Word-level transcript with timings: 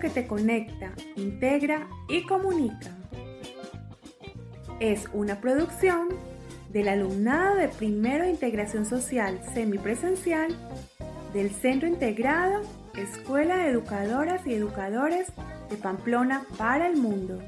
Que 0.00 0.10
te 0.10 0.26
conecta, 0.26 0.92
integra 1.16 1.88
y 2.08 2.24
comunica. 2.24 2.94
Es 4.78 5.08
una 5.12 5.40
producción 5.40 6.08
del 6.70 6.88
alumnado 6.88 7.56
de 7.56 7.68
primero 7.68 8.28
integración 8.28 8.84
social 8.84 9.40
semipresencial 9.54 10.54
del 11.32 11.50
Centro 11.50 11.88
Integrado 11.88 12.62
Escuela 12.96 13.56
de 13.56 13.68
Educadoras 13.68 14.46
y 14.46 14.54
Educadores 14.54 15.28
de 15.68 15.76
Pamplona 15.76 16.44
para 16.56 16.88
el 16.88 16.96
Mundo. 16.96 17.40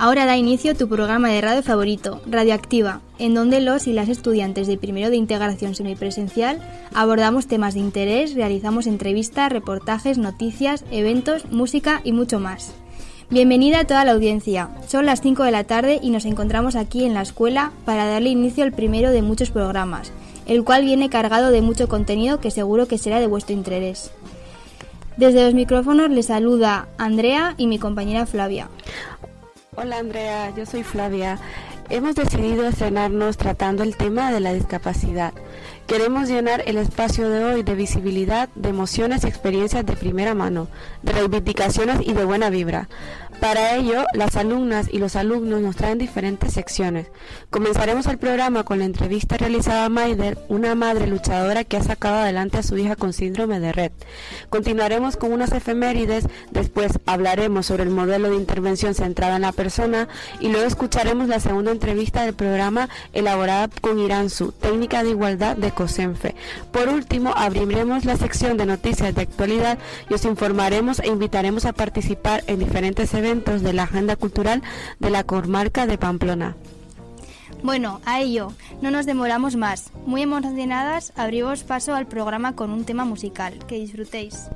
Ahora 0.00 0.26
da 0.26 0.36
inicio 0.36 0.76
tu 0.76 0.88
programa 0.88 1.28
de 1.28 1.40
radio 1.40 1.60
favorito, 1.60 2.20
Radioactiva, 2.24 3.00
en 3.18 3.34
donde 3.34 3.60
los 3.60 3.88
y 3.88 3.92
las 3.92 4.08
estudiantes 4.08 4.68
de 4.68 4.78
primero 4.78 5.10
de 5.10 5.16
integración 5.16 5.74
semipresencial 5.74 6.60
abordamos 6.94 7.48
temas 7.48 7.74
de 7.74 7.80
interés, 7.80 8.36
realizamos 8.36 8.86
entrevistas, 8.86 9.50
reportajes, 9.50 10.16
noticias, 10.16 10.84
eventos, 10.92 11.50
música 11.50 12.00
y 12.04 12.12
mucho 12.12 12.38
más. 12.38 12.74
Bienvenida 13.28 13.80
a 13.80 13.86
toda 13.86 14.04
la 14.04 14.12
audiencia. 14.12 14.68
Son 14.86 15.04
las 15.04 15.20
5 15.20 15.42
de 15.42 15.50
la 15.50 15.64
tarde 15.64 15.98
y 16.00 16.10
nos 16.10 16.26
encontramos 16.26 16.76
aquí 16.76 17.04
en 17.04 17.12
la 17.12 17.22
escuela 17.22 17.72
para 17.84 18.06
darle 18.06 18.28
inicio 18.28 18.62
al 18.62 18.70
primero 18.70 19.10
de 19.10 19.22
muchos 19.22 19.50
programas, 19.50 20.12
el 20.46 20.62
cual 20.62 20.84
viene 20.84 21.10
cargado 21.10 21.50
de 21.50 21.60
mucho 21.60 21.88
contenido 21.88 22.38
que 22.38 22.52
seguro 22.52 22.86
que 22.86 22.98
será 22.98 23.18
de 23.18 23.26
vuestro 23.26 23.52
interés. 23.52 24.12
Desde 25.16 25.44
los 25.44 25.54
micrófonos 25.54 26.08
les 26.08 26.26
saluda 26.26 26.86
Andrea 26.98 27.54
y 27.58 27.66
mi 27.66 27.80
compañera 27.80 28.26
Flavia. 28.26 28.68
Hola 29.80 29.98
Andrea, 29.98 30.52
yo 30.56 30.66
soy 30.66 30.82
Flavia. 30.82 31.38
Hemos 31.88 32.16
decidido 32.16 32.66
estrenarnos 32.66 33.36
tratando 33.36 33.84
el 33.84 33.96
tema 33.96 34.32
de 34.32 34.40
la 34.40 34.52
discapacidad. 34.52 35.32
Queremos 35.86 36.28
llenar 36.28 36.64
el 36.66 36.78
espacio 36.78 37.30
de 37.30 37.44
hoy 37.44 37.62
de 37.62 37.76
visibilidad, 37.76 38.48
de 38.56 38.70
emociones 38.70 39.22
y 39.22 39.28
experiencias 39.28 39.86
de 39.86 39.92
primera 39.92 40.34
mano, 40.34 40.66
de 41.04 41.12
reivindicaciones 41.12 42.00
y 42.04 42.12
de 42.12 42.24
buena 42.24 42.50
vibra. 42.50 42.88
Para 43.40 43.76
ello, 43.76 44.04
las 44.14 44.34
alumnas 44.34 44.88
y 44.90 44.98
los 44.98 45.14
alumnos 45.14 45.60
nos 45.60 45.76
traen 45.76 45.98
diferentes 45.98 46.54
secciones. 46.54 47.06
Comenzaremos 47.50 48.06
el 48.06 48.18
programa 48.18 48.64
con 48.64 48.80
la 48.80 48.84
entrevista 48.84 49.36
realizada 49.36 49.84
a 49.84 49.88
Maider, 49.88 50.38
una 50.48 50.74
madre 50.74 51.06
luchadora 51.06 51.62
que 51.62 51.76
ha 51.76 51.82
sacado 51.84 52.16
adelante 52.16 52.58
a 52.58 52.64
su 52.64 52.76
hija 52.76 52.96
con 52.96 53.12
síndrome 53.12 53.60
de 53.60 53.70
Red. 53.70 53.92
Continuaremos 54.50 55.16
con 55.16 55.32
unas 55.32 55.52
efemérides, 55.52 56.26
después 56.50 56.98
hablaremos 57.06 57.66
sobre 57.66 57.84
el 57.84 57.90
modelo 57.90 58.28
de 58.28 58.36
intervención 58.36 58.94
centrada 58.94 59.36
en 59.36 59.42
la 59.42 59.52
persona 59.52 60.08
y 60.40 60.48
luego 60.48 60.66
escucharemos 60.66 61.28
la 61.28 61.38
segunda 61.38 61.70
entrevista 61.70 62.24
del 62.24 62.34
programa 62.34 62.88
elaborada 63.12 63.68
con 63.80 64.00
Iranzu, 64.00 64.50
técnica 64.50 65.04
de 65.04 65.10
igualdad 65.10 65.56
de 65.56 65.70
COSENFE. 65.70 66.34
Por 66.72 66.88
último, 66.88 67.32
abriremos 67.36 68.04
la 68.04 68.16
sección 68.16 68.56
de 68.56 68.66
noticias 68.66 69.14
de 69.14 69.22
actualidad 69.22 69.78
y 70.10 70.14
os 70.14 70.24
informaremos 70.24 70.98
e 70.98 71.06
invitaremos 71.06 71.66
a 71.66 71.72
participar 71.72 72.42
en 72.48 72.58
diferentes 72.58 73.14
eventos 73.14 73.27
de 73.28 73.74
la 73.74 73.82
agenda 73.82 74.16
cultural 74.16 74.62
de 75.00 75.10
la 75.10 75.22
comarca 75.22 75.86
de 75.86 75.98
Pamplona. 75.98 76.56
Bueno, 77.62 78.00
a 78.06 78.20
ello, 78.20 78.54
no 78.80 78.90
nos 78.90 79.04
demoramos 79.04 79.54
más. 79.54 79.92
Muy 80.06 80.22
emocionadas, 80.22 81.12
abrimos 81.14 81.62
paso 81.62 81.94
al 81.94 82.06
programa 82.06 82.54
con 82.56 82.70
un 82.70 82.86
tema 82.86 83.04
musical. 83.04 83.58
Que 83.66 83.74
disfrutéis. 83.74 84.48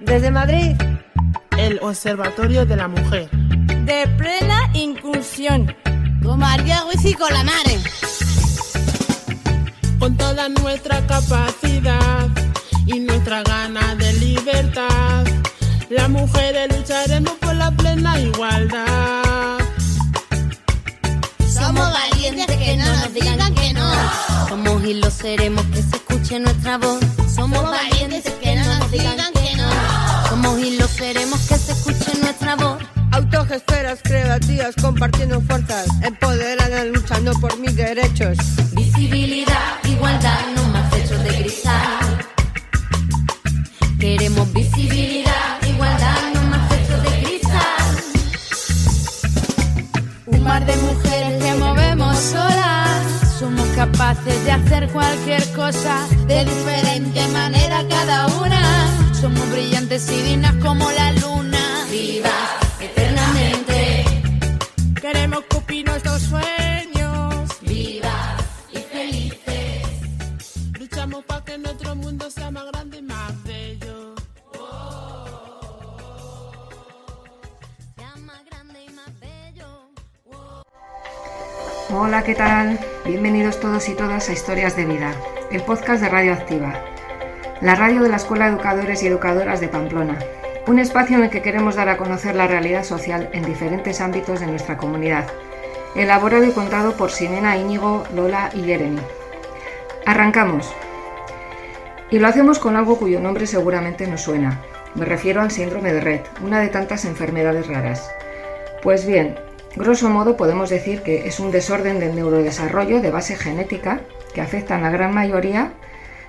Desde 0.00 0.32
Madrid, 0.32 0.76
el 1.58 1.78
Observatorio 1.80 2.66
de 2.66 2.76
la 2.76 2.88
Mujer. 2.88 3.30
De 3.30 4.08
plena 4.18 4.70
inclusión 4.74 5.72
María 6.32 6.82
Ruiz 6.84 7.04
y 7.04 7.14
con 7.14 7.32
la 7.32 7.44
Mare. 7.44 7.78
Con 9.98 10.16
toda 10.16 10.48
nuestra 10.48 11.06
capacidad 11.06 12.28
y 12.86 12.98
nuestra 13.00 13.42
gana 13.42 13.94
de 13.94 14.12
libertad, 14.14 15.24
las 15.90 16.08
mujeres 16.08 16.76
lucharemos 16.76 17.34
por 17.34 17.54
la 17.54 17.70
plena 17.70 18.18
igualdad. 18.18 19.58
Somos 21.52 21.92
valientes 21.92 22.56
que 22.56 22.76
no 22.76 22.84
nos 22.84 23.14
digan 23.14 23.54
que 23.54 23.72
no. 23.72 23.90
Somos 24.48 24.84
y 24.84 24.94
lo 24.94 25.10
seremos 25.10 25.64
que 25.66 25.82
se 25.82 25.96
escuche 25.96 26.40
nuestra 26.40 26.78
voz. 26.78 27.00
Somos 27.34 27.62
valientes 27.62 28.24
que 28.42 28.56
no 28.56 28.64
nos 28.78 28.90
digan 28.90 29.32
que 29.32 29.56
no. 29.56 29.68
Somos 30.28 30.58
y 30.58 30.76
lo 30.76 30.88
seremos 30.88 31.40
que 31.48 31.56
se 31.56 31.72
escuche 31.72 32.18
nuestra 32.20 32.56
voz 32.56 32.83
autogestoras 33.14 34.00
creativas 34.02 34.74
compartiendo 34.74 35.40
fuerzas, 35.42 35.86
empoderadas 36.02 36.86
luchando 36.86 37.32
por 37.34 37.56
mis 37.60 37.76
derechos. 37.76 38.36
Visibilidad, 38.72 39.78
igualdad, 39.84 40.40
no 40.56 40.64
más 40.64 40.92
hechos 40.94 41.22
de 41.22 41.28
cristal. 41.28 42.18
Queremos 44.00 44.52
visibilidad, 44.52 45.62
igualdad, 45.62 46.16
no 46.34 46.42
más 46.42 46.72
hechos 46.72 47.02
de 47.04 47.22
cristal. 47.22 47.84
Un 50.26 50.42
mar 50.42 50.66
de 50.66 50.76
mujeres 50.76 51.42
que 51.42 51.54
movemos 51.54 52.18
solas. 52.18 53.38
Somos 53.38 53.66
capaces 53.76 54.44
de 54.44 54.50
hacer 54.50 54.88
cualquier 54.88 55.44
cosa 55.52 56.04
de 56.26 56.44
diferente 56.44 57.28
manera 57.28 57.84
cada 57.88 58.26
una. 58.38 59.14
Somos 59.14 59.48
brillantes 59.52 60.10
y 60.10 60.20
dignas 60.22 60.54
como 60.56 60.90
la 60.90 61.12
luna. 61.12 61.86
Vivas 61.90 62.63
Hola, 81.96 82.24
¿qué 82.24 82.34
tal? 82.34 82.80
Bienvenidos 83.04 83.60
todos 83.60 83.88
y 83.88 83.94
todas 83.94 84.28
a 84.28 84.32
Historias 84.32 84.74
de 84.74 84.84
Vida, 84.84 85.14
el 85.52 85.62
podcast 85.62 86.02
de 86.02 86.08
Radio 86.08 86.32
Activa, 86.32 86.74
la 87.60 87.76
radio 87.76 88.02
de 88.02 88.08
la 88.08 88.16
Escuela 88.16 88.46
de 88.46 88.50
Educadores 88.50 89.00
y 89.04 89.06
Educadoras 89.06 89.60
de 89.60 89.68
Pamplona 89.68 90.18
un 90.66 90.80
espacio 90.80 91.16
en 91.16 91.22
el 91.22 91.30
que 91.30 91.40
queremos 91.40 91.76
dar 91.76 91.88
a 91.88 91.96
conocer 91.96 92.34
la 92.34 92.48
realidad 92.48 92.82
social 92.82 93.28
en 93.32 93.44
diferentes 93.44 94.00
ámbitos 94.00 94.40
de 94.40 94.48
nuestra 94.48 94.76
comunidad, 94.76 95.28
elaborado 95.94 96.42
y 96.44 96.50
contado 96.50 96.96
por 96.96 97.12
Simena 97.12 97.56
Íñigo, 97.56 98.02
Lola 98.12 98.50
y 98.52 98.64
Jeremy. 98.64 99.00
Arrancamos. 100.04 100.74
Y 102.10 102.18
lo 102.18 102.26
hacemos 102.26 102.58
con 102.58 102.74
algo 102.74 102.98
cuyo 102.98 103.20
nombre 103.20 103.46
seguramente 103.46 104.08
nos 104.08 104.22
suena. 104.22 104.60
Me 104.96 105.04
refiero 105.04 105.42
al 105.42 105.52
síndrome 105.52 105.92
de 105.92 106.00
Red, 106.00 106.20
una 106.42 106.60
de 106.60 106.70
tantas 106.70 107.04
enfermedades 107.04 107.68
raras. 107.68 108.10
Pues 108.82 109.06
bien, 109.06 109.38
grosso 109.76 110.08
modo 110.10 110.36
podemos 110.36 110.70
decir 110.70 111.02
que 111.02 111.26
es 111.26 111.40
un 111.40 111.50
desorden 111.50 111.98
del 111.98 112.14
neurodesarrollo 112.14 113.00
de 113.00 113.10
base 113.10 113.36
genética 113.36 114.00
que 114.32 114.40
afecta 114.40 114.76
en 114.76 114.82
la 114.82 114.90
gran 114.90 115.12
mayoría 115.14 115.72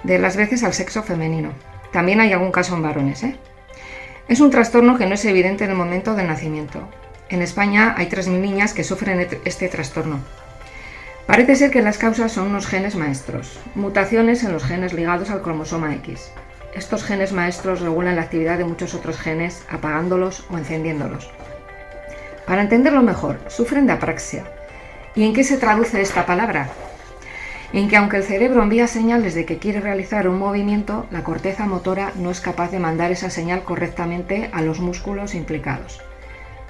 de 0.04 0.20
las 0.20 0.36
veces 0.36 0.64
al 0.64 0.74
sexo 0.74 1.04
femenino. 1.04 1.52
También 1.92 2.20
hay 2.20 2.34
algún 2.34 2.52
caso 2.52 2.75
en 2.75 2.81
varones, 2.81 3.24
¿eh? 3.24 3.36
Es 4.28 4.40
un 4.40 4.50
trastorno 4.50 4.98
que 4.98 5.06
no 5.06 5.14
es 5.14 5.25
evidente 5.25 5.66
en 5.66 5.70
el 5.70 5.78
momento 5.78 6.16
del 6.16 6.28
nacimiento. 6.28 6.88
En 7.30 7.42
España 7.42 7.94
hay 7.98 8.08
3.000 8.08 8.40
niñas 8.40 8.74
que 8.74 8.84
sufren 8.84 9.28
este 9.46 9.68
trastorno. 9.68 10.20
Parece 11.28 11.56
ser 11.56 11.72
que 11.72 11.81
las 11.81 11.98
causas 11.98 12.31
son 12.31 12.48
unos 12.48 12.68
genes 12.68 12.96
maestros, 12.96 13.60
mutaciones 13.74 14.44
en 14.44 14.52
los 14.52 14.64
genes 14.64 14.94
ligados 14.94 15.30
al 15.30 15.42
cromosoma 15.42 15.94
X. 15.96 16.31
Estos 16.74 17.04
genes 17.04 17.31
maestros 17.31 17.81
regulan 17.81 18.16
la 18.16 18.24
actividad 18.24 18.58
de 18.58 18.66
muchos 18.66 18.94
otros 18.94 19.18
genes, 19.18 19.64
apagándolos 19.70 20.46
o 20.52 20.58
encendiéndolos. 20.58 21.30
Para 22.46 22.62
entenderlo 22.62 23.02
mejor, 23.02 23.40
sufren 23.48 23.88
de 23.88 23.94
apraxia. 23.94 24.44
¿Y 25.16 25.24
en 25.24 25.34
qué 25.34 25.44
se 25.44 25.58
traduce 25.58 26.02
esta 26.02 26.26
palabra? 26.26 26.70
en 27.74 27.90
que 27.90 27.98
aunque 27.98 28.18
el 28.18 28.24
cerebro 28.24 28.64
envía 28.64 28.88
señales 28.88 29.34
de 29.34 29.46
que 29.46 29.58
quiere 29.58 29.82
realizar 29.82 30.30
un 30.30 30.40
movimiento, 30.40 31.08
la 31.12 31.26
corteza 31.26 31.66
motora 31.66 32.14
no 32.16 32.32
es 32.32 32.40
capaz 32.40 32.72
de 32.72 32.80
mandar 32.80 33.12
esa 33.12 33.30
señal 33.30 33.64
correctamente 33.64 34.50
a 34.54 34.62
los 34.62 34.80
músculos 34.80 35.36
implicados. 35.36 36.02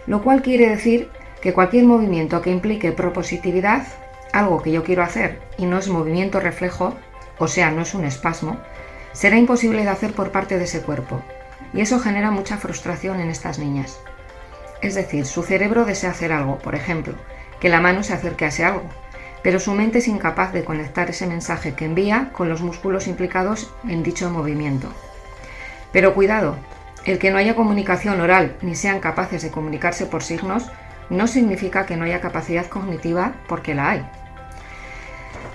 Lo 0.07 0.23
cual 0.23 0.41
quiere 0.41 0.67
decir 0.67 1.09
que 1.41 1.53
cualquier 1.53 1.85
movimiento 1.85 2.41
que 2.41 2.49
implique 2.49 2.91
propositividad, 2.91 3.85
algo 4.33 4.63
que 4.63 4.71
yo 4.71 4.83
quiero 4.83 5.03
hacer 5.03 5.39
y 5.59 5.67
no 5.67 5.77
es 5.77 5.89
movimiento 5.89 6.39
reflejo, 6.39 6.95
o 7.37 7.47
sea, 7.47 7.69
no 7.69 7.83
es 7.83 7.93
un 7.93 8.05
espasmo, 8.05 8.57
será 9.11 9.37
imposible 9.37 9.83
de 9.83 9.89
hacer 9.89 10.13
por 10.13 10.31
parte 10.31 10.57
de 10.57 10.63
ese 10.63 10.81
cuerpo. 10.81 11.21
Y 11.71 11.81
eso 11.81 11.99
genera 11.99 12.31
mucha 12.31 12.57
frustración 12.57 13.19
en 13.19 13.29
estas 13.29 13.59
niñas. 13.59 13.99
Es 14.85 14.93
decir, 14.93 15.25
su 15.25 15.41
cerebro 15.41 15.83
desea 15.83 16.11
hacer 16.11 16.31
algo, 16.31 16.59
por 16.59 16.75
ejemplo, 16.75 17.15
que 17.59 17.69
la 17.69 17.81
mano 17.81 18.03
se 18.03 18.13
acerque 18.13 18.45
a 18.45 18.49
ese 18.49 18.65
algo, 18.65 18.83
pero 19.41 19.59
su 19.59 19.73
mente 19.73 19.97
es 19.97 20.07
incapaz 20.07 20.53
de 20.53 20.63
conectar 20.63 21.09
ese 21.09 21.25
mensaje 21.25 21.73
que 21.73 21.85
envía 21.85 22.29
con 22.33 22.49
los 22.49 22.61
músculos 22.61 23.07
implicados 23.07 23.73
en 23.89 24.03
dicho 24.03 24.29
movimiento. 24.29 24.93
Pero 25.91 26.13
cuidado, 26.13 26.57
el 27.03 27.17
que 27.17 27.31
no 27.31 27.39
haya 27.39 27.55
comunicación 27.55 28.21
oral 28.21 28.57
ni 28.61 28.75
sean 28.75 28.99
capaces 28.99 29.41
de 29.41 29.49
comunicarse 29.49 30.05
por 30.05 30.21
signos 30.21 30.69
no 31.09 31.25
significa 31.25 31.87
que 31.87 31.97
no 31.97 32.05
haya 32.05 32.21
capacidad 32.21 32.67
cognitiva 32.67 33.33
porque 33.47 33.73
la 33.73 33.89
hay. 33.89 34.05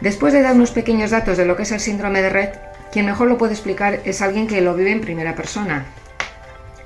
Después 0.00 0.32
de 0.32 0.42
dar 0.42 0.56
unos 0.56 0.72
pequeños 0.72 1.12
datos 1.12 1.36
de 1.36 1.44
lo 1.44 1.54
que 1.54 1.62
es 1.62 1.70
el 1.70 1.78
síndrome 1.78 2.20
de 2.20 2.30
red, 2.30 2.48
quien 2.90 3.06
mejor 3.06 3.28
lo 3.28 3.38
puede 3.38 3.52
explicar 3.52 4.00
es 4.04 4.22
alguien 4.22 4.48
que 4.48 4.60
lo 4.60 4.74
vive 4.74 4.90
en 4.90 5.00
primera 5.00 5.36
persona. 5.36 5.86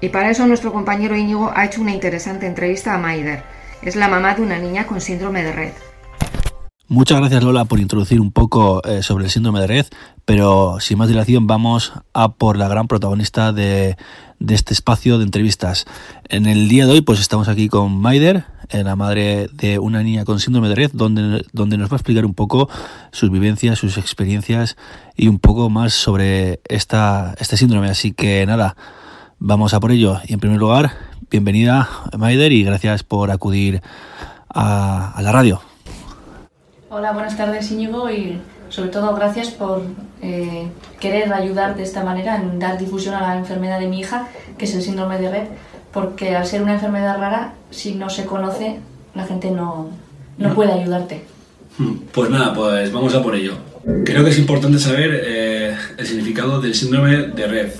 Y 0.04 0.10
para 0.10 0.30
eso 0.30 0.46
nuestro 0.46 0.70
compañero 0.70 1.16
Íñigo 1.16 1.50
ha 1.54 1.64
hecho 1.64 1.80
una 1.80 1.94
interesante 1.94 2.46
entrevista 2.46 2.92
a 2.92 2.98
Maider. 2.98 3.42
Es 3.80 3.96
la 3.96 4.06
mamá 4.06 4.34
de 4.34 4.42
una 4.42 4.58
niña 4.58 4.86
con 4.86 5.00
síndrome 5.00 5.42
de 5.42 5.50
red. 5.50 5.72
Muchas 6.88 7.18
gracias 7.20 7.42
Lola 7.42 7.64
por 7.64 7.80
introducir 7.80 8.20
un 8.20 8.30
poco 8.30 8.84
eh, 8.84 9.02
sobre 9.02 9.24
el 9.24 9.30
síndrome 9.30 9.60
de 9.60 9.66
red, 9.66 9.86
pero 10.26 10.76
sin 10.78 10.98
más 10.98 11.08
dilación 11.08 11.46
vamos 11.46 11.94
a 12.12 12.34
por 12.34 12.58
la 12.58 12.68
gran 12.68 12.86
protagonista 12.86 13.54
de, 13.54 13.96
de 14.40 14.54
este 14.54 14.74
espacio 14.74 15.16
de 15.16 15.24
entrevistas. 15.24 15.86
En 16.28 16.44
el 16.44 16.68
día 16.68 16.84
de 16.84 16.92
hoy 16.92 17.00
pues 17.00 17.18
estamos 17.18 17.48
aquí 17.48 17.70
con 17.70 17.98
Maider, 17.98 18.44
eh, 18.68 18.84
la 18.84 18.96
madre 18.96 19.48
de 19.54 19.78
una 19.78 20.02
niña 20.02 20.26
con 20.26 20.38
síndrome 20.38 20.68
de 20.68 20.74
red, 20.74 20.90
donde, 20.92 21.46
donde 21.54 21.78
nos 21.78 21.88
va 21.88 21.94
a 21.94 21.96
explicar 21.96 22.26
un 22.26 22.34
poco 22.34 22.68
sus 23.10 23.30
vivencias, 23.30 23.78
sus 23.78 23.96
experiencias 23.96 24.76
y 25.16 25.28
un 25.28 25.38
poco 25.38 25.70
más 25.70 25.94
sobre 25.94 26.60
esta, 26.68 27.34
este 27.38 27.56
síndrome. 27.56 27.88
Así 27.88 28.12
que 28.12 28.44
nada, 28.44 28.76
vamos 29.38 29.74
a 29.74 29.80
por 29.80 29.92
ello. 29.92 30.20
Y 30.26 30.34
en 30.34 30.40
primer 30.40 30.58
lugar, 30.58 30.92
bienvenida 31.30 31.88
Maider 32.16 32.52
y 32.52 32.64
gracias 32.64 33.02
por 33.02 33.30
acudir 33.30 33.82
a, 34.48 35.12
a 35.12 35.22
la 35.22 35.32
radio. 35.32 35.60
Hola, 36.90 37.12
buenas 37.12 37.36
tardes 37.36 37.70
Íñigo 37.70 38.10
y 38.10 38.40
sobre 38.68 38.88
todo 38.88 39.14
gracias 39.14 39.50
por 39.50 39.82
eh, 40.22 40.68
querer 40.98 41.32
ayudar 41.32 41.76
de 41.76 41.82
esta 41.82 42.02
manera 42.02 42.36
en 42.36 42.58
dar 42.58 42.78
difusión 42.78 43.14
a 43.14 43.20
la 43.20 43.36
enfermedad 43.36 43.78
de 43.78 43.86
mi 43.86 44.00
hija, 44.00 44.28
que 44.58 44.64
es 44.64 44.74
el 44.74 44.82
síndrome 44.82 45.18
de 45.18 45.30
red, 45.30 45.46
porque 45.92 46.34
al 46.34 46.46
ser 46.46 46.62
una 46.62 46.74
enfermedad 46.74 47.18
rara, 47.18 47.54
si 47.70 47.94
no 47.94 48.10
se 48.10 48.24
conoce, 48.24 48.80
la 49.14 49.24
gente 49.26 49.50
no, 49.50 49.90
no 50.38 50.54
puede 50.54 50.72
ayudarte. 50.72 51.24
Pues 52.12 52.30
nada, 52.30 52.54
pues 52.54 52.92
vamos 52.92 53.14
a 53.14 53.22
por 53.22 53.34
ello. 53.34 53.54
Creo 54.04 54.24
que 54.24 54.30
es 54.30 54.38
importante 54.38 54.78
saber 54.78 55.20
eh, 55.24 55.76
el 55.98 56.06
significado 56.06 56.60
del 56.60 56.74
síndrome 56.74 57.16
de 57.28 57.46
red. 57.46 57.72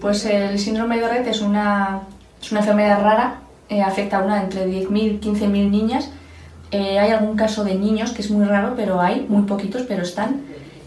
Pues 0.00 0.24
el 0.24 0.58
síndrome 0.58 0.98
de 0.98 1.08
red 1.08 1.26
es 1.26 1.40
una, 1.40 2.02
es 2.40 2.50
una 2.52 2.60
enfermedad 2.60 3.02
rara, 3.02 3.40
eh, 3.68 3.82
afecta 3.82 4.18
a 4.18 4.22
una 4.22 4.42
entre 4.42 4.66
10.000 4.66 5.02
y 5.02 5.18
15.000 5.18 5.70
niñas 5.70 6.10
eh, 6.70 6.98
hay 6.98 7.10
algún 7.12 7.36
caso 7.36 7.64
de 7.64 7.74
niños 7.74 8.12
que 8.12 8.22
es 8.22 8.30
muy 8.30 8.44
raro, 8.44 8.74
pero 8.76 9.00
hay, 9.00 9.24
muy 9.28 9.42
poquitos, 9.42 9.82
pero 9.88 10.02
están. 10.02 10.42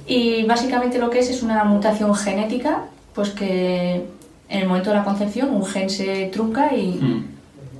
Y 0.06 0.44
básicamente 0.44 1.00
lo 1.00 1.10
que 1.10 1.19
es 1.19 1.30
es 1.30 1.42
una 1.42 1.63
mutación 1.63 2.13
genética, 2.13 2.84
pues 3.13 3.30
que 3.31 4.06
en 4.50 4.62
el 4.62 4.68
momento 4.68 4.92
de 4.92 4.98
la 4.98 5.04
concepción 5.04 5.54
un 5.54 5.66
gen 5.66 5.90
se 5.90 6.30
trunca 6.31 6.75
y, 6.75 7.00
mm. 7.02 7.25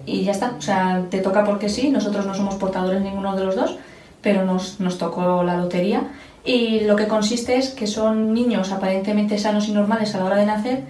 y 0.06 0.24
ya 0.24 0.32
está. 0.32 0.56
O 0.58 0.62
sea, 0.62 1.06
te 1.10 1.20
toca 1.20 1.44
porque 1.44 1.70
sí, 1.70 1.90
nosotros 1.90 2.26
no 2.26 2.34
somos 2.34 2.56
portadores 2.56 3.02
ninguno 3.02 3.36
de 3.36 3.46
los 3.46 3.56
dos, 3.56 3.78
pero 4.22 4.46
nos, 4.46 4.80
nos 4.80 4.98
tocó 4.98 5.44
la 5.44 5.58
lotería. 5.58 6.04
Y 6.44 6.82
lo 6.82 6.96
que 6.96 7.08
consiste 7.08 7.58
es 7.58 7.70
que 7.70 7.86
son 7.86 8.34
niños 8.34 8.72
aparentemente 8.72 9.38
sanos 9.38 9.68
y 9.68 9.74
normales 9.74 10.16
a 10.16 10.18
la 10.18 10.26
hora 10.26 10.38
de 10.38 10.48
nacer, 10.48 10.84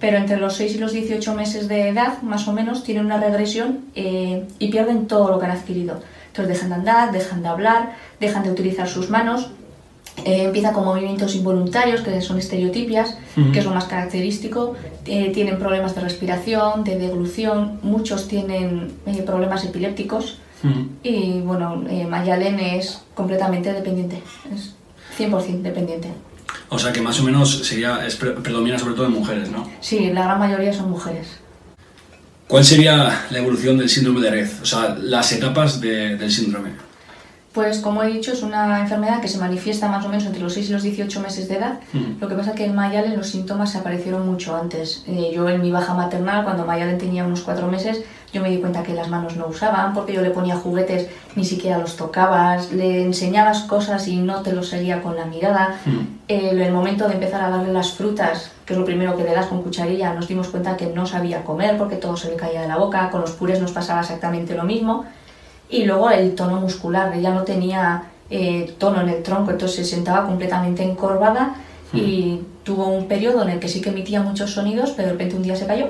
pero 0.00 0.16
entre 0.16 0.36
los 0.36 0.54
6 0.54 0.76
y 0.76 0.78
los 0.78 0.92
18 0.92 1.34
meses 1.34 1.68
de 1.68 1.88
edad, 1.88 2.22
más 2.22 2.46
o 2.48 2.52
menos, 2.52 2.84
tienen 2.84 3.06
una 3.06 3.18
regresión 3.18 3.86
eh, 3.94 4.46
y 4.58 4.68
pierden 4.68 5.06
todo 5.06 5.28
lo 5.28 5.38
que 5.38 5.46
han 5.46 5.52
adquirido. 5.52 6.00
Entonces 6.28 6.54
dejan 6.54 6.68
de 6.70 6.74
andar, 6.76 7.12
dejan 7.12 7.42
de 7.42 7.48
hablar, 7.48 7.92
dejan 8.20 8.44
de 8.44 8.50
utilizar 8.50 8.88
sus 8.88 9.10
manos, 9.10 9.50
eh, 10.24 10.44
empieza 10.44 10.72
con 10.72 10.84
movimientos 10.84 11.34
involuntarios, 11.36 12.00
que 12.00 12.20
son 12.20 12.38
estereotipias, 12.38 13.16
que 13.52 13.58
es 13.58 13.64
lo 13.64 13.72
más 13.72 13.84
característico. 13.84 14.74
Eh, 15.06 15.30
tienen 15.32 15.58
problemas 15.58 15.94
de 15.94 16.00
respiración, 16.00 16.84
de 16.84 16.98
deglución, 16.98 17.78
muchos 17.82 18.28
tienen 18.28 18.92
eh, 19.06 19.22
problemas 19.22 19.64
epilépticos. 19.64 20.40
Y 21.04 21.40
bueno, 21.42 21.84
Mayalen 22.08 22.58
es 22.58 23.04
completamente 23.14 23.72
dependiente, 23.72 24.20
es 24.52 24.74
100% 25.16 25.62
dependiente. 25.62 26.08
O 26.70 26.78
sea 26.78 26.92
que 26.92 27.00
más 27.00 27.18
o 27.20 27.24
menos 27.24 27.66
sería, 27.66 28.00
predomina 28.42 28.78
sobre 28.78 28.94
todo 28.94 29.06
en 29.06 29.12
mujeres, 29.12 29.50
¿no? 29.50 29.68
Sí, 29.80 30.10
la 30.12 30.24
gran 30.24 30.38
mayoría 30.38 30.72
son 30.72 30.90
mujeres. 30.90 31.38
¿Cuál 32.46 32.64
sería 32.64 33.26
la 33.30 33.38
evolución 33.38 33.76
del 33.78 33.88
síndrome 33.88 34.20
de 34.20 34.30
Red? 34.30 34.48
O 34.62 34.66
sea, 34.66 34.96
las 34.98 35.32
etapas 35.32 35.80
del 35.80 36.30
síndrome. 36.30 36.70
Pues 37.52 37.78
como 37.80 38.02
he 38.02 38.08
dicho, 38.08 38.32
es 38.32 38.42
una 38.42 38.80
enfermedad 38.80 39.20
que 39.20 39.28
se 39.28 39.38
manifiesta 39.38 39.88
más 39.88 40.04
o 40.04 40.08
menos 40.08 40.24
entre 40.26 40.40
los 40.40 40.52
6 40.54 40.68
y 40.68 40.72
los 40.72 40.82
18 40.82 41.20
meses 41.20 41.48
de 41.48 41.56
edad. 41.56 41.80
Lo 42.20 42.28
que 42.28 42.34
pasa 42.34 42.50
es 42.50 42.56
que 42.56 42.64
en 42.64 42.74
Mayalen 42.74 43.16
los 43.16 43.28
síntomas 43.28 43.72
se 43.72 43.78
aparecieron 43.78 44.26
mucho 44.26 44.56
antes. 44.56 45.02
Eh, 45.06 45.32
yo 45.34 45.48
en 45.48 45.60
mi 45.60 45.70
baja 45.70 45.92
maternal, 45.94 46.44
cuando 46.44 46.64
Mayalen 46.64 46.98
tenía 46.98 47.24
unos 47.24 47.40
4 47.40 47.66
meses, 47.68 48.02
yo 48.32 48.42
me 48.42 48.50
di 48.50 48.58
cuenta 48.58 48.82
que 48.82 48.92
las 48.92 49.08
manos 49.08 49.36
no 49.36 49.46
usaban 49.46 49.94
porque 49.94 50.12
yo 50.12 50.20
le 50.20 50.30
ponía 50.30 50.56
juguetes, 50.56 51.08
ni 51.34 51.44
siquiera 51.44 51.78
los 51.78 51.96
tocabas, 51.96 52.72
le 52.72 53.02
enseñabas 53.02 53.62
cosas 53.62 54.06
y 54.06 54.16
no 54.16 54.42
te 54.42 54.52
los 54.52 54.68
seguía 54.68 55.02
con 55.02 55.16
la 55.16 55.24
mirada. 55.24 55.78
Mm. 55.86 55.98
En 56.28 56.60
el 56.60 56.72
momento 56.72 57.08
de 57.08 57.14
empezar 57.14 57.40
a 57.42 57.48
darle 57.48 57.72
las 57.72 57.92
frutas, 57.92 58.52
que 58.66 58.74
es 58.74 58.78
lo 58.78 58.84
primero 58.84 59.16
que 59.16 59.24
le 59.24 59.32
das 59.32 59.46
con 59.46 59.62
cucharilla, 59.62 60.12
nos 60.12 60.28
dimos 60.28 60.48
cuenta 60.48 60.76
que 60.76 60.86
no 60.86 61.06
sabía 61.06 61.42
comer 61.42 61.78
porque 61.78 61.96
todo 61.96 62.16
se 62.16 62.28
le 62.28 62.36
caía 62.36 62.60
de 62.60 62.68
la 62.68 62.76
boca, 62.76 63.08
con 63.10 63.22
los 63.22 63.30
purés 63.30 63.60
nos 63.60 63.72
pasaba 63.72 64.00
exactamente 64.00 64.54
lo 64.54 64.64
mismo. 64.64 65.06
Y 65.70 65.84
luego 65.84 66.10
el 66.10 66.34
tono 66.34 66.60
muscular, 66.60 67.14
ella 67.14 67.32
no 67.32 67.44
tenía 67.44 68.04
eh, 68.28 68.74
tono 68.78 69.00
en 69.00 69.08
el 69.08 69.22
tronco, 69.22 69.52
entonces 69.52 69.88
se 69.88 69.94
sentaba 69.96 70.26
completamente 70.26 70.82
encorvada 70.82 71.54
y 71.94 72.42
mm. 72.42 72.64
tuvo 72.64 72.88
un 72.88 73.08
periodo 73.08 73.42
en 73.42 73.48
el 73.48 73.58
que 73.58 73.68
sí 73.68 73.80
que 73.80 73.88
emitía 73.88 74.20
muchos 74.20 74.50
sonidos, 74.50 74.90
pero 74.90 75.08
de 75.08 75.12
repente 75.12 75.36
un 75.36 75.42
día 75.42 75.56
se 75.56 75.66
cayó, 75.66 75.86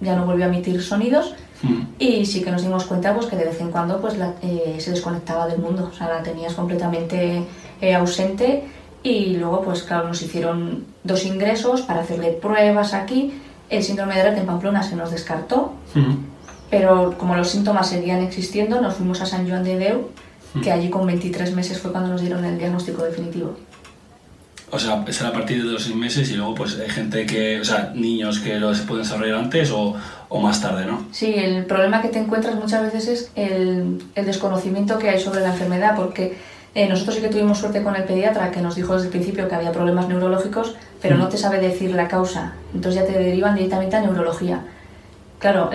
ya 0.00 0.14
no 0.14 0.24
volvió 0.24 0.44
a 0.44 0.48
emitir 0.48 0.80
sonidos 0.80 1.34
mm. 1.62 1.82
y 1.98 2.26
sí 2.26 2.42
que 2.42 2.50
nos 2.50 2.62
dimos 2.62 2.84
cuenta 2.84 3.14
pues, 3.14 3.26
que 3.26 3.36
de 3.36 3.44
vez 3.44 3.60
en 3.60 3.70
cuando 3.70 4.00
pues, 4.00 4.14
eh, 4.42 4.76
se 4.78 4.90
desconectaba 4.90 5.46
del 5.46 5.58
mundo, 5.58 5.90
o 5.92 5.96
sea, 5.96 6.08
la 6.08 6.22
tenías 6.22 6.54
completamente 6.54 7.44
eh, 7.80 7.94
ausente 7.94 8.64
y 9.02 9.36
luego, 9.36 9.62
pues 9.62 9.82
claro, 9.82 10.08
nos 10.08 10.20
hicieron 10.22 10.84
dos 11.04 11.24
ingresos 11.24 11.82
para 11.82 12.00
hacerle 12.00 12.32
pruebas 12.32 12.92
aquí. 12.92 13.40
El 13.70 13.82
síndrome 13.82 14.16
de 14.16 14.24
Red 14.24 14.38
en 14.38 14.46
Pamplona 14.46 14.82
se 14.82 14.96
nos 14.96 15.10
descartó, 15.10 15.72
pero 16.70 17.16
como 17.16 17.36
los 17.36 17.48
síntomas 17.48 17.88
seguían 17.88 18.20
existiendo, 18.20 18.80
nos 18.80 18.94
fuimos 18.94 19.20
a 19.22 19.26
San 19.26 19.48
Joan 19.48 19.64
de 19.64 19.78
Deu, 19.78 20.08
que 20.62 20.72
allí 20.72 20.90
con 20.90 21.06
23 21.06 21.54
meses 21.54 21.78
fue 21.78 21.92
cuando 21.92 22.10
nos 22.10 22.20
dieron 22.20 22.44
el 22.44 22.58
diagnóstico 22.58 23.04
definitivo. 23.04 23.54
O 24.72 24.78
sea, 24.78 25.04
es 25.06 25.20
a 25.22 25.32
partir 25.32 25.64
de 25.64 25.72
los 25.72 25.82
seis 25.82 25.96
meses 25.96 26.30
y 26.30 26.34
luego 26.34 26.54
pues 26.54 26.78
hay 26.78 26.88
gente 26.88 27.26
que, 27.26 27.60
o 27.60 27.64
sea, 27.64 27.92
niños 27.94 28.38
que 28.38 28.58
lo 28.58 28.74
se 28.74 28.84
pueden 28.84 29.02
desarrollar 29.02 29.38
antes 29.38 29.70
o, 29.72 29.96
o, 30.28 30.40
más 30.40 30.60
tarde, 30.60 30.86
¿no? 30.86 31.06
Sí, 31.10 31.34
el 31.36 31.64
problema 31.66 32.00
que 32.00 32.08
te 32.08 32.20
encuentras 32.20 32.54
muchas 32.54 32.82
veces 32.82 33.08
es 33.08 33.32
el, 33.34 34.02
el 34.14 34.26
desconocimiento 34.26 34.98
que 34.98 35.10
hay 35.10 35.20
sobre 35.20 35.40
la 35.40 35.48
enfermedad, 35.48 35.96
porque 35.96 36.36
eh, 36.74 36.88
nosotros 36.88 37.16
sí 37.16 37.20
que 37.20 37.28
tuvimos 37.28 37.58
suerte 37.58 37.82
con 37.82 37.96
el 37.96 38.04
pediatra 38.04 38.52
que 38.52 38.60
nos 38.60 38.76
dijo 38.76 38.94
desde 38.94 39.06
el 39.06 39.10
principio 39.12 39.48
que 39.48 39.54
había 39.56 39.72
problemas 39.72 40.08
neurológicos, 40.08 40.76
pero 41.02 41.16
no 41.16 41.26
mm. 41.26 41.30
te 41.30 41.36
sabe 41.36 41.58
decir 41.58 41.92
la 41.92 42.06
causa. 42.06 42.52
Entonces 42.72 43.02
ya 43.02 43.06
te 43.06 43.18
derivan 43.18 43.56
directamente 43.56 43.96
a 43.96 44.00
neurología. 44.02 44.62
Claro, 45.40 45.70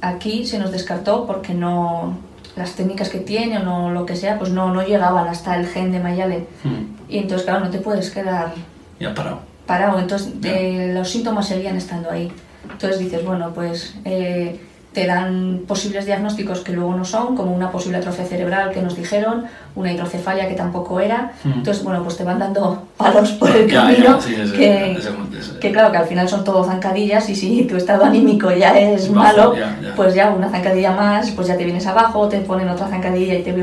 aquí 0.00 0.46
se 0.46 0.58
nos 0.58 0.72
descartó 0.72 1.26
porque 1.26 1.52
no 1.52 2.18
las 2.56 2.72
técnicas 2.72 3.10
que 3.10 3.18
tiene 3.18 3.58
o 3.58 3.62
no, 3.62 3.90
lo 3.90 4.06
que 4.06 4.16
sea, 4.16 4.38
pues 4.38 4.50
no, 4.50 4.72
no 4.72 4.82
llegaban 4.82 5.28
hasta 5.28 5.56
el 5.56 5.66
gen 5.66 5.92
de 5.92 6.00
Mayale. 6.00 6.46
Mm. 6.64 7.10
Y 7.12 7.18
entonces, 7.18 7.44
claro, 7.46 7.64
no 7.64 7.70
te 7.70 7.78
puedes 7.78 8.10
quedar... 8.10 8.54
Ya 8.98 9.14
parado. 9.14 9.40
Parado, 9.66 9.98
entonces 9.98 10.32
eh, 10.42 10.92
los 10.94 11.10
síntomas 11.10 11.46
seguían 11.46 11.76
estando 11.76 12.10
ahí. 12.10 12.32
Entonces 12.70 12.98
dices, 12.98 13.24
bueno, 13.24 13.52
pues... 13.54 13.94
Eh, 14.04 14.58
te 14.96 15.06
dan 15.06 15.64
posibles 15.68 16.06
diagnósticos 16.06 16.60
que 16.60 16.72
luego 16.72 16.96
no 16.96 17.04
son, 17.04 17.36
como 17.36 17.54
una 17.54 17.70
posible 17.70 17.98
atrofia 17.98 18.24
cerebral 18.24 18.70
que 18.70 18.80
nos 18.80 18.96
dijeron, 18.96 19.44
una 19.74 19.92
hidrocefalia 19.92 20.48
que 20.48 20.54
tampoco 20.54 21.00
era. 21.00 21.32
Mm. 21.44 21.52
Entonces, 21.52 21.84
bueno, 21.84 22.02
pues 22.02 22.16
te 22.16 22.24
van 22.24 22.38
dando 22.38 22.84
palos 22.96 23.32
por 23.32 23.54
el 23.54 23.70
camino, 23.70 24.18
que, 24.56 25.70
claro, 25.70 25.92
que 25.92 25.98
al 25.98 26.06
final 26.06 26.26
son 26.30 26.44
todo 26.44 26.64
zancadillas 26.64 27.28
y 27.28 27.36
si 27.36 27.64
tu 27.64 27.76
estado 27.76 28.06
anímico 28.06 28.50
ya 28.50 28.78
es 28.78 29.10
malo, 29.10 29.54
pues 29.96 30.14
ya 30.14 30.30
una 30.30 30.48
zancadilla 30.48 30.92
más, 30.92 31.30
pues 31.32 31.46
ya 31.48 31.58
te 31.58 31.64
vienes 31.64 31.86
abajo, 31.86 32.26
te 32.28 32.38
ponen 32.38 32.66
otra 32.70 32.88
zancadilla 32.88 33.34
y 33.34 33.42
te... 33.42 33.54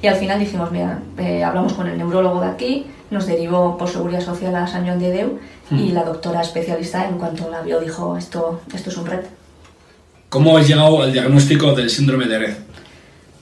Y 0.00 0.06
al 0.06 0.14
final 0.14 0.38
dijimos, 0.38 0.70
mira, 0.70 1.00
eh, 1.18 1.42
hablamos 1.42 1.72
con 1.72 1.88
el 1.88 1.98
neurólogo 1.98 2.40
de 2.40 2.46
aquí, 2.46 2.86
nos 3.10 3.26
derivó 3.26 3.76
por 3.76 3.88
Seguridad 3.88 4.20
Social 4.20 4.54
a 4.54 4.68
San 4.68 4.86
Joan 4.86 5.00
de 5.00 5.10
Deu 5.10 5.40
y 5.72 5.90
mm. 5.90 5.92
la 5.92 6.04
doctora 6.04 6.40
especialista 6.40 7.08
en 7.08 7.18
cuanto 7.18 7.50
la 7.50 7.62
vio 7.62 7.80
dijo, 7.80 8.16
esto, 8.16 8.60
esto 8.72 8.90
es 8.90 8.96
un 8.96 9.06
red. 9.06 9.24
¿Cómo 10.28 10.58
has 10.58 10.68
llegado 10.68 11.02
al 11.02 11.10
diagnóstico 11.10 11.72
del 11.72 11.88
síndrome 11.88 12.26
de 12.26 12.38
Red? 12.38 12.54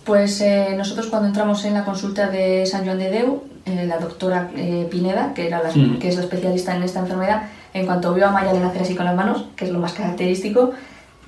Pues 0.04 0.40
eh, 0.40 0.72
nosotros 0.76 1.06
cuando 1.06 1.26
entramos 1.26 1.64
en 1.64 1.74
la 1.74 1.84
consulta 1.84 2.28
de 2.28 2.64
San 2.64 2.84
Joan 2.84 2.98
de 2.98 3.10
Deu, 3.10 3.42
eh, 3.64 3.86
la 3.88 3.98
doctora 3.98 4.50
eh, 4.54 4.86
Pineda, 4.88 5.34
que, 5.34 5.48
era 5.48 5.60
la, 5.64 5.70
que 5.98 6.08
es 6.08 6.14
la 6.14 6.22
especialista 6.22 6.76
en 6.76 6.84
esta 6.84 7.00
enfermedad, 7.00 7.48
en 7.74 7.86
cuanto 7.86 8.14
vio 8.14 8.28
a 8.28 8.30
Maya 8.30 8.52
de 8.52 8.60
nacer 8.60 8.82
así 8.82 8.94
con 8.94 9.04
las 9.04 9.16
manos, 9.16 9.46
que 9.56 9.64
es 9.64 9.72
lo 9.72 9.80
más 9.80 9.94
característico, 9.94 10.74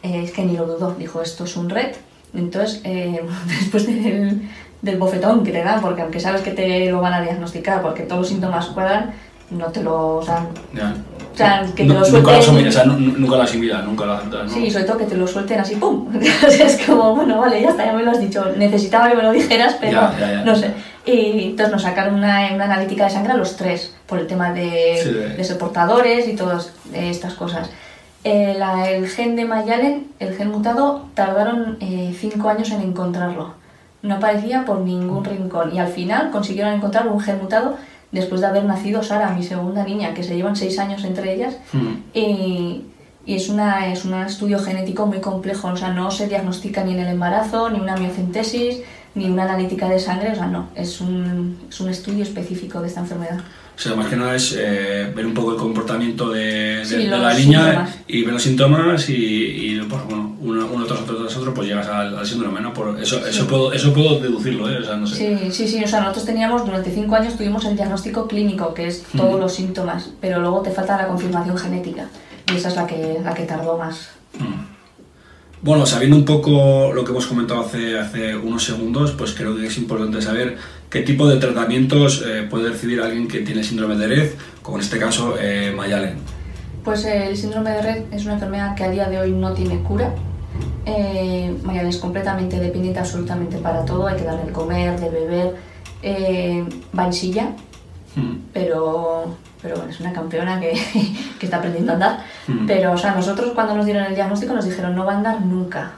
es 0.01 0.31
que 0.31 0.45
ni 0.45 0.57
lo 0.57 0.65
dudó, 0.65 0.95
dijo 0.95 1.21
esto 1.23 1.43
es 1.43 1.57
un 1.57 1.69
red. 1.69 1.97
Entonces, 2.33 2.81
después 3.49 3.85
del, 3.85 4.49
del 4.81 4.97
bofetón 4.97 5.43
que 5.43 5.51
te 5.51 5.65
dan, 5.65 5.81
porque 5.81 6.03
aunque 6.03 6.21
sabes 6.21 6.43
que 6.43 6.53
te 6.53 6.89
lo 6.89 7.01
van 7.01 7.15
a 7.15 7.21
diagnosticar, 7.21 7.83
porque 7.83 8.05
todos 8.05 8.21
los 8.21 8.29
síntomas 8.29 8.67
cuadran, 8.67 9.13
no 9.51 9.67
te 9.67 9.83
lo... 9.83 10.19
O 10.19 10.23
sea 11.39 11.65
que 11.75 11.85
te 11.85 11.89
lo 11.95 12.05
suelten... 12.05 12.15
Nunca 12.23 12.33
lo 12.33 12.39
o 12.69 12.73
sea, 12.73 12.85
nunca 12.85 13.37
lo 13.37 13.43
asimilas, 13.43 13.85
nunca 13.85 14.05
lo 14.07 14.13
aceptas, 14.15 14.45
¿no? 14.45 14.51
Sí, 14.55 14.71
sobre 14.71 14.85
todo 14.85 14.99
que 14.99 15.05
te 15.07 15.17
lo 15.17 15.27
suelten 15.27 15.61
así, 15.61 15.77
¡pum! 15.77 16.09
es 16.49 16.81
como, 16.87 17.15
bueno, 17.17 17.39
vale, 17.39 17.63
ya 17.63 17.71
está, 17.71 17.85
ya 17.87 17.93
me 17.93 18.03
lo 18.03 18.11
has 18.11 18.21
dicho. 18.21 18.45
Necesitaba 18.57 19.09
que 19.09 19.17
me 19.17 19.23
lo 19.23 19.33
dijeras, 19.33 19.77
pero 19.81 19.93
Ya, 19.93 20.17
ya, 20.19 20.33
ya. 20.33 20.45
no 20.45 20.55
sé. 20.55 20.73
Y 21.07 21.45
entonces 21.51 21.73
nos 21.73 21.83
sacaron 21.83 22.15
una, 22.15 22.53
una 22.55 22.65
analítica 22.67 23.05
de 23.05 23.11
sangre 23.11 23.33
a 23.33 23.37
los 23.37 23.57
tres, 23.57 23.95
por 24.07 24.19
el 24.19 24.27
tema 24.27 24.53
de, 24.53 25.01
Sí, 25.03 25.11
de- 25.11 25.29
de 25.37 25.45
ser 25.45 25.57
portadores 25.59 26.29
y 26.29 26.35
todas 26.37 26.73
estas 26.93 27.35
cosas. 27.35 27.71
Eh, 28.25 28.55
la- 28.59 28.91
el 28.91 29.07
gen 29.09 29.37
de 29.37 29.45
Mayalen, 29.45 30.09
el 30.19 30.37
gen 30.37 30.51
mutado, 30.51 31.07
tardaron 31.15 31.79
eh, 31.81 32.15
cinco 32.19 32.49
años 32.51 32.71
en 32.73 32.83
encontrarlo. 32.83 33.55
No 34.03 34.17
aparecía 34.17 34.65
por 34.65 34.81
ningún 34.81 35.25
rincón. 35.25 35.75
Y 35.75 35.79
al 35.79 35.89
final 35.89 36.31
consiguieron 36.31 36.75
encontrar 36.75 37.09
un 37.09 37.21
gen 37.21 37.39
mutado 37.41 37.77
después 38.13 38.41
de 38.41 38.47
haber 38.47 38.65
nacido 38.65 39.03
Sara, 39.03 39.31
mi 39.31 39.43
segunda 39.43 39.85
niña, 39.85 40.15
que 40.15 40.23
se 40.23 40.37
llevan 40.37 40.57
seis 40.57 40.79
años 40.79 41.05
entre 41.05 41.35
ellas. 41.35 41.57
Mm. 41.73 41.95
Y, 42.15 42.85
y 43.27 43.35
es, 43.35 43.49
una, 43.51 43.93
es 43.93 44.05
un 44.05 44.15
estudio 44.15 44.59
genético 44.59 45.07
muy 45.07 45.21
complejo, 45.21 45.69
o 45.69 45.77
sea, 45.77 45.93
no 45.93 46.11
se 46.11 46.29
diagnostica 46.29 46.83
ni 46.83 46.95
en 46.95 47.01
el 47.01 47.09
embarazo, 47.09 47.69
ni 47.69 47.79
una 47.79 47.97
miocentesis, 47.97 48.79
ni 49.15 49.27
una 49.27 49.45
analítica 49.45 49.89
de 49.89 49.99
sangre, 49.99 50.33
o 50.33 50.35
sea, 50.35 50.47
no, 50.47 50.69
es 50.75 51.01
un, 51.01 51.59
es 51.69 51.79
un 51.81 51.91
estudio 51.91 52.23
específico 52.23 52.81
de 52.81 52.89
esta 52.89 53.01
enfermedad. 53.01 53.41
O 53.79 53.81
sea, 53.81 53.95
más 53.95 54.09
que 54.09 54.17
nada 54.17 54.35
es 54.35 54.57
eh, 54.59 55.09
ver 55.15 55.25
un 55.25 55.33
poco 55.35 55.53
el 55.53 55.57
comportamiento 55.57 56.31
de, 56.31 56.79
de- 56.79 56.85
Sí, 56.85 56.97
de 56.97 57.07
la 57.07 57.33
niña 57.33 57.63
síntomas. 57.65 57.97
y 58.09 58.23
ver 58.25 58.33
los 58.33 58.43
síntomas 58.43 59.09
y, 59.09 59.15
y, 59.15 59.81
pues, 59.89 60.03
bueno, 60.05 60.37
uno, 60.41 60.67
uno 60.73 60.85
tras 60.85 61.01
otro 61.03 61.17
tras 61.19 61.37
otro, 61.37 61.55
pues 61.55 61.69
llegas 61.69 61.87
al, 61.87 62.19
al 62.19 62.27
síndrome, 62.27 62.61
¿no? 62.61 62.73
Por 62.75 62.99
eso, 63.01 63.25
eso, 63.25 63.47
puedo, 63.47 63.73
eso 63.73 63.93
puedo 63.95 64.19
deducirlo, 64.19 64.69
¿eh? 64.69 64.79
O 64.79 64.85
sea, 64.85 64.97
no 64.97 65.07
sé. 65.07 65.15
Sí, 65.39 65.53
sí, 65.53 65.69
sí, 65.69 65.85
o 65.85 65.87
sea, 65.87 66.01
nosotros 66.01 66.25
teníamos, 66.25 66.67
durante 66.67 66.91
cinco 66.91 67.15
años 67.15 67.37
tuvimos 67.37 67.65
el 67.67 67.77
diagnóstico 67.77 68.27
clínico, 68.27 68.75
que 68.75 68.89
es 68.89 69.05
todos 69.17 69.31
Ujú. 69.35 69.39
los 69.39 69.53
síntomas, 69.55 70.11
pero 70.21 70.41
luego 70.41 70.61
te 70.63 70.73
falta 70.73 70.97
la 70.97 71.07
confirmación 71.07 71.57
genética, 71.57 72.09
y 72.53 72.57
esa 72.57 72.71
es 72.71 72.75
la 72.77 72.85
que, 72.85 73.19
la 73.23 73.33
que 73.33 73.45
tardó 73.45 73.79
más. 73.79 74.09
Bueno, 75.61 75.87
sabiendo 75.87 76.17
un 76.17 76.25
poco 76.25 76.93
lo 76.93 77.05
que 77.05 77.11
hemos 77.11 77.27
comentado 77.27 77.61
hace, 77.61 77.99
hace 77.99 78.37
unos 78.37 78.65
segundos, 78.65 79.13
pues 79.13 79.35
creo 79.35 79.57
que 79.57 79.67
es 79.67 79.77
importante 79.77 80.23
saber 80.23 80.57
qué 80.89 81.03
tipo 81.03 81.29
de 81.29 81.39
tratamientos 81.39 82.25
eh, 82.27 82.47
puede 82.49 82.71
recibir 82.71 83.01
alguien 83.01 83.27
que 83.27 83.41
tiene 83.41 83.65
síndrome 83.65 83.97
de 83.97 84.07
Red, 84.07 84.31
como 84.63 84.77
en 84.77 84.85
este 84.85 84.99
caso 84.99 85.35
eh, 85.41 85.73
Mayalen. 85.77 86.17
Pues 86.85 87.05
eh, 87.05 87.29
el 87.29 87.37
síndrome 87.37 87.71
de 87.71 87.83
Red 87.83 88.03
es 88.13 88.25
una 88.25 88.35
enfermedad 88.35 88.75
que 88.75 88.85
a 88.85 88.91
día 88.91 89.09
de 89.09 89.19
hoy 89.19 89.33
no 89.33 89.53
tiene 89.53 89.83
cura. 89.83 90.15
Eh, 90.87 91.55
Mariana 91.63 91.91
es 91.91 91.99
completamente 91.99 92.59
dependiente 92.59 92.99
absolutamente 92.99 93.59
para 93.59 93.85
todo, 93.85 94.07
hay 94.07 94.17
que 94.17 94.25
darle 94.25 94.45
de 94.45 94.53
comer, 94.53 94.99
de 94.99 95.11
beber, 95.11 95.57
eh, 96.03 96.65
va 96.99 97.07
en 97.07 97.13
silla, 97.13 97.51
pero, 98.55 99.37
pero 99.61 99.77
bueno, 99.77 99.91
es 99.91 100.01
una 100.01 100.13
campeona 100.13 100.61
que, 100.61 100.73
que 101.39 101.47
está 101.47 101.59
aprendiendo 101.59 101.93
a 101.93 101.95
andar. 101.95 102.19
Mm. 102.47 102.67
Pero, 102.67 102.93
o 102.93 102.99
sea, 102.99 103.15
nosotros 103.15 103.53
cuando 103.55 103.75
nos 103.75 103.85
dieron 103.85 104.05
el 104.05 104.15
diagnóstico 104.15 104.55
nos 104.55 104.65
dijeron 104.65 104.95
no 104.95 105.05
va 105.05 105.15
a 105.15 105.17
andar 105.17 105.41
nunca. 105.41 105.93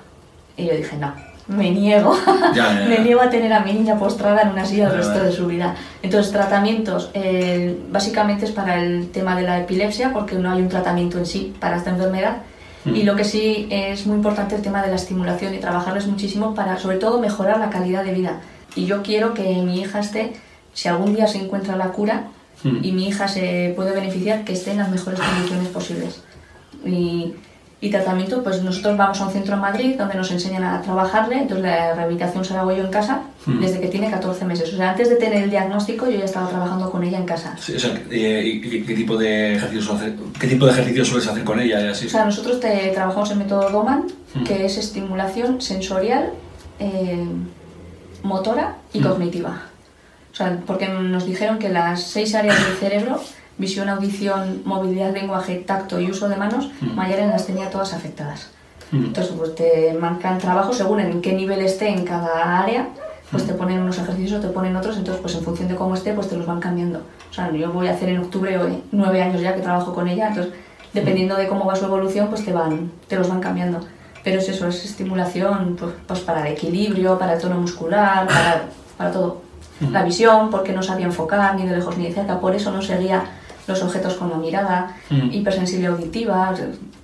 Y 0.56 0.66
yo 0.66 0.74
dije, 0.74 0.96
no, 0.96 1.12
me 1.50 1.70
niego. 1.70 2.16
Ya, 2.54 2.74
ya, 2.74 2.80
ya. 2.80 2.88
me 2.88 2.98
niego 3.00 3.20
a 3.20 3.28
tener 3.28 3.52
a 3.52 3.60
mi 3.60 3.72
niña 3.72 3.98
postrada 3.98 4.42
en 4.42 4.50
una 4.50 4.64
silla 4.64 4.88
el 4.88 4.96
resto 4.96 5.22
de 5.22 5.32
su 5.32 5.46
vida. 5.46 5.74
Entonces, 6.02 6.32
tratamientos, 6.32 7.10
eh, 7.14 7.78
básicamente 7.90 8.44
es 8.44 8.52
para 8.52 8.82
el 8.82 9.10
tema 9.10 9.36
de 9.36 9.42
la 9.42 9.58
epilepsia, 9.58 10.12
porque 10.12 10.36
no 10.36 10.50
hay 10.50 10.62
un 10.62 10.68
tratamiento 10.68 11.18
en 11.18 11.26
sí 11.26 11.54
para 11.58 11.76
esta 11.76 11.90
enfermedad. 11.90 12.38
Mm. 12.84 12.94
Y 12.94 13.02
lo 13.02 13.16
que 13.16 13.24
sí 13.24 13.68
es 13.70 14.06
muy 14.06 14.16
importante 14.16 14.54
el 14.54 14.62
tema 14.62 14.82
de 14.82 14.88
la 14.88 14.96
estimulación 14.96 15.54
y 15.54 15.58
trabajarles 15.58 16.06
muchísimo 16.06 16.54
para, 16.54 16.78
sobre 16.78 16.96
todo, 16.96 17.20
mejorar 17.20 17.58
la 17.58 17.68
calidad 17.70 18.04
de 18.04 18.12
vida. 18.12 18.40
Y 18.74 18.86
yo 18.86 19.02
quiero 19.02 19.34
que 19.34 19.42
mi 19.62 19.80
hija 19.80 19.98
esté, 19.98 20.32
si 20.72 20.88
algún 20.88 21.14
día 21.14 21.26
se 21.26 21.38
encuentra 21.38 21.76
la 21.76 21.88
cura 21.88 22.28
Mm. 22.62 22.78
y 22.84 22.92
mi 22.92 23.08
hija 23.08 23.26
se 23.28 23.72
puede 23.76 23.92
beneficiar, 23.92 24.44
que 24.44 24.52
esté 24.52 24.72
en 24.72 24.78
las 24.78 24.90
mejores 24.90 25.18
condiciones 25.20 25.68
posibles. 25.68 26.22
Y, 26.84 27.32
y 27.82 27.90
tratamiento, 27.90 28.42
pues 28.42 28.62
nosotros 28.62 28.96
vamos 28.98 29.18
a 29.20 29.26
un 29.26 29.32
centro 29.32 29.54
en 29.54 29.60
Madrid 29.62 29.94
donde 29.96 30.14
nos 30.14 30.30
enseñan 30.30 30.64
a 30.64 30.82
trabajarle, 30.82 31.38
entonces 31.38 31.64
la 31.64 31.94
rehabilitación 31.94 32.44
se 32.44 32.52
la 32.52 32.60
hago 32.60 32.72
yo 32.72 32.84
en 32.84 32.90
casa 32.90 33.22
Mm. 33.46 33.58
desde 33.60 33.80
que 33.80 33.88
tiene 33.88 34.10
14 34.10 34.44
meses. 34.44 34.70
O 34.74 34.76
sea, 34.76 34.90
antes 34.90 35.08
de 35.08 35.16
tener 35.16 35.42
el 35.44 35.48
diagnóstico 35.48 36.04
yo 36.10 36.18
ya 36.18 36.26
estaba 36.26 36.46
trabajando 36.50 36.90
con 36.90 37.02
ella 37.02 37.16
en 37.16 37.24
casa. 37.24 37.56
Sí, 37.58 37.74
o 37.74 37.80
sea, 37.80 37.98
eh, 38.10 38.42
¿y 38.44 38.60
qué, 38.60 38.84
qué 38.84 38.94
tipo 38.94 39.16
de 39.16 39.54
ejercicios 39.56 39.90
qué 40.38 40.46
tipo 40.46 40.66
de 40.66 40.72
ejercicios 40.72 41.08
sueles 41.08 41.26
hacer 41.26 41.42
con 41.44 41.58
ella? 41.58 41.80
Y 41.80 41.88
así? 41.88 42.06
O 42.06 42.10
sea, 42.10 42.26
nosotros 42.26 42.60
te, 42.60 42.90
trabajamos 42.94 43.30
el 43.30 43.38
método 43.38 43.70
Doman, 43.70 44.04
Mm. 44.34 44.44
que 44.44 44.66
es 44.66 44.76
estimulación 44.76 45.62
sensorial, 45.62 46.34
eh, 46.80 47.24
motora 48.22 48.76
y 48.92 49.00
cognitiva. 49.00 49.62
Sea, 50.40 50.58
porque 50.66 50.88
nos 50.88 51.26
dijeron 51.26 51.58
que 51.58 51.68
las 51.68 52.02
seis 52.02 52.34
áreas 52.34 52.56
del 52.64 52.76
cerebro, 52.76 53.20
visión, 53.58 53.90
audición, 53.90 54.62
movilidad, 54.64 55.12
lenguaje, 55.12 55.56
tacto 55.56 56.00
y 56.00 56.10
uso 56.10 56.30
de 56.30 56.36
manos, 56.36 56.70
Mm. 56.80 56.94
Mayalen 56.94 57.28
las 57.28 57.44
tenía 57.46 57.68
todas 57.68 57.92
afectadas. 57.92 58.48
Mm. 58.90 59.04
Entonces, 59.04 59.34
pues 59.36 59.54
te 59.54 59.92
marcan 60.00 60.38
trabajo 60.38 60.72
según 60.72 61.00
en 61.00 61.20
qué 61.20 61.34
nivel 61.34 61.60
esté 61.60 61.88
en 61.90 62.04
cada 62.06 62.58
área, 62.58 62.88
pues 63.30 63.46
te 63.46 63.52
ponen 63.52 63.80
unos 63.80 63.98
ejercicios 63.98 64.38
o 64.38 64.46
te 64.46 64.48
ponen 64.48 64.74
otros, 64.76 64.96
entonces 64.96 65.20
pues 65.20 65.34
en 65.34 65.42
función 65.42 65.68
de 65.68 65.76
cómo 65.76 65.94
esté, 65.94 66.14
pues 66.14 66.28
te 66.30 66.36
los 66.38 66.46
van 66.46 66.58
cambiando. 66.58 67.02
O 67.30 67.34
sea, 67.34 67.52
yo 67.52 67.70
voy 67.70 67.88
a 67.88 67.92
hacer 67.92 68.08
en 68.08 68.20
octubre 68.20 68.56
hoy 68.56 68.82
nueve 68.92 69.22
años 69.22 69.42
ya 69.42 69.54
que 69.54 69.60
trabajo 69.60 69.92
con 69.94 70.08
ella, 70.08 70.28
entonces 70.28 70.54
dependiendo 70.94 71.36
de 71.36 71.48
cómo 71.48 71.66
va 71.66 71.76
su 71.76 71.84
evolución, 71.84 72.28
pues 72.28 72.46
te 72.46 72.52
van, 72.54 72.90
te 73.08 73.16
los 73.16 73.28
van 73.28 73.40
cambiando. 73.40 73.80
Pero 74.24 74.38
es 74.40 74.48
eso, 74.48 74.66
es 74.66 74.84
estimulación 74.86 75.76
pues, 75.78 75.92
pues 76.06 76.20
para 76.20 76.46
el 76.46 76.54
equilibrio, 76.54 77.18
para 77.18 77.34
el 77.34 77.40
tono 77.40 77.60
muscular, 77.60 78.26
para, 78.26 78.64
para 78.96 79.12
todo. 79.12 79.49
La 79.90 80.02
visión, 80.02 80.50
porque 80.50 80.72
no 80.72 80.82
sabía 80.82 81.06
enfocar 81.06 81.54
ni 81.56 81.66
de 81.66 81.76
lejos 81.76 81.96
ni 81.96 82.04
de 82.08 82.12
cerca, 82.12 82.38
por 82.38 82.54
eso 82.54 82.70
no 82.70 82.82
seguía 82.82 83.24
los 83.66 83.82
objetos 83.82 84.14
con 84.14 84.28
la 84.30 84.36
mirada, 84.36 84.94
Mm. 85.10 85.30
hipersensible 85.32 85.86
auditiva, 85.86 86.48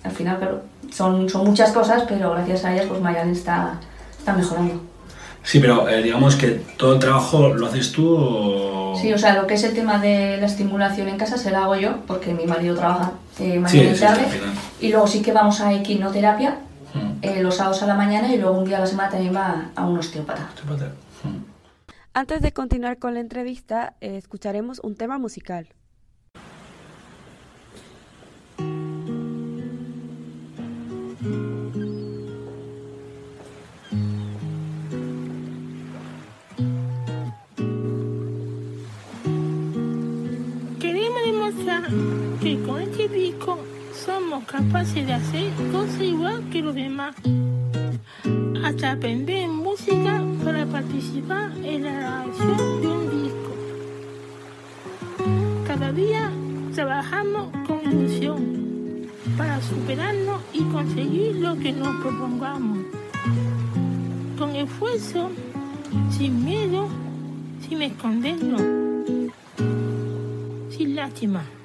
al 0.04 0.11
final, 0.12 0.37
claro, 0.38 0.62
son, 0.92 1.28
son 1.28 1.45
muchas 1.47 1.73
cosas, 1.73 2.02
pero 2.09 2.33
gracias 2.33 2.64
a 2.64 2.73
ellas, 2.75 2.87
pues 2.88 3.00
Mayalen 3.00 3.33
está, 3.33 3.75
está 4.18 4.33
mejorando. 4.35 4.75
Sí, 5.42 5.61
pero 5.61 5.88
eh, 5.88 6.02
digamos 6.02 6.35
que 6.35 6.61
todo 6.76 6.95
el 6.95 6.99
trabajo 6.99 7.49
lo 7.54 7.66
haces 7.66 7.92
tú 7.92 8.16
o... 8.18 8.99
Sí, 9.00 9.12
o 9.12 9.18
sea, 9.18 9.35
lo 9.35 9.47
que 9.47 9.54
es 9.54 9.62
el 9.64 9.75
tema 9.75 9.99
de 9.99 10.38
la 10.38 10.47
estimulación 10.47 11.06
en 11.09 11.16
casa 11.18 11.37
se 11.38 11.50
la 11.52 11.62
hago 11.64 11.76
yo, 11.76 11.99
porque 12.06 12.35
mi 12.35 12.47
marido 12.47 12.75
trabaja 12.76 13.12
eh, 13.38 13.52
Sí, 13.52 13.59
mañana 13.59 13.68
sí, 13.71 13.78
y 13.78 13.95
sí, 13.95 14.00
tarde. 14.00 14.25
final. 14.25 14.50
y 14.80 14.88
luego 14.90 15.06
sí 15.06 15.23
que 15.23 15.33
vamos 15.33 15.61
a 15.61 15.73
equinoterapia 15.73 16.56
Mm. 16.95 17.18
eh, 17.21 17.42
los 17.42 17.56
sábados 17.56 17.83
a 17.83 17.87
la 17.87 17.95
mañana 17.95 18.33
y 18.33 18.38
luego 18.38 18.56
un 18.59 18.64
día 18.64 18.78
a 18.78 18.80
la 18.80 18.87
semana 18.87 19.11
también 19.11 19.35
va 19.37 19.66
a 19.76 19.85
un 19.85 19.99
osteópata. 19.99 20.49
Antes 22.18 22.40
de 22.40 22.50
continuar 22.50 22.99
con 22.99 23.12
la 23.12 23.20
entrevista, 23.20 23.94
eh, 24.00 24.16
escucharemos 24.16 24.80
un 24.82 24.96
tema 24.96 25.18
musical. 25.18 25.68
Queremos 40.80 41.23
demostrar 41.23 41.82
que 42.40 42.62
con 42.62 42.80
este 42.80 43.08
disco 43.11 43.58
somos 43.92 44.42
capaces 44.46 45.06
de 45.06 45.12
hacer 45.12 45.52
cosas 45.70 46.00
igual 46.00 46.49
que 46.49 46.62
los 46.62 46.75
demás. 46.75 47.14
Hasta 48.65 48.93
aprender 48.93 49.49
música 49.49 50.23
para 50.45 50.67
participar 50.67 51.53
en 51.62 51.85
la 51.85 51.93
grabación 51.93 52.81
de 52.81 52.87
un 52.88 53.23
disco. 53.23 53.53
Cada 55.67 55.93
día 55.93 56.31
trabajamos 56.75 57.53
con 57.67 57.81
ilusión 57.93 59.07
para 59.37 59.61
superarnos 59.62 60.41
y 60.53 60.62
conseguir 60.65 61.37
lo 61.37 61.57
que 61.59 61.73
nos 61.73 61.97
propongamos. 62.03 62.79
Con 64.38 64.55
esfuerzo, 64.55 65.31
sin 66.11 66.45
miedo, 66.45 66.88
sin 67.69 67.83
escondernos 67.83 68.62
sin 70.76 70.95
lástima. 70.95 71.55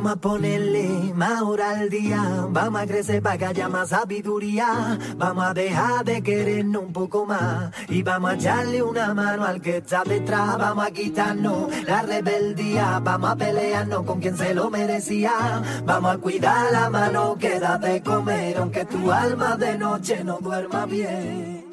Vamos 0.00 0.16
a 0.16 0.16
ponerle 0.16 1.12
más 1.14 1.42
hora 1.42 1.78
al 1.78 1.90
día, 1.90 2.46
vamos 2.48 2.80
a 2.80 2.86
crecer 2.86 3.20
para 3.20 3.36
que 3.36 3.44
haya 3.44 3.68
más 3.68 3.90
sabiduría, 3.90 4.98
vamos 5.18 5.44
a 5.44 5.52
dejar 5.52 6.06
de 6.06 6.22
querernos 6.22 6.84
un 6.84 6.92
poco 6.94 7.26
más. 7.26 7.70
Y 7.86 8.02
vamos 8.02 8.30
a 8.30 8.34
echarle 8.36 8.82
una 8.82 9.12
mano 9.12 9.44
al 9.44 9.60
que 9.60 9.76
está 9.76 10.02
detrás, 10.02 10.56
vamos 10.56 10.86
a 10.86 10.90
quitarnos 10.90 11.84
la 11.84 12.00
rebeldía, 12.00 12.98
vamos 13.00 13.28
a 13.28 13.36
pelearnos 13.36 14.06
con 14.06 14.20
quien 14.22 14.38
se 14.38 14.54
lo 14.54 14.70
merecía, 14.70 15.62
vamos 15.84 16.14
a 16.14 16.16
cuidar 16.16 16.72
la 16.72 16.88
mano 16.88 17.36
que 17.38 17.60
da 17.60 17.76
de 17.76 18.02
comer, 18.02 18.56
aunque 18.56 18.86
tu 18.86 19.12
alma 19.12 19.56
de 19.56 19.76
noche 19.76 20.24
no 20.24 20.38
duerma 20.38 20.86
bien. 20.86 21.66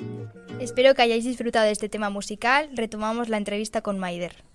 Espero 0.59 0.93
que 0.95 1.01
hayáis 1.01 1.23
disfrutado 1.23 1.65
de 1.65 1.71
este 1.71 1.87
tema 1.87 2.09
musical. 2.09 2.71
Retomamos 2.73 3.29
la 3.29 3.37
entrevista 3.37 3.81
con 3.81 3.97
Maider. 3.99 4.46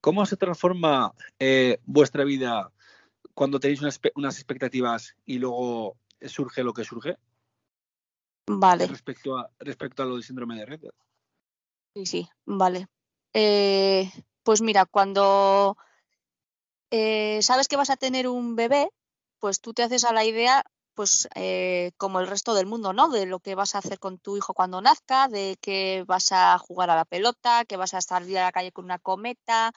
¿Cómo 0.00 0.26
se 0.26 0.36
transforma 0.36 1.12
eh, 1.38 1.78
vuestra 1.84 2.24
vida 2.24 2.70
cuando 3.34 3.60
tenéis 3.60 3.80
unas, 3.80 4.36
expectativas 4.36 5.16
y 5.24 5.38
luego 5.38 5.96
surge 6.26 6.62
lo 6.62 6.72
que 6.72 6.84
surge? 6.84 7.16
Vale. 8.46 8.86
Respecto 8.86 9.38
a, 9.38 9.50
respecto 9.60 10.02
a 10.02 10.06
lo 10.06 10.14
del 10.14 10.24
síndrome 10.24 10.56
de 10.56 10.66
red. 10.66 10.80
Sí, 11.94 12.06
sí, 12.06 12.28
vale. 12.44 12.86
Eh, 13.32 14.10
pues 14.42 14.60
mira, 14.60 14.86
cuando 14.86 15.76
eh, 16.90 17.40
sabes 17.42 17.68
que 17.68 17.76
vas 17.76 17.90
a 17.90 17.96
tener 17.96 18.28
un 18.28 18.56
bebé, 18.56 18.90
pues 19.38 19.60
tú 19.60 19.72
te 19.72 19.82
haces 19.82 20.04
a 20.04 20.12
la 20.12 20.24
idea, 20.24 20.64
pues 21.00 21.30
eh, 21.34 21.92
como 21.96 22.20
el 22.20 22.26
resto 22.26 22.52
del 22.52 22.66
mundo, 22.66 22.92
¿no? 22.92 23.08
De 23.08 23.24
lo 23.24 23.40
que 23.40 23.54
vas 23.54 23.74
a 23.74 23.78
hacer 23.78 23.98
con 23.98 24.18
tu 24.18 24.36
hijo 24.36 24.52
cuando 24.52 24.82
nazca, 24.82 25.28
de 25.28 25.56
que 25.62 26.04
vas 26.06 26.30
a 26.30 26.58
jugar 26.58 26.90
a 26.90 26.94
la 26.94 27.06
pelota, 27.06 27.64
que 27.64 27.78
vas 27.78 27.94
a 27.94 28.02
salir 28.02 28.36
a 28.36 28.42
la 28.42 28.52
calle 28.52 28.70
con 28.70 28.84
una 28.84 28.98
cometa, 28.98 29.72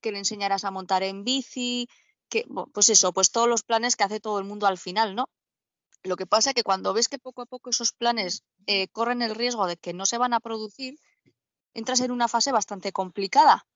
que 0.00 0.12
le 0.12 0.18
enseñarás 0.18 0.62
a 0.62 0.70
montar 0.70 1.02
en 1.02 1.24
bici, 1.24 1.88
que, 2.28 2.44
pues 2.72 2.90
eso, 2.90 3.12
pues 3.12 3.32
todos 3.32 3.48
los 3.48 3.64
planes 3.64 3.96
que 3.96 4.04
hace 4.04 4.20
todo 4.20 4.38
el 4.38 4.44
mundo 4.44 4.68
al 4.68 4.78
final, 4.78 5.16
¿no? 5.16 5.28
Lo 6.04 6.14
que 6.14 6.26
pasa 6.26 6.50
es 6.50 6.54
que 6.54 6.62
cuando 6.62 6.92
ves 6.92 7.08
que 7.08 7.18
poco 7.18 7.42
a 7.42 7.46
poco 7.46 7.70
esos 7.70 7.90
planes 7.90 8.44
eh, 8.68 8.86
corren 8.86 9.20
el 9.20 9.34
riesgo 9.34 9.66
de 9.66 9.78
que 9.78 9.92
no 9.92 10.06
se 10.06 10.16
van 10.16 10.32
a 10.32 10.38
producir, 10.38 11.00
entras 11.74 11.98
en 12.02 12.12
una 12.12 12.28
fase 12.28 12.52
bastante 12.52 12.92
complicada, 12.92 13.66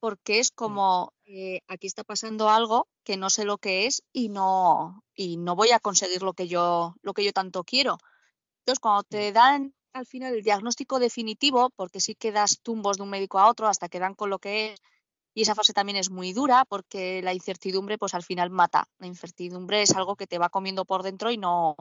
porque 0.00 0.40
es 0.40 0.50
como, 0.50 1.12
eh, 1.26 1.60
aquí 1.68 1.86
está 1.86 2.04
pasando 2.04 2.48
algo 2.48 2.88
que 3.04 3.16
no 3.16 3.30
sé 3.30 3.44
lo 3.44 3.58
que 3.58 3.86
es 3.86 4.02
y 4.12 4.30
no, 4.30 5.04
y 5.14 5.36
no 5.36 5.54
voy 5.54 5.70
a 5.70 5.78
conseguir 5.78 6.22
lo 6.22 6.32
que, 6.32 6.48
yo, 6.48 6.94
lo 7.02 7.12
que 7.12 7.24
yo 7.24 7.32
tanto 7.32 7.64
quiero. 7.64 7.98
Entonces, 8.60 8.80
cuando 8.80 9.04
te 9.04 9.32
dan 9.32 9.74
al 9.92 10.06
final 10.06 10.34
el 10.34 10.42
diagnóstico 10.42 10.98
definitivo, 10.98 11.70
porque 11.76 12.00
sí 12.00 12.14
que 12.14 12.32
das 12.32 12.60
tumbos 12.62 12.96
de 12.96 13.02
un 13.02 13.10
médico 13.10 13.38
a 13.38 13.48
otro 13.48 13.66
hasta 13.68 13.88
que 13.88 13.98
dan 13.98 14.14
con 14.14 14.30
lo 14.30 14.38
que 14.38 14.72
es, 14.72 14.80
y 15.34 15.42
esa 15.42 15.54
fase 15.54 15.72
también 15.72 15.96
es 15.96 16.10
muy 16.10 16.32
dura 16.32 16.64
porque 16.64 17.22
la 17.22 17.34
incertidumbre 17.34 17.98
pues 17.98 18.14
al 18.14 18.24
final 18.24 18.50
mata. 18.50 18.88
La 18.98 19.06
incertidumbre 19.06 19.82
es 19.82 19.94
algo 19.94 20.16
que 20.16 20.26
te 20.26 20.38
va 20.38 20.48
comiendo 20.48 20.84
por 20.84 21.02
dentro 21.02 21.30
y 21.30 21.38
no... 21.38 21.76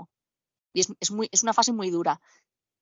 Y 0.71 0.81
es, 0.81 1.11
muy, 1.11 1.27
es 1.31 1.41
una 1.41 1.53
fase 1.53 1.73
muy 1.73 1.89
dura. 1.89 2.21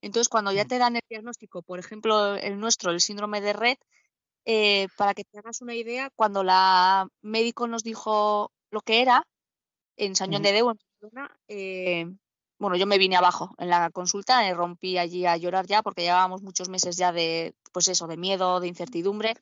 Entonces, 0.02 0.28
cuando 0.28 0.52
ya 0.52 0.66
te 0.66 0.78
dan 0.78 0.98
el 0.98 1.02
diagnóstico, 1.10 1.62
por 1.62 1.80
ejemplo, 1.80 2.36
el 2.36 2.60
nuestro, 2.60 2.92
el 2.92 3.00
síndrome 3.00 3.40
de 3.40 3.54
red, 3.54 3.78
eh, 4.50 4.88
para 4.96 5.14
que 5.14 5.26
te 5.26 5.40
hagas 5.40 5.62
una 5.62 5.76
idea, 5.76 6.10
cuando 6.16 6.42
la 6.42 7.06
médico 7.22 7.68
nos 7.68 7.84
dijo 7.84 8.54
lo 8.72 8.80
que 8.80 9.02
era, 9.02 9.28
en 9.98 10.16
San 10.16 10.30
Juan 10.30 10.42
de 10.42 10.54
Deu, 10.54 10.70
en 10.70 10.78
Barcelona, 10.78 11.38
eh, 11.50 12.06
bueno, 12.58 12.78
yo 12.78 12.88
me 12.88 12.98
vine 12.98 13.18
abajo 13.18 13.54
en 13.58 13.70
la 13.70 13.90
consulta, 13.92 14.40
me 14.40 14.54
rompí 14.54 14.98
allí 14.98 15.26
a 15.26 15.36
llorar 15.36 15.68
ya 15.68 15.84
porque 15.84 16.04
llevábamos 16.04 16.44
muchos 16.44 16.70
meses 16.70 16.96
ya 16.96 17.12
de, 17.12 17.56
pues 17.74 17.90
eso, 17.90 18.08
de 18.08 18.16
miedo, 18.16 18.62
de 18.62 18.70
incertidumbre. 18.70 19.34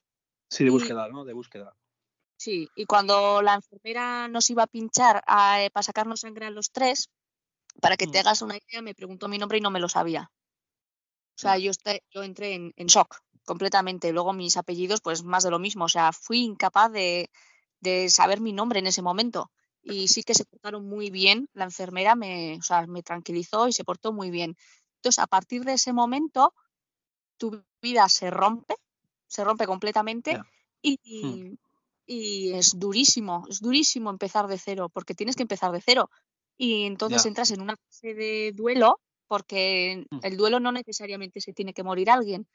Sí, 0.50 0.64
de 0.64 0.72
búsqueda, 0.72 1.08
¿no? 1.10 1.24
De 1.24 1.34
búsqueda. 1.34 1.76
Sí, 2.38 2.68
y 2.76 2.86
cuando 2.86 3.44
la 3.44 3.54
enfermera 3.54 4.28
nos 4.28 4.50
iba 4.50 4.64
a 4.64 4.68
pinchar 4.68 5.18
eh, 5.18 5.70
para 5.72 5.84
sacarnos 5.84 6.22
sangre 6.22 6.48
a 6.48 6.50
los 6.50 6.72
tres, 6.72 7.12
para 7.80 7.96
que 7.96 8.08
te 8.08 8.18
mm. 8.18 8.22
hagas 8.22 8.42
una 8.42 8.58
idea, 8.58 8.82
me 8.82 8.96
preguntó 8.96 9.28
mi 9.28 9.38
nombre 9.38 9.60
y 9.60 9.62
no 9.62 9.70
me 9.70 9.80
lo 9.80 9.88
sabía. 9.88 10.32
O 11.38 11.38
sea, 11.38 11.60
yo, 11.60 11.72
yo 12.10 12.24
entré 12.24 12.56
en, 12.56 12.88
shock 12.88 13.20
completamente. 13.46 14.12
Luego 14.12 14.34
mis 14.34 14.58
apellidos, 14.58 15.02
pues 15.02 15.24
más 15.24 15.44
de 15.44 15.52
lo 15.52 15.60
mismo. 15.60 15.86
O 15.86 15.90
sea, 15.90 16.12
fui 16.12 16.40
incapaz 16.40 16.92
de, 16.92 17.30
saber 18.10 18.42
mi 18.42 18.52
nombre 18.54 18.80
en 18.80 18.88
ese 18.88 19.02
momento. 19.02 19.52
Y 19.82 20.08
sí 20.08 20.24
que 20.24 20.34
se 20.34 20.46
portaron 20.46 20.88
muy 20.88 21.12
bien. 21.12 21.48
La 21.54 21.66
enfermera 21.66 22.16
me, 22.16 22.58
o 22.58 22.62
sea, 22.64 22.88
me 22.88 23.04
tranquilizó 23.04 23.68
y 23.68 23.74
se 23.74 23.84
portó 23.84 24.12
muy 24.12 24.32
bien. 24.32 24.58
Entonces, 24.98 25.20
a 25.20 25.28
partir 25.28 25.64
de 25.64 25.74
ese 25.74 25.94
momento, 25.94 26.54
tu 27.38 27.64
vida 27.82 28.10
se 28.10 28.32
rompe, 28.32 28.76
se 29.28 29.44
rompe 29.44 29.68
completamente 29.68 30.42
y, 30.82 30.98
hmm. 31.04 31.58
y, 32.08 32.54
es 32.54 32.80
durísimo, 32.80 33.46
es 33.48 33.60
durísimo 33.60 34.10
empezar 34.10 34.48
de 34.48 34.58
cero, 34.58 34.90
porque 34.90 35.14
tienes 35.14 35.36
que 35.36 35.44
empezar 35.44 35.72
de 35.72 35.82
cero. 35.82 36.10
Y 36.58 36.86
entonces 36.86 37.26
entras 37.26 37.52
en 37.52 37.62
una 37.62 37.76
fase 37.76 38.14
de 38.16 38.52
duelo 38.56 39.00
porque 39.28 40.06
mm. 40.10 40.20
el 40.24 40.38
duelo 40.38 40.60
no 40.60 40.72
necesariamente 40.72 41.42
se 41.42 41.54
tiene 41.54 41.74
que 41.74 41.84
morir 41.84 42.10
alguien. 42.10 42.48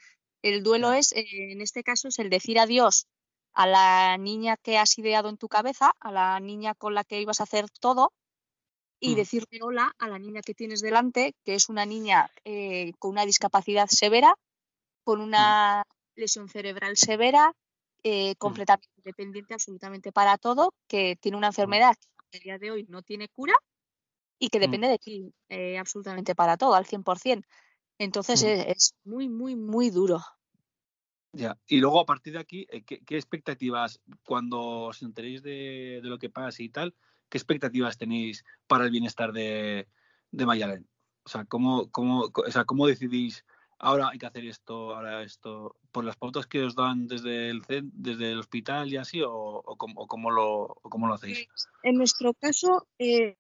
El 0.43 0.63
duelo 0.63 0.93
es, 0.93 1.13
eh, 1.13 1.53
en 1.53 1.61
este 1.61 1.83
caso, 1.83 2.09
es 2.09 2.19
el 2.19 2.31
decir 2.31 2.59
adiós 2.59 3.07
a 3.53 3.67
la 3.67 4.17
niña 4.17 4.57
que 4.57 4.79
has 4.79 4.97
ideado 4.99 5.29
en 5.29 5.37
tu 5.37 5.49
cabeza, 5.49 5.93
a 6.01 6.13
la 6.13 6.39
niña 6.41 6.75
con 6.75 6.95
la 6.95 7.05
que 7.05 7.21
ibas 7.21 7.41
a 7.41 7.45
hacer 7.45 7.67
todo, 7.81 8.13
y 9.01 9.13
mm. 9.13 9.17
decirle 9.17 9.59
hola 9.63 9.95
a 9.99 10.09
la 10.09 10.19
niña 10.19 10.43
que 10.43 10.55
tienes 10.55 10.81
delante, 10.81 11.35
que 11.45 11.55
es 11.55 11.69
una 11.69 11.87
niña 11.87 12.31
eh, 12.45 12.93
con 12.99 13.13
una 13.13 13.25
discapacidad 13.25 13.89
severa, 13.89 14.35
con 15.03 15.21
mm. 15.21 15.25
una 15.25 15.85
lesión 16.15 16.49
cerebral 16.49 16.97
severa, 16.97 17.55
eh, 18.03 18.35
completamente 18.37 18.89
dependiente 19.03 19.55
absolutamente 19.55 20.13
para 20.13 20.39
todo, 20.39 20.75
que 20.87 21.17
tiene 21.17 21.39
una 21.39 21.49
enfermedad 21.49 21.97
que 22.31 22.39
a 22.39 22.41
día 22.41 22.59
de 22.59 22.71
hoy 22.71 22.87
no 22.89 23.03
tiene 23.03 23.29
cura 23.29 23.55
y 24.39 24.49
que 24.51 24.59
mm. 24.59 24.63
depende 24.63 24.89
de 24.89 24.99
ti 24.99 25.35
eh, 25.49 25.79
absolutamente 25.79 26.35
para 26.35 26.57
todo, 26.57 26.75
al 26.75 26.87
100%. 26.87 27.45
Entonces 28.01 28.43
mm. 28.43 28.71
es, 28.71 28.95
muy, 29.05 29.29
muy, 29.29 29.55
muy 29.57 29.91
duro. 29.91 30.21
Ya, 31.33 31.59
y 31.69 31.81
luego 31.81 32.01
a 32.01 32.07
partir 32.07 32.33
de 32.33 32.39
aquí, 32.39 32.67
eh, 32.71 32.83
¿qué, 32.83 33.17
expectativas, 33.17 34.01
cuando 34.25 34.61
os 34.87 35.03
enteréis 35.03 35.43
de, 35.43 36.01
lo 36.03 36.19
que 36.19 36.31
pasa 36.31 36.63
y 36.63 36.71
tal, 36.71 36.95
qué 37.29 37.37
expectativas 37.37 37.99
tenéis 37.99 38.43
para 38.67 38.85
el 38.85 38.91
bienestar 38.91 39.33
de, 39.33 39.87
de 40.31 40.47
Mayalen? 40.47 40.89
O 41.25 41.29
sea, 41.29 41.45
¿cómo, 41.45 41.91
cómo, 41.91 42.31
o 42.35 42.51
sea, 42.51 42.65
¿cómo 42.65 42.87
decidís 42.87 43.45
ahora 43.79 44.09
hay 44.11 44.19
que 44.19 44.27
hacer 44.27 44.47
esto, 44.47 44.95
ahora 44.95 45.23
esto, 45.23 45.77
por 45.93 46.05
las 46.05 46.17
pautas 46.17 46.47
que 46.47 46.63
os 46.63 46.75
dan 46.75 47.07
desde 47.07 47.51
el, 47.51 47.63
desde 47.69 48.33
el 48.33 48.39
hospital 48.39 48.91
y 48.91 48.97
así, 48.97 49.21
o, 49.23 49.31
o, 49.31 49.77
cómo, 49.77 50.31
lo, 50.31 50.79
cómo 50.83 51.07
lo 51.07 51.15
hacéis? 51.15 51.49
En 51.83 51.97
nuestro 51.97 52.33
caso, 52.33 52.87
eh, 52.99 53.37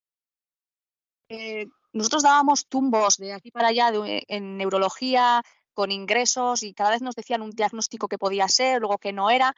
eh, 1.31 1.67
nosotros 1.93 2.23
dábamos 2.23 2.67
tumbos 2.67 3.17
de 3.17 3.33
aquí 3.33 3.51
para 3.51 3.69
allá 3.69 3.91
en 4.29 4.57
neurología 4.57 5.43
con 5.75 5.91
ingresos 5.91 6.63
y 6.63 6.75
cada 6.75 6.91
vez 6.91 7.03
nos 7.03 7.15
decían 7.15 7.43
un 7.43 7.51
diagnóstico 7.51 8.09
que 8.09 8.19
podía 8.19 8.49
ser, 8.49 8.81
luego 8.81 8.99
que 8.99 9.13
no 9.13 9.31
era, 9.31 9.55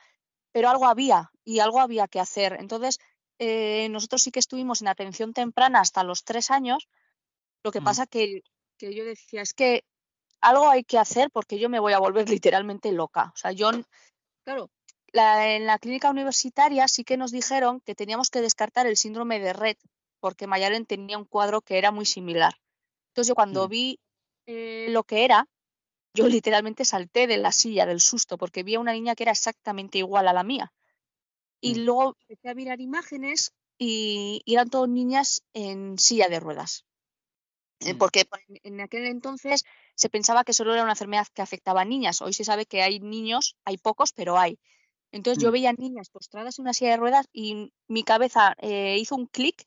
pero 0.53 0.68
algo 0.68 0.87
había 0.87 1.31
y 1.45 1.59
algo 1.59 1.81
había 1.81 2.09
que 2.09 2.21
hacer. 2.21 2.57
Entonces, 2.59 2.99
eh, 3.38 3.88
nosotros 3.90 4.23
sí 4.23 4.31
que 4.31 4.38
estuvimos 4.38 4.83
en 4.83 4.88
atención 4.88 5.33
temprana 5.33 5.81
hasta 5.81 6.05
los 6.05 6.25
tres 6.25 6.51
años. 6.51 6.88
Lo 7.64 7.73
que 7.73 7.81
mm. 7.81 7.85
pasa 7.85 8.07
que, 8.07 8.42
que 8.79 8.95
yo 8.95 9.05
decía, 9.05 9.42
es 9.42 9.53
que 9.53 9.85
algo 10.40 10.68
hay 10.68 10.85
que 10.85 10.99
hacer 10.99 11.31
porque 11.31 11.59
yo 11.59 11.68
me 11.68 11.81
voy 11.81 11.92
a 11.92 11.99
volver 11.99 12.27
literalmente 12.40 12.92
loca. 12.92 13.33
O 13.35 13.37
sea, 13.37 13.53
yo, 13.53 13.71
claro, 14.45 14.71
en 15.12 15.66
la 15.66 15.79
clínica 15.79 16.11
universitaria 16.11 16.88
sí 16.88 17.05
que 17.05 17.16
nos 17.16 17.33
dijeron 17.33 17.81
que 17.81 17.95
teníamos 17.95 18.31
que 18.31 18.40
descartar 18.40 18.87
el 18.87 18.97
síndrome 18.97 19.40
de 19.40 19.53
Red, 19.53 19.77
porque 20.22 20.46
Mayalen 20.46 20.87
tenía 20.87 21.18
un 21.18 21.24
cuadro 21.24 21.62
que 21.62 21.78
era 21.78 21.90
muy 21.90 22.06
similar. 22.06 22.54
Entonces 23.08 23.28
yo 23.28 23.35
cuando 23.35 23.66
mm. 23.66 23.70
vi 23.70 24.00
eh, 24.46 24.87
lo 24.90 25.02
que 25.02 25.24
era, 25.24 25.48
yo 26.14 26.28
literalmente 26.28 26.85
salté 26.85 27.26
de 27.26 27.38
la 27.38 27.50
silla 27.50 27.87
del 27.87 28.00
susto 28.00 28.38
porque 28.38 28.62
vi 28.62 28.76
a 28.76 28.80
una 28.80 28.92
niña 28.92 29.16
que 29.16 29.24
era 29.24 29.32
exactamente 29.32 29.98
igual 29.98 30.28
a 30.28 30.32
la 30.32 30.44
mía. 30.44 30.72
Y 31.61 31.74
mm. 31.74 31.78
luego 31.78 32.16
empecé 32.20 32.48
a 32.50 32.54
mirar 32.54 32.80
imágenes 32.80 33.52
y, 33.78 34.42
eran 34.46 34.70
todas 34.70 34.88
niñas 34.88 35.42
en 35.54 35.98
silla 35.98 36.28
de 36.28 36.38
ruedas. 36.38 36.85
Eh, 37.80 37.94
mm. 37.94 37.98
Porque 37.98 38.24
en 38.62 38.80
aquel 38.80 39.06
entonces 39.06 39.64
se 39.96 40.08
pensaba 40.08 40.44
que 40.44 40.52
solo 40.52 40.72
era 40.72 40.85
una 40.85 40.92
enfermedad 40.92 41.26
que 41.35 41.42
afectaba 41.42 41.80
a 41.80 41.85
niñas. 41.85 42.22
Hoy 42.22 42.32
se 42.32 42.44
sabe 42.44 42.64
que 42.64 42.82
hay 42.82 43.00
niños, 43.00 43.56
hay 43.64 43.76
pocos, 43.76 44.12
pero 44.12 44.38
hay. 44.38 44.61
Entonces 45.11 45.42
yo 45.42 45.50
veía 45.50 45.72
niñas 45.72 46.11
postradas 46.11 46.61
en 46.61 46.62
una 46.62 46.74
silla 46.74 46.92
de 46.92 46.96
ruedas 46.96 47.26
y 47.32 47.72
mi 47.88 48.04
cabeza 48.04 48.54
eh, 48.58 48.98
hizo 49.00 49.16
un 49.16 49.26
clic 49.26 49.66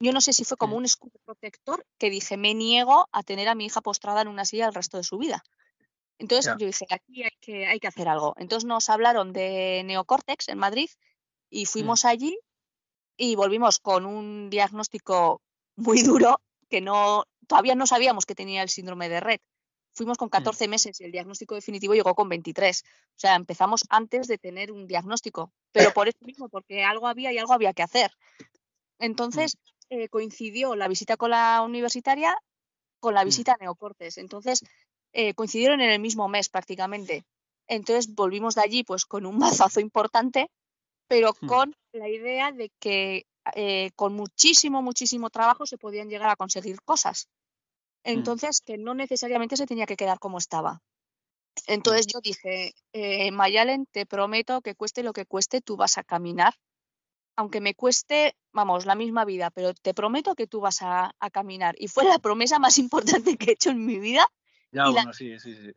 yo 0.00 0.12
no 0.12 0.20
sé 0.20 0.32
si 0.32 0.44
fue 0.44 0.56
como 0.56 0.76
un 0.76 0.84
escudo 0.84 1.18
protector 1.24 1.84
que 1.98 2.10
dije, 2.10 2.36
me 2.36 2.54
niego 2.54 3.08
a 3.12 3.22
tener 3.22 3.48
a 3.48 3.54
mi 3.54 3.66
hija 3.66 3.80
postrada 3.80 4.22
en 4.22 4.28
una 4.28 4.44
silla 4.44 4.66
el 4.66 4.74
resto 4.74 4.96
de 4.96 5.02
su 5.02 5.18
vida. 5.18 5.44
Entonces 6.18 6.52
yo 6.58 6.66
dije, 6.66 6.86
aquí 6.90 7.22
hay 7.22 7.36
que, 7.40 7.66
hay 7.66 7.80
que 7.80 7.86
hacer 7.86 8.08
algo. 8.08 8.34
Entonces 8.36 8.66
nos 8.66 8.90
hablaron 8.90 9.32
de 9.32 9.82
neocórtex 9.84 10.48
en 10.48 10.58
Madrid 10.58 10.90
y 11.50 11.64
mm. 11.64 11.66
fuimos 11.66 12.04
allí 12.04 12.38
y 13.16 13.36
volvimos 13.36 13.78
con 13.78 14.04
un 14.04 14.50
diagnóstico 14.50 15.42
muy 15.76 16.02
duro 16.02 16.40
que 16.68 16.80
no 16.80 17.24
todavía 17.46 17.74
no 17.74 17.86
sabíamos 17.86 18.26
que 18.26 18.34
tenía 18.34 18.62
el 18.62 18.68
síndrome 18.68 19.08
de 19.08 19.20
red. 19.20 19.40
Fuimos 19.92 20.18
con 20.18 20.28
14 20.28 20.66
mm. 20.66 20.70
meses 20.70 21.00
y 21.00 21.04
el 21.04 21.12
diagnóstico 21.12 21.54
definitivo 21.54 21.94
llegó 21.94 22.14
con 22.14 22.28
23. 22.28 22.84
O 22.84 22.86
sea, 23.16 23.34
empezamos 23.34 23.84
antes 23.88 24.28
de 24.28 24.38
tener 24.38 24.70
un 24.70 24.86
diagnóstico, 24.86 25.52
pero 25.72 25.92
por 25.92 26.08
eso 26.08 26.18
mismo, 26.20 26.48
porque 26.48 26.84
algo 26.84 27.08
había 27.08 27.32
y 27.32 27.38
algo 27.38 27.52
había 27.52 27.72
que 27.72 27.82
hacer. 27.82 28.12
Mm. 29.46 29.54
Eh, 29.90 30.08
coincidió 30.08 30.74
la 30.74 30.88
visita 30.88 31.16
con 31.16 31.30
la 31.30 31.62
universitaria 31.62 32.36
con 33.00 33.14
la 33.14 33.22
mm. 33.22 33.26
visita 33.26 33.52
a 33.52 33.56
Neocortes. 33.62 34.18
Entonces, 34.18 34.64
eh, 35.12 35.34
coincidieron 35.34 35.80
en 35.80 35.90
el 35.90 36.00
mismo 36.00 36.28
mes 36.28 36.48
prácticamente. 36.48 37.24
Entonces, 37.66 38.14
volvimos 38.14 38.54
de 38.54 38.62
allí 38.62 38.84
pues 38.84 39.04
con 39.04 39.26
un 39.26 39.38
mazazo 39.68 39.80
importante, 39.80 40.50
pero 41.08 41.34
mm. 41.40 41.46
con 41.46 41.74
la 41.92 42.08
idea 42.08 42.52
de 42.52 42.70
que 42.78 43.26
eh, 43.54 43.90
con 43.96 44.14
muchísimo, 44.14 44.82
muchísimo 44.82 45.30
trabajo 45.30 45.66
se 45.66 45.78
podían 45.78 46.08
llegar 46.08 46.30
a 46.30 46.36
conseguir 46.36 46.80
cosas. 46.82 47.28
Mm. 48.04 48.10
Entonces, 48.10 48.60
que 48.60 48.78
no 48.78 48.94
necesariamente 48.94 49.56
se 49.56 49.66
tenía 49.66 49.86
que 49.86 49.96
quedar 49.96 50.18
como 50.18 50.38
estaba. 50.38 50.82
Entonces 51.66 52.06
yo 52.06 52.20
dije, 52.20 52.72
eh, 52.92 53.32
Mayalen, 53.32 53.86
te 53.86 54.06
prometo 54.06 54.60
que 54.60 54.76
cueste 54.76 55.02
lo 55.02 55.12
que 55.12 55.26
cueste, 55.26 55.60
tú 55.60 55.76
vas 55.76 55.98
a 55.98 56.04
caminar. 56.04 56.54
Aunque 57.38 57.60
me 57.60 57.74
cueste, 57.74 58.36
vamos, 58.52 58.84
la 58.84 58.96
misma 58.96 59.24
vida, 59.24 59.50
pero 59.50 59.72
te 59.72 59.94
prometo 59.94 60.34
que 60.34 60.48
tú 60.48 60.60
vas 60.60 60.82
a, 60.82 61.12
a 61.20 61.30
caminar. 61.30 61.76
Y 61.78 61.86
fue 61.86 62.04
la 62.04 62.18
promesa 62.18 62.58
más 62.58 62.78
importante 62.78 63.36
que 63.36 63.50
he 63.50 63.52
hecho 63.52 63.70
en 63.70 63.86
mi 63.86 64.00
vida. 64.00 64.26
Ya, 64.72 64.88
y 64.88 64.92
la 64.92 65.12
sí, 65.12 65.38
sí, 65.38 65.54
sí. 65.54 65.72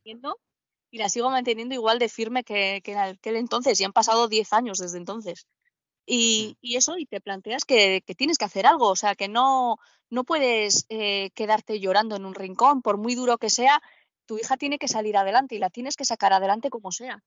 y 0.89 0.97
la 0.97 1.07
sigo 1.07 1.29
manteniendo 1.29 1.75
igual 1.75 1.99
de 1.99 2.09
firme 2.09 2.43
que, 2.43 2.81
que 2.83 2.93
en 2.93 2.97
aquel 2.97 3.35
entonces, 3.35 3.79
y 3.79 3.83
han 3.83 3.93
pasado 3.93 4.27
10 4.27 4.51
años 4.53 4.79
desde 4.79 4.97
entonces. 4.97 5.45
Y, 6.05 6.57
y 6.61 6.77
eso, 6.77 6.97
y 6.97 7.05
te 7.05 7.21
planteas 7.21 7.63
que, 7.63 8.01
que 8.05 8.15
tienes 8.15 8.39
que 8.39 8.45
hacer 8.45 8.65
algo, 8.65 8.87
o 8.87 8.95
sea, 8.95 9.13
que 9.15 9.27
no, 9.27 9.77
no 10.09 10.23
puedes 10.23 10.87
eh, 10.89 11.29
quedarte 11.35 11.79
llorando 11.79 12.15
en 12.15 12.25
un 12.25 12.33
rincón, 12.33 12.81
por 12.81 12.97
muy 12.97 13.13
duro 13.13 13.37
que 13.37 13.51
sea, 13.51 13.81
tu 14.25 14.39
hija 14.39 14.57
tiene 14.57 14.79
que 14.79 14.87
salir 14.87 15.15
adelante 15.15 15.55
y 15.55 15.59
la 15.59 15.69
tienes 15.69 15.95
que 15.95 16.05
sacar 16.05 16.33
adelante 16.33 16.71
como 16.71 16.91
sea. 16.91 17.23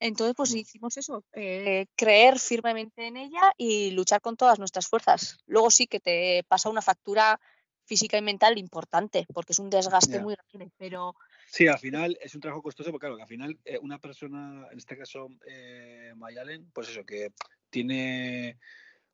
Entonces, 0.00 0.34
pues 0.36 0.54
hicimos 0.54 0.96
eso, 0.96 1.24
eh, 1.32 1.86
creer 1.96 2.38
firmemente 2.38 3.06
en 3.06 3.16
ella 3.16 3.52
y 3.56 3.92
luchar 3.92 4.20
con 4.20 4.36
todas 4.36 4.58
nuestras 4.58 4.86
fuerzas. 4.88 5.38
Luego 5.46 5.70
sí 5.70 5.86
que 5.86 6.00
te 6.00 6.44
pasa 6.48 6.68
una 6.68 6.82
factura 6.82 7.40
física 7.86 8.18
y 8.18 8.22
mental 8.22 8.58
importante, 8.58 9.26
porque 9.32 9.52
es 9.52 9.58
un 9.58 9.70
desgaste 9.70 10.18
muy 10.20 10.34
grande, 10.34 10.72
pero 10.76 11.14
Sí, 11.46 11.68
al 11.68 11.78
final 11.78 12.18
es 12.20 12.34
un 12.34 12.40
trabajo 12.40 12.62
costoso, 12.62 12.90
porque 12.90 13.04
claro, 13.04 13.16
que 13.16 13.22
al 13.22 13.28
final 13.28 13.58
eh, 13.64 13.78
una 13.80 13.98
persona, 13.98 14.66
en 14.72 14.78
este 14.78 14.96
caso 14.96 15.28
eh, 15.46 16.12
Mayalen, 16.16 16.70
pues 16.72 16.88
eso, 16.88 17.04
que 17.04 17.32
tiene 17.70 18.58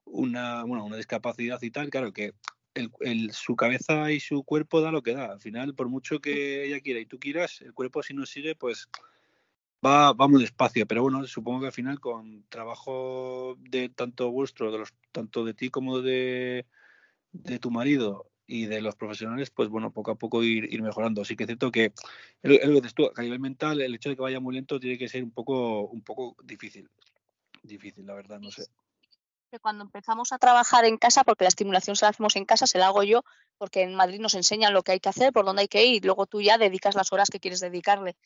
una, 0.04 0.64
bueno, 0.64 0.84
una 0.84 0.96
discapacidad 0.96 1.60
y 1.62 1.70
tal, 1.70 1.90
claro, 1.90 2.12
que 2.12 2.34
el, 2.74 2.90
el- 3.00 3.32
su 3.32 3.56
cabeza 3.56 4.10
y 4.12 4.20
su 4.20 4.44
cuerpo 4.44 4.80
da 4.80 4.92
lo 4.92 5.02
que 5.02 5.14
da. 5.14 5.26
Al 5.32 5.40
final, 5.40 5.74
por 5.74 5.88
mucho 5.88 6.20
que 6.20 6.64
ella 6.64 6.80
quiera 6.80 7.00
y 7.00 7.06
tú 7.06 7.18
quieras, 7.18 7.60
el 7.62 7.74
cuerpo 7.74 8.02
si 8.02 8.14
no 8.14 8.26
sigue, 8.26 8.54
pues 8.56 8.88
va, 9.84 10.12
va 10.12 10.28
muy 10.28 10.40
despacio. 10.42 10.86
Pero 10.86 11.02
bueno, 11.02 11.26
supongo 11.26 11.60
que 11.60 11.66
al 11.66 11.72
final 11.72 12.00
con 12.00 12.44
trabajo 12.48 13.56
de 13.58 13.88
tanto 13.88 14.30
vuestro, 14.30 14.72
de 14.72 14.78
los, 14.78 14.94
tanto 15.12 15.44
de 15.44 15.54
ti 15.54 15.70
como 15.70 16.00
de, 16.00 16.66
de 17.32 17.58
tu 17.58 17.70
marido 17.70 18.30
y 18.46 18.66
de 18.66 18.80
los 18.80 18.96
profesionales, 18.96 19.50
pues 19.50 19.68
bueno, 19.68 19.92
poco 19.92 20.10
a 20.10 20.16
poco 20.16 20.42
ir, 20.42 20.72
ir 20.72 20.82
mejorando. 20.82 21.22
Así 21.22 21.36
que 21.36 21.44
es 21.44 21.48
cierto 21.48 21.70
que 21.70 21.86
es 21.86 21.94
lo 22.42 22.54
es 22.54 22.66
lo 22.66 22.74
que 22.74 22.80
dices 22.80 22.94
tú, 22.94 23.10
a 23.14 23.22
nivel 23.22 23.40
mental, 23.40 23.80
el 23.80 23.94
hecho 23.94 24.08
de 24.08 24.16
que 24.16 24.22
vaya 24.22 24.40
muy 24.40 24.54
lento 24.54 24.80
tiene 24.80 24.98
que 24.98 25.08
ser 25.08 25.22
un 25.22 25.30
poco, 25.30 25.82
un 25.82 26.02
poco 26.02 26.36
difícil. 26.42 26.88
Difícil, 27.62 28.06
la 28.06 28.14
verdad, 28.14 28.40
no 28.40 28.50
sé. 28.50 28.64
que 29.50 29.58
cuando 29.60 29.84
empezamos 29.84 30.32
a 30.32 30.38
trabajar 30.38 30.84
en 30.84 30.96
casa, 30.96 31.24
porque 31.24 31.44
la 31.44 31.48
estimulación 31.48 31.94
se 31.96 32.04
la 32.04 32.10
hacemos 32.10 32.36
en 32.36 32.44
casa, 32.44 32.66
se 32.66 32.78
la 32.78 32.86
hago 32.86 33.02
yo, 33.02 33.22
porque 33.58 33.82
en 33.82 33.94
Madrid 33.94 34.20
nos 34.20 34.34
enseñan 34.34 34.72
lo 34.72 34.82
que 34.82 34.92
hay 34.92 35.00
que 35.00 35.10
hacer, 35.10 35.32
por 35.32 35.44
dónde 35.44 35.62
hay 35.62 35.68
que 35.68 35.84
ir, 35.86 36.04
luego 36.04 36.26
tú 36.26 36.40
ya 36.40 36.58
dedicas 36.58 36.94
las 36.94 37.12
horas 37.12 37.30
que 37.30 37.40
quieres 37.40 37.60
dedicarle. 37.60 38.16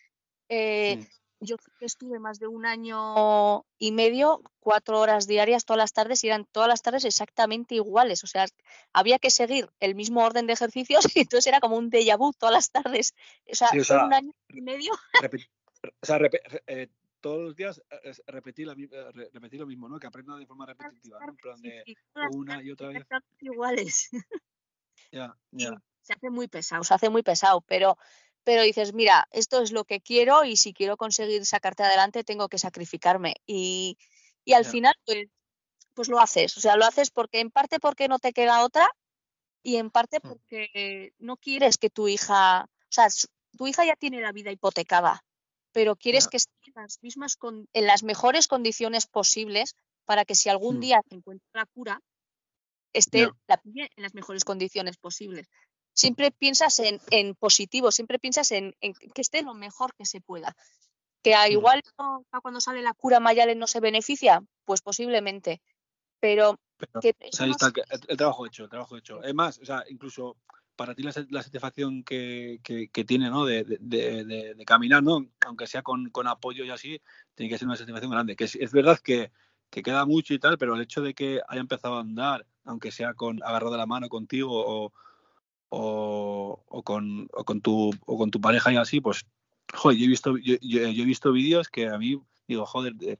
Eh, 0.49 0.99
Mm. 0.99 1.24
Yo 1.41 1.57
estuve 1.81 2.19
más 2.19 2.39
de 2.39 2.47
un 2.47 2.65
año 2.65 3.65
y 3.79 3.93
medio, 3.93 4.43
cuatro 4.61 5.01
horas 5.01 5.27
diarias 5.27 5.65
todas 5.65 5.79
las 5.79 5.93
tardes 5.93 6.25
y 6.25 6.29
eran 6.29 6.47
todas 6.47 6.69
las 6.69 6.81
tardes 6.83 7.05
exactamente 7.05 7.75
iguales. 7.75 8.25
O 8.25 8.27
sea, 8.27 8.47
había 8.93 9.19
que 9.19 9.31
seguir 9.31 9.69
el 9.81 9.95
mismo 9.95 10.25
orden 10.25 10.47
de 10.47 10.55
ejercicios 10.55 11.05
y 11.17 11.21
entonces 11.21 11.47
era 11.47 11.61
como 11.61 11.77
un 11.77 11.91
déjà 11.91 12.17
vu 12.17 12.33
todas 12.33 12.55
las 12.55 12.71
tardes. 12.71 13.15
O 13.51 13.55
sea, 13.55 13.69
Sí, 13.69 13.81
o 13.81 13.85
fue 13.85 13.97
sea, 13.97 14.07
un 14.07 14.15
año 14.15 14.33
y 14.49 14.61
medio. 14.63 14.93
O 14.93 16.07
sea, 16.07 16.19
eh, 16.67 16.89
todos 17.21 17.43
los 17.43 17.57
días 17.57 17.83
eh, 17.91 18.13
repetir, 18.27 18.67
la 18.67 18.75
eh, 18.75 19.13
re- 19.13 19.31
repetir 19.33 19.61
lo 19.61 19.67
mismo, 19.67 19.89
¿no? 19.89 19.99
Que 19.99 20.07
aprenda 20.07 20.37
de 20.37 20.47
forma 20.47 20.67
repetitiva, 20.67 21.19
¿no? 21.21 21.31
En 21.31 21.37
plan 21.37 21.61
de 21.61 21.85
una 22.31 22.63
y 22.63 22.71
otra 22.71 22.89
vez. 22.89 22.97
exactamente 22.99 23.45
iguales. 23.47 24.09
Ya, 25.11 25.37
ya. 25.53 25.81
se 26.03 26.13
hace 26.13 26.29
muy 26.29 26.49
pesado, 26.49 26.83
se 26.83 26.93
hace 26.93 27.09
muy 27.09 27.23
pesado, 27.23 27.61
pero, 27.61 27.97
pero 28.45 28.63
dices, 28.63 28.93
mira, 28.95 29.27
esto 29.33 29.63
es 29.63 29.73
lo 29.73 29.85
que 29.85 30.01
quiero 30.01 30.45
y 30.45 30.57
si 30.57 30.73
quiero 30.73 30.97
conseguir 30.97 31.45
sacarte 31.47 31.83
adelante 31.83 32.25
tengo 32.25 32.49
que 32.49 32.59
sacrificarme. 32.59 33.37
Y, 33.47 33.99
y 34.45 34.53
al 34.53 34.65
final, 34.65 34.95
pues, 35.07 35.27
pues 35.95 36.09
lo 36.09 36.19
haces, 36.21 36.57
o 36.57 36.61
sea, 36.61 36.77
lo 36.77 36.85
haces 36.85 37.11
porque 37.11 37.41
en 37.41 37.51
parte 37.51 37.81
porque 37.81 38.09
no 38.09 38.19
te 38.19 38.33
queda 38.33 38.65
otra 38.65 38.89
y 39.63 39.77
en 39.77 39.91
parte 39.91 40.19
Mm. 40.23 40.29
porque 40.29 41.13
no 41.19 41.37
quieres 41.37 41.79
que 41.79 41.89
tu 41.91 42.09
hija, 42.09 42.65
o 42.65 42.91
sea, 42.91 43.09
tu 43.57 43.67
hija 43.67 43.85
ya 43.85 43.97
tiene 43.97 44.21
la 44.21 44.33
vida 44.33 44.51
hipotecada, 44.51 45.25
pero 45.73 45.97
quieres 45.97 46.29
que 46.29 46.37
esté 46.37 46.53
en 46.67 46.73
las 46.83 46.99
mismas 47.03 47.37
con- 47.37 47.69
en 47.73 47.87
las 47.87 48.03
mejores 48.03 48.47
condiciones 48.49 49.07
posibles 49.07 49.75
para 50.05 50.25
que 50.25 50.35
si 50.35 50.49
algún 50.51 50.77
Mm. 50.77 50.81
día 50.81 51.01
se 51.09 51.15
encuentra 51.15 51.49
la 51.55 51.67
cura, 51.67 52.01
esté 52.93 53.29
la 53.49 53.61
en 53.65 54.03
las 54.03 54.15
mejores 54.15 54.45
condiciones 54.45 54.97
posibles. 54.99 55.49
Siempre 55.95 56.31
piensas 56.33 56.79
en, 56.81 57.01
en 57.11 57.35
positivo, 57.35 57.91
siempre 57.93 58.19
piensas 58.19 58.51
en, 58.53 58.75
en 58.81 58.95
que 58.95 59.21
esté 59.21 59.43
lo 59.43 59.55
mejor 59.55 59.95
que 59.95 60.05
se 60.05 60.21
pueda. 60.21 60.57
Que 61.23 61.35
a 61.35 61.47
Mm. 61.47 61.53
igual 61.53 61.83
no- 61.99 62.25
a 62.33 62.41
cuando 62.41 62.61
sale 62.61 62.83
la 62.83 62.93
cura 62.95 63.21
Mayalen 63.21 63.59
no 63.59 63.67
se 63.67 63.81
beneficia, 63.81 64.43
pues 64.65 64.83
posiblemente. 64.83 65.63
Pero 66.21 66.59
Pero, 66.77 67.01
que 67.01 67.11
o 67.11 67.33
sea, 67.33 67.47
ahí 67.47 67.53
está, 67.53 67.69
el, 67.69 68.01
el 68.09 68.17
trabajo 68.17 68.45
hecho, 68.47 68.65
el 68.65 68.71
trabajo 68.71 68.97
hecho. 68.97 69.23
Es 69.23 69.35
más, 69.35 69.59
o 69.59 69.65
sea, 69.65 69.85
incluso 69.89 70.37
para 70.77 70.95
ti 70.95 71.05
la, 71.05 71.13
la 71.31 71.43
satisfacción 71.43 72.03
que, 72.03 72.59
que, 72.65 72.89
que 72.89 73.05
tiene, 73.05 73.31
¿no? 73.31 73.45
De, 73.45 73.63
de- 73.63 73.79
de, 73.81 74.25
de- 74.25 74.55
de 74.55 74.65
caminar, 74.65 75.03
¿no? 75.03 75.25
Aunque 75.47 75.69
sea 75.69 75.83
con, 75.83 76.11
con 76.11 76.27
apoyo 76.27 76.65
y 76.65 76.71
así, 76.71 77.01
tiene 77.37 77.49
que 77.51 77.59
ser 77.59 77.69
una 77.69 77.77
satisfacción 77.77 78.11
grande. 78.11 78.35
Que 78.35 78.45
es, 78.45 78.57
es 78.57 78.73
verdad 78.73 78.99
que, 78.99 79.31
que 79.71 79.83
queda 79.85 80.05
mucho 80.05 80.35
y 80.35 80.41
tal, 80.41 80.59
pero 80.59 80.75
el 80.75 80.81
hecho 80.83 81.01
de 81.03 81.15
que 81.15 81.41
haya 81.47 81.61
empezado 81.61 81.97
a 81.97 82.01
andar, 82.01 82.45
aunque 82.65 82.91
sea 82.91 83.15
con 83.15 83.41
agarrado 83.45 83.71
de 83.73 83.79
la 83.79 83.87
mano 83.87 84.09
contigo 84.09 84.51
o, 84.53 84.93
o, 85.77 86.65
o 86.69 86.83
con, 86.83 87.29
o, 87.33 87.45
con 87.45 87.61
tu, 87.61 87.91
o 88.07 88.19
con 88.19 88.31
tu 88.31 88.41
pareja 88.41 88.73
y 88.73 88.77
así, 88.77 89.01
pues, 89.01 89.27
joder, 89.73 89.99
yo 89.99 90.05
he 90.05 90.09
visto, 90.09 90.37
yo, 90.39 90.55
yo- 90.61 90.89
yo 90.89 91.03
he 91.03 91.07
visto 91.07 91.33
vídeos 91.33 91.69
que 91.69 91.89
a 91.89 91.99
mí 91.99 92.21
digo, 92.47 92.67
joder, 92.67 92.95
de, 92.95 93.19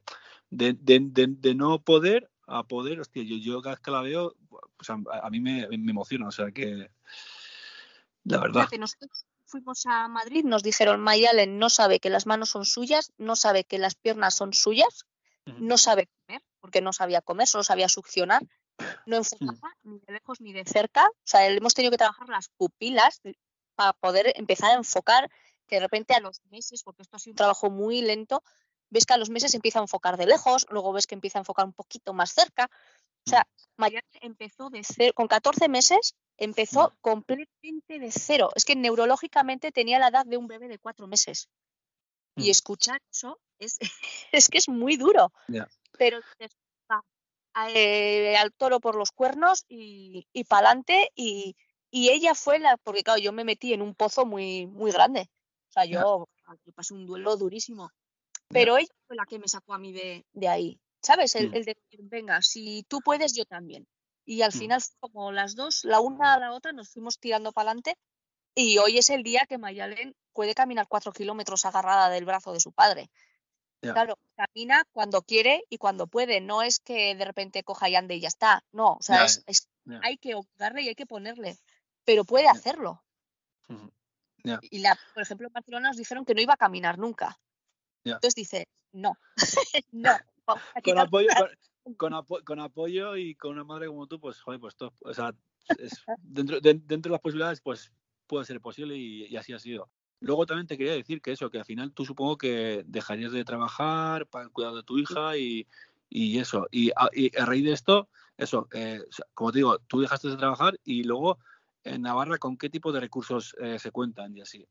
de, 0.51 0.73
de, 0.75 1.01
de- 1.01 1.27
de 1.29 1.55
no 1.55 1.83
poder 1.83 2.31
a 2.47 2.63
poder, 2.63 3.01
hostia, 3.01 3.23
yo, 3.23 3.37
yo 3.37 3.63
cada 3.63 3.75
vez 3.77 3.81
que 3.83 3.91
la 3.91 4.03
veo, 4.03 4.35
pues 4.77 4.91
a, 4.91 4.99
a 5.23 5.31
mí 5.31 5.41
me, 5.41 5.67
me 5.69 5.91
emociona, 5.91 6.29
o 6.29 6.33
sea 6.33 6.51
que, 6.53 6.91
la 8.25 8.39
verdad. 8.39 8.69
Nosotros 8.79 9.25
fuimos 9.47 9.87
a 9.87 10.09
Madrid, 10.09 10.45
nos 10.45 10.63
dijeron, 10.63 11.01
Mayalen 11.01 11.59
no 11.59 11.71
sabe 11.71 12.01
que 12.01 12.11
las 12.11 12.27
manos 12.27 12.51
son 12.51 12.65
suyas, 12.65 13.13
no 13.19 13.37
sabe 13.37 13.65
que 13.65 13.79
las 13.79 13.95
piernas 13.95 14.35
son 14.35 14.53
suyas, 14.53 15.07
no 15.47 15.77
sabe 15.79 16.09
comer, 16.27 16.43
porque 16.61 16.81
no 16.81 16.93
sabía 16.93 17.21
comer, 17.21 17.47
solo 17.47 17.65
sabía 17.65 17.89
succionar, 17.89 18.43
no 19.07 19.17
enfocaba 19.17 19.73
ni 19.83 19.99
de 20.01 20.13
lejos 20.13 20.41
ni 20.41 20.53
de 20.53 20.65
cerca, 20.65 21.07
o 21.07 21.27
sea, 21.27 21.47
hemos 21.47 21.75
tenido 21.75 21.91
que 21.91 21.99
trabajar 21.99 22.29
las 22.29 22.49
pupilas 22.49 23.21
para 23.75 23.93
poder 23.93 24.33
empezar 24.37 24.71
a 24.71 24.75
enfocar, 24.75 25.31
que 25.67 25.77
de 25.77 25.81
repente 25.81 26.15
a 26.15 26.21
los 26.21 26.41
meses, 26.51 26.83
porque 26.83 27.03
esto 27.03 27.17
ha 27.17 27.19
sido 27.19 27.33
un 27.33 27.37
trabajo 27.37 27.71
muy 27.71 28.03
lento, 28.03 28.43
ves 28.91 29.07
que 29.07 29.15
a 29.15 29.19
los 29.19 29.31
meses 29.31 29.55
empieza 29.55 29.79
a 29.79 29.83
enfocar 29.83 30.17
de 30.17 30.27
lejos, 30.27 30.67
luego 30.71 30.93
ves 30.93 31.07
que 31.07 31.15
empieza 31.15 31.39
a 31.39 31.43
enfocar 31.43 31.65
un 31.65 31.73
poquito 31.73 32.13
más 32.13 32.33
cerca. 32.33 32.71
O 33.27 33.31
sea, 33.31 33.47
Mayalen 33.77 34.05
empezó 34.21 34.71
de 34.71 34.85
cero, 34.85 35.13
con 35.15 35.27
14 35.27 35.69
meses 35.69 36.15
empezó 36.37 36.93
completamente 37.01 37.99
de 37.99 38.11
cero. 38.13 38.51
Es 38.55 38.65
que 38.65 38.77
neurológicamente 38.77 39.73
tenía 39.73 39.99
la 39.99 40.09
edad 40.09 40.27
de 40.27 40.37
un 40.37 40.47
bebé 40.47 40.69
de 40.69 40.79
cuatro 40.79 41.07
meses. 41.07 41.49
Y 42.37 42.49
Mm. 42.49 42.51
escuchar 42.51 43.01
eso 43.11 43.41
es, 43.59 43.79
es 44.33 44.49
que 44.49 44.59
es 44.59 44.69
muy 44.69 44.97
duro. 44.97 45.33
Pero 45.97 46.21
eh, 47.69 48.37
al 48.37 48.53
toro 48.53 48.81
por 48.81 48.97
los 48.97 49.13
cuernos 49.13 49.65
y, 49.69 50.27
y 50.33 50.45
para 50.45 50.69
adelante. 50.69 51.11
Y, 51.15 51.57
y 51.91 52.11
ella 52.11 52.35
fue 52.35 52.59
la, 52.59 52.77
porque 52.79 53.03
claro, 53.03 53.21
yo 53.21 53.33
me 53.33 53.45
metí 53.45 53.73
en 53.73 53.83
un 53.83 53.95
pozo 53.95 54.27
muy, 54.27 54.67
muy 54.67 54.91
grande. 54.93 55.31
O 55.69 55.73
sea, 55.73 55.85
yo, 55.85 56.29
yo 56.65 56.73
pasé 56.73 56.95
un 56.95 57.07
duelo 57.07 57.37
durísimo. 57.37 57.91
Pero 58.49 58.77
ella 58.77 58.89
fue 59.07 59.17
la 59.17 59.25
que 59.27 59.39
me 59.39 59.49
sacó 59.49 59.75
a 59.75 59.79
mí 59.79 59.93
de, 59.93 60.25
de 60.33 60.49
ahí. 60.49 60.81
¿Sabes? 61.03 61.35
El, 61.35 61.51
Mm. 61.51 61.55
el 61.55 61.65
de 61.65 61.77
venga, 62.05 62.43
si 62.43 62.85
tú 62.89 63.01
puedes, 63.01 63.35
yo 63.35 63.45
también. 63.45 63.87
Y 64.25 64.43
al 64.43 64.51
Mm. 64.51 64.59
final, 64.59 64.83
como 65.01 65.33
las 65.33 65.55
dos, 65.55 65.85
la 65.85 66.01
una 66.01 66.35
a 66.35 66.39
la 66.39 66.53
otra, 66.53 66.73
nos 66.73 66.91
fuimos 66.91 67.19
tirando 67.19 67.53
para 67.53 67.71
adelante. 67.71 67.97
Y 68.55 68.79
hoy 68.79 68.99
es 68.99 69.11
el 69.11 69.23
día 69.23 69.47
que 69.49 69.59
Mayalen 69.59 70.15
puede 70.33 70.55
caminar 70.55 70.87
cuatro 70.89 71.13
kilómetros 71.13 71.65
agarrada 71.65 72.09
del 72.11 72.25
brazo 72.25 72.53
de 72.53 72.61
su 72.61 72.73
padre. 72.73 73.11
Claro, 73.93 74.19
camina 74.37 74.85
cuando 74.93 75.23
quiere 75.23 75.65
y 75.69 75.79
cuando 75.79 76.07
puede. 76.07 76.41
No 76.41 76.63
es 76.63 76.79
que 76.81 77.15
de 77.15 77.25
repente 77.25 77.63
coja 77.63 77.89
y 77.89 77.95
ande 77.97 78.15
y 78.17 78.21
ya 78.21 78.29
está. 78.29 78.65
No, 78.73 78.95
o 78.95 79.03
sea, 79.03 79.17
es, 79.27 79.43
es- 79.47 79.69
hay 80.03 80.17
que 80.17 80.35
obligarle 80.35 80.83
y 80.83 80.89
hay 80.89 80.95
que 80.95 81.07
ponerle. 81.07 81.59
Pero 82.05 82.25
puede 82.25 82.49
hacerlo. 82.49 83.03
Y 84.71 84.79
la, 84.81 84.99
por 85.15 85.23
ejemplo, 85.23 85.47
en 85.47 85.53
Barcelona 85.53 85.89
nos 85.89 85.97
dijeron 85.97 86.25
que 86.25 86.35
no 86.35 86.41
iba 86.41 86.55
a 86.55 86.59
caminar 86.59 86.99
nunca. 86.99 87.39
Entonces 88.15 88.35
dice, 88.35 88.69
no, 88.93 89.17
no. 89.93 90.11
Con 90.83 90.99
apoyo, 90.99 91.29
con, 91.83 91.97
con 91.97 92.13
apo- 92.15 92.45
con 92.45 92.61
apoyo 92.61 93.17
y 93.17 93.35
con 93.35 93.53
una 93.53 93.65
madre 93.65 93.87
como 93.89 94.07
tú, 94.07 94.21
pues, 94.21 94.41
joder, 94.41 94.61
pues, 94.61 94.77
todo, 94.77 94.93
o 95.03 95.15
sea, 95.15 95.35
es- 95.79 96.03
dentro, 96.19 96.61
de, 96.61 96.75
dentro 96.75 97.11
de 97.11 97.15
las 97.15 97.21
posibilidades, 97.23 97.61
pues, 97.63 97.91
puede 98.27 98.45
ser 98.45 98.61
posible 98.61 98.97
y, 98.97 99.27
y 99.27 99.37
así 99.37 99.53
ha 99.55 99.59
sido. 99.59 99.91
Luego 100.21 100.47
también 100.47 100.67
te 100.67 100.79
quería 100.79 100.95
decir 100.95 101.21
que 101.21 101.33
eso, 101.33 101.51
que 101.51 101.59
al 101.59 101.65
final 101.65 101.93
tú 101.93 102.05
supongo 102.05 102.39
que 102.39 102.83
dejarías 102.87 103.33
de 103.33 103.45
trabajar 103.45 104.27
para 104.27 104.45
el 104.45 104.51
cuidado 104.51 104.77
de 104.77 104.83
tu 104.83 104.99
hija 104.99 105.37
y, 105.37 105.67
y 106.09 106.39
eso. 106.39 106.67
Y 106.71 106.91
a, 106.91 107.09
y 107.13 107.37
a 107.37 107.45
raíz 107.45 107.65
de 107.65 107.73
esto, 107.73 108.09
eso, 108.37 108.69
eh, 108.73 109.01
como 109.35 109.53
te 109.53 109.59
digo, 109.59 109.79
tú 109.81 110.01
dejaste 110.01 110.29
de 110.29 110.37
trabajar 110.37 110.79
y 110.85 111.05
luego 111.05 111.39
en 111.83 112.03
Navarra, 112.03 112.39
¿con 112.39 112.57
qué 112.57 112.71
tipo 112.71 112.93
de 112.93 113.01
recursos 113.01 113.55
eh, 113.61 113.79
se 113.79 113.91
cuentan 113.91 114.35
y 114.37 114.41
así? 114.41 114.67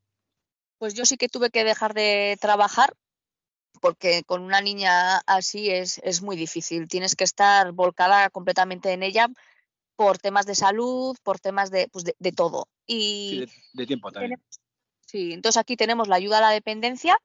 pues 0.84 0.96
yo 0.96 1.06
sí 1.06 1.16
que 1.16 1.30
tuve 1.30 1.50
que 1.50 1.64
dejar 1.64 1.94
de 1.94 2.38
trabajar 2.42 2.94
porque 3.80 4.24
con 4.26 4.42
una 4.42 4.60
niña 4.60 5.20
así 5.28 5.70
es, 5.70 6.02
es 6.04 6.22
muy 6.22 6.36
difícil. 6.36 6.90
Tienes 6.90 7.16
que 7.16 7.24
estar 7.24 7.72
volcada 7.72 8.30
completamente 8.30 8.92
en 8.92 9.02
ella 9.02 9.30
por 9.96 10.18
temas 10.18 10.46
de 10.46 10.56
salud, 10.56 11.16
por 11.24 11.40
temas 11.40 11.72
de, 11.72 11.88
pues 11.88 12.04
de, 12.04 12.32
todo. 12.34 12.68
Y 12.86 13.46
de, 13.72 13.86
tiempo 13.86 14.12
también. 14.12 14.42
Sí, 15.14 15.32
entonces 15.32 15.60
aquí 15.60 15.78
tenemos 15.78 16.08
la 16.08 16.16
ayuda 16.16 16.40
a 16.40 16.42
la 16.42 16.50
dependencia 16.50 17.18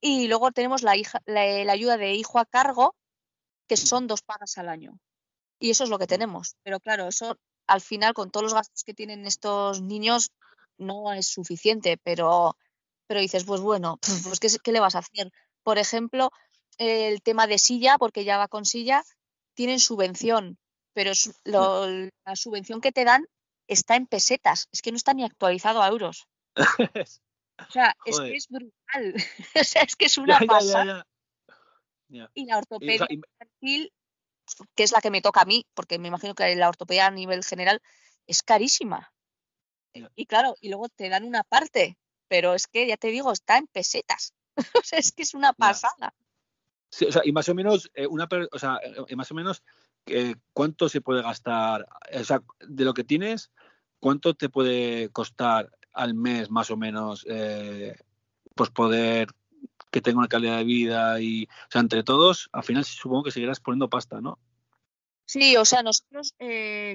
y 0.00 0.28
luego 0.28 0.52
tenemos 0.52 0.82
la, 0.82 0.96
hija, 0.96 1.20
la, 1.26 1.42
ayuda 1.72 1.96
de 1.96 2.14
hijo 2.14 2.38
a 2.38 2.46
cargo, 2.46 2.94
que 3.66 3.76
son 3.76 4.06
dos 4.06 4.22
pagas 4.22 4.58
al 4.58 4.68
año. 4.68 5.00
Y 5.58 5.70
eso 5.70 5.84
es 5.84 5.90
lo 5.90 5.98
que 5.98 6.06
tenemos. 6.06 6.56
Pero 6.62 6.80
claro, 6.80 7.08
eso 7.08 7.36
al 7.66 7.80
final, 7.80 8.14
con 8.14 8.30
todos 8.30 8.44
los 8.44 8.54
gastos 8.54 8.84
que 8.84 8.94
tienen 8.94 9.26
estos 9.26 9.82
niños, 9.82 10.30
no 10.76 11.12
es 11.12 11.26
suficiente. 11.26 11.98
Pero, 12.04 12.56
pero 13.08 13.20
dices, 13.20 13.44
pues 13.44 13.60
bueno, 13.60 13.98
pues 14.24 14.38
¿qué, 14.38 14.48
¿qué 14.62 14.72
le 14.72 14.80
vas 14.80 14.94
a 14.94 15.00
hacer? 15.00 15.32
Por 15.64 15.78
ejemplo, 15.78 16.30
el 16.78 17.22
tema 17.22 17.46
de 17.46 17.58
silla, 17.58 17.98
porque 17.98 18.24
ya 18.24 18.38
va 18.38 18.48
con 18.48 18.64
silla, 18.64 19.02
tienen 19.54 19.80
subvención, 19.80 20.58
pero 20.92 21.12
la 21.44 22.36
subvención 22.36 22.80
que 22.80 22.92
te 22.92 23.04
dan 23.04 23.26
está 23.66 23.96
en 23.96 24.06
pesetas, 24.06 24.68
es 24.72 24.82
que 24.82 24.92
no 24.92 24.96
está 24.96 25.14
ni 25.14 25.24
actualizado 25.24 25.82
a 25.82 25.88
euros. 25.88 26.28
o 27.58 27.72
sea, 27.72 27.96
es 28.04 28.20
que 28.20 28.36
es 28.36 28.48
brutal. 28.48 29.14
o 29.60 29.64
sea, 29.64 29.82
es 29.82 29.96
que 29.96 30.06
es 30.06 30.18
una 30.18 30.40
pasada. 30.40 31.06
y 32.34 32.46
la 32.46 32.58
ortopedia 32.58 33.06
infantil, 33.08 33.92
que 34.74 34.82
es 34.82 34.92
la 34.92 35.00
que 35.00 35.10
me 35.10 35.22
toca 35.22 35.42
a 35.42 35.46
mí, 35.46 35.66
porque 35.74 35.98
me 35.98 36.08
imagino 36.08 36.34
que 36.34 36.54
la 36.56 36.68
ortopedia 36.68 37.06
a 37.06 37.10
nivel 37.10 37.44
general 37.44 37.80
es 38.26 38.42
carísima. 38.42 39.12
Y 40.14 40.26
claro, 40.26 40.54
y 40.60 40.68
luego 40.68 40.88
te 40.88 41.08
dan 41.08 41.24
una 41.24 41.42
parte, 41.42 41.98
pero 42.28 42.54
es 42.54 42.66
que 42.66 42.86
ya 42.86 42.96
te 42.96 43.08
digo, 43.08 43.32
está 43.32 43.58
en 43.58 43.66
pesetas. 43.66 44.34
o 44.74 44.84
sea, 44.84 44.98
es 44.98 45.12
que 45.12 45.22
es 45.22 45.34
una 45.34 45.52
pasada. 45.52 46.14
Sí, 46.90 47.04
o 47.06 47.12
sea, 47.12 47.22
y 47.24 47.32
más 47.32 47.48
o 47.48 47.54
menos, 47.54 47.90
eh, 47.94 48.06
una, 48.06 48.28
o 48.50 48.58
sea, 48.58 48.78
eh, 48.82 49.16
más 49.16 49.30
o 49.30 49.34
menos, 49.34 49.62
eh, 50.06 50.36
¿cuánto 50.52 50.88
se 50.88 51.00
puede 51.00 51.22
gastar? 51.22 51.86
O 52.12 52.24
sea, 52.24 52.42
de 52.60 52.84
lo 52.84 52.94
que 52.94 53.04
tienes, 53.04 53.50
¿cuánto 54.00 54.34
te 54.34 54.48
puede 54.48 55.10
costar 55.10 55.70
al 55.98 56.14
mes, 56.14 56.50
más 56.50 56.70
o 56.70 56.76
menos, 56.76 57.26
pues 58.54 58.70
poder 58.70 59.28
que 59.90 60.00
tenga 60.00 60.18
una 60.18 60.28
calidad 60.28 60.58
de 60.58 60.64
vida 60.64 61.20
y, 61.20 61.44
o 61.44 61.70
sea, 61.70 61.80
entre 61.80 62.02
todos, 62.02 62.48
al 62.52 62.64
final 62.64 62.84
supongo 62.84 63.24
que 63.24 63.30
seguirás 63.30 63.60
poniendo 63.60 63.88
pasta, 63.88 64.20
¿no? 64.20 64.38
Sí, 65.26 65.56
o 65.56 65.64
sea, 65.64 65.82
nosotros, 65.82 66.34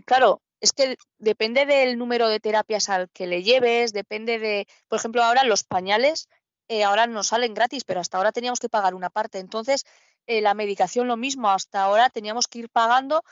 claro, 0.05 0.41
es 0.59 0.73
que 0.73 0.97
depende 1.17 1.65
del 1.65 1.97
número 1.97 2.29
de 2.29 2.39
terapias 2.39 2.89
al 2.89 3.09
que 3.09 3.27
le 3.27 3.43
lleves, 3.43 3.93
depende 3.93 4.39
de, 4.39 4.67
por 4.87 4.99
ejemplo, 4.99 5.23
ahora 5.23 5.43
los 5.43 5.63
pañales 5.63 6.29
eh, 6.69 6.83
ahora 6.83 7.07
nos 7.07 7.27
salen 7.27 7.53
gratis, 7.53 7.83
pero 7.83 7.99
hasta 7.99 8.17
ahora 8.17 8.31
teníamos 8.31 8.59
que 8.59 8.69
pagar 8.69 8.95
una 8.95 9.09
parte. 9.09 9.39
Entonces, 9.39 9.85
eh, 10.27 10.41
la 10.41 10.53
medicación 10.53 11.07
lo 11.07 11.17
mismo, 11.17 11.49
hasta 11.49 11.83
ahora 11.83 12.09
teníamos 12.09 12.47
que 12.47 12.59
ir 12.59 12.69
pagando 12.69 13.23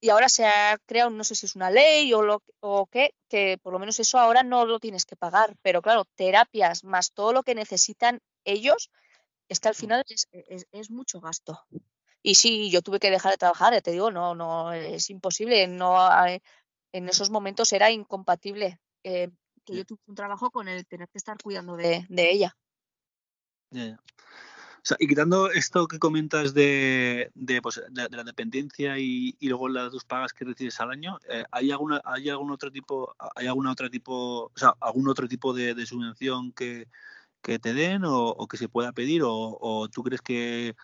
y 0.00 0.10
ahora 0.10 0.28
se 0.28 0.46
ha 0.46 0.78
creado, 0.86 1.10
no 1.10 1.24
sé 1.24 1.34
si 1.34 1.46
es 1.46 1.56
una 1.56 1.70
ley 1.70 2.12
o, 2.12 2.22
lo, 2.22 2.42
o 2.60 2.86
qué, 2.86 3.14
que 3.28 3.58
por 3.62 3.72
lo 3.72 3.78
menos 3.78 3.98
eso 3.98 4.18
ahora 4.18 4.42
no 4.42 4.64
lo 4.64 4.78
tienes 4.78 5.04
que 5.04 5.16
pagar. 5.16 5.56
Pero 5.62 5.82
claro, 5.82 6.04
terapias 6.14 6.84
más 6.84 7.12
todo 7.12 7.32
lo 7.32 7.42
que 7.42 7.54
necesitan 7.54 8.20
ellos, 8.44 8.90
es 9.48 9.60
que 9.60 9.68
al 9.68 9.74
final 9.74 10.04
es, 10.06 10.90
mucho 10.90 11.20
gasto. 11.20 11.64
Y 12.22 12.36
sí, 12.36 12.70
yo 12.70 12.82
tuve 12.82 13.00
que 13.00 13.10
dejar 13.10 13.32
de 13.32 13.38
trabajar, 13.38 13.72
ya 13.72 13.80
te 13.80 13.92
digo, 13.92 14.10
no, 14.10 14.34
no, 14.34 14.72
es 14.72 15.10
imposible, 15.10 15.66
no 15.66 15.96
en 16.92 17.08
esos 17.08 17.30
momentos 17.30 17.72
era 17.72 17.90
incompatible. 17.90 18.80
Eh, 19.04 19.30
que 19.64 19.76
yo 19.76 19.84
tuve 19.84 20.00
un 20.06 20.14
trabajo 20.14 20.50
con 20.50 20.68
el 20.68 20.86
tener 20.86 21.08
que 21.08 21.18
estar 21.18 21.36
cuidando 21.42 21.76
de 21.76 22.06
ella 22.10 22.56
y 24.98 25.06
quitando 25.06 25.50
esto 25.50 25.86
que 25.86 25.98
comentas 25.98 26.54
de, 26.54 27.30
de, 27.34 27.60
pues, 27.62 27.82
de, 27.90 28.08
la 28.10 28.24
dependencia 28.24 28.98
y, 28.98 29.36
luego 29.40 29.68
las 29.68 29.92
dos 29.92 30.04
pagas 30.04 30.32
que 30.32 30.44
recibes 30.44 30.80
al 30.80 30.90
año, 30.90 31.18
eh, 31.28 31.44
¿hay 31.50 31.70
alguna, 31.70 32.00
hay 32.04 32.28
algún 32.28 32.50
otro 32.50 32.70
tipo, 32.70 33.14
hay 33.34 33.46
alguna 33.46 33.72
otra 33.72 33.90
tipo, 33.90 34.44
o 34.44 34.52
sea, 34.56 34.74
algún 34.80 35.08
otro 35.08 35.28
tipo 35.28 35.52
de, 35.52 35.86
subvención 35.86 36.52
que, 36.52 36.86
te 37.42 37.72
den 37.72 38.02
o, 38.04 38.46
que 38.48 38.56
se 38.56 38.68
pueda 38.68 38.92
pedir 38.92 39.22
o, 39.24 39.88
tú 39.92 40.02
crees 40.02 40.20
que 40.22 40.74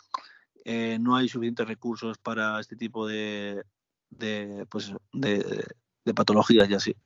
eh, 0.64 0.98
no 1.00 1.16
hay 1.16 1.28
suficientes 1.28 1.66
recursos 1.66 2.18
para 2.18 2.58
este 2.60 2.76
tipo 2.76 3.06
de, 3.06 3.64
de 4.10 4.66
pues 4.70 4.92
de, 5.12 5.66
patologías 6.14 6.68
y 6.68 6.74
así? 6.74 6.96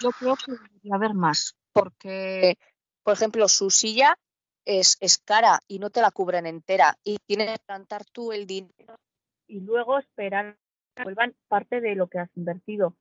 Yo 0.00 0.10
creo 0.10 0.36
que 0.36 0.52
debería 0.52 0.94
haber 0.94 1.14
más, 1.14 1.56
porque, 1.72 2.58
por 3.02 3.14
ejemplo, 3.14 3.48
su 3.48 3.70
silla 3.70 4.18
es, 4.66 4.98
es 5.00 5.16
cara 5.16 5.60
y 5.66 5.78
no 5.78 5.88
te 5.88 6.02
la 6.02 6.10
cubren 6.10 6.46
entera 6.46 6.98
y 7.04 7.16
tienes 7.26 7.52
que 7.52 7.64
plantar 7.64 8.04
tú 8.04 8.32
el 8.32 8.46
dinero 8.46 8.96
y 9.46 9.60
luego 9.60 9.98
esperar 9.98 10.56
que 10.94 11.04
vuelvan 11.04 11.34
parte 11.48 11.80
de 11.80 11.94
lo 11.94 12.08
que 12.08 12.18
has 12.18 12.36
invertido. 12.36 12.96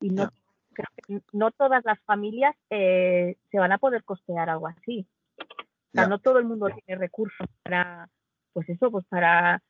Y 0.00 0.10
no, 0.10 0.30
creo 0.72 0.88
que 1.06 1.20
no 1.32 1.50
todas 1.50 1.84
las 1.84 2.00
familias 2.00 2.56
eh, 2.70 3.36
se 3.50 3.58
van 3.58 3.72
a 3.72 3.78
poder 3.78 4.04
costear 4.04 4.48
algo 4.48 4.66
así. 4.66 5.06
O 5.38 5.92
sea, 5.92 6.06
no 6.06 6.18
todo 6.20 6.38
el 6.38 6.44
mundo 6.44 6.68
tiene 6.68 7.00
recursos 7.00 7.46
para, 7.62 8.08
pues 8.52 8.68
eso, 8.68 8.90
pues 8.90 9.04
para 9.06 9.62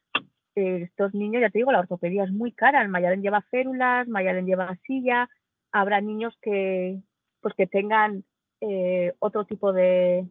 eh, 0.55 0.83
estos 0.83 1.15
niños, 1.15 1.41
ya 1.41 1.51
te 1.51 1.59
digo, 1.59 1.73
la 1.73 1.81
ortopedia 1.81 2.25
es 2.25 2.31
muy 2.31 2.53
cara. 2.53 2.83
El 2.83 2.89
Mayalen 2.89 3.23
lleva 3.23 3.43
férulas, 3.43 4.07
Mayalen 4.07 4.47
lleva 4.47 4.77
silla. 4.87 5.29
Habrá 5.73 6.01
niños 6.01 6.37
que, 6.43 7.01
pues 7.41 7.55
que 7.55 7.67
tengan 7.67 8.25
eh, 8.61 9.15
otro 9.19 9.47
tipo 9.47 9.73
de, 9.73 10.29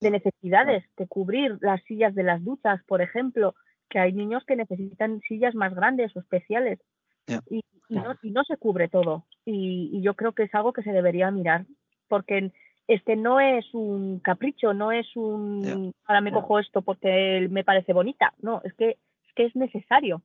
de 0.00 0.10
necesidades, 0.10 0.84
de 0.96 1.06
cubrir 1.06 1.58
las 1.60 1.82
sillas 1.84 2.14
de 2.14 2.22
las 2.22 2.44
duchas, 2.44 2.82
por 2.84 3.02
ejemplo, 3.02 3.54
que 3.88 3.98
hay 3.98 4.12
niños 4.12 4.44
que 4.44 4.56
necesitan 4.56 5.20
sillas 5.22 5.54
más 5.54 5.74
grandes 5.74 6.14
o 6.16 6.20
especiales 6.20 6.78
y, 7.50 7.62
no, 7.88 8.44
se 8.44 8.56
cubre 8.56 8.88
todo. 8.88 9.26
Y, 9.44 10.00
yo 10.02 10.14
creo 10.14 10.32
que 10.32 10.44
es 10.44 10.54
algo 10.54 10.72
que 10.72 10.82
se 10.82 10.92
debería 10.92 11.30
mirar, 11.30 11.66
porque 12.08 12.52
es 12.86 13.02
que 13.02 13.16
no 13.16 13.40
es 13.40 13.66
un 13.74 14.20
capricho, 14.20 14.72
no 14.72 14.92
es 14.92 15.14
un 15.14 15.92
ahora 16.06 16.20
me 16.20 16.32
cojo 16.32 16.58
esto 16.58 16.80
porque 16.82 17.46
me 17.50 17.64
parece 17.64 17.92
bonita, 17.92 18.32
no, 18.40 18.62
es 18.64 18.72
que 18.74 18.90
es, 18.90 18.96
que 19.34 19.44
es 19.46 19.56
necesario. 19.56 20.22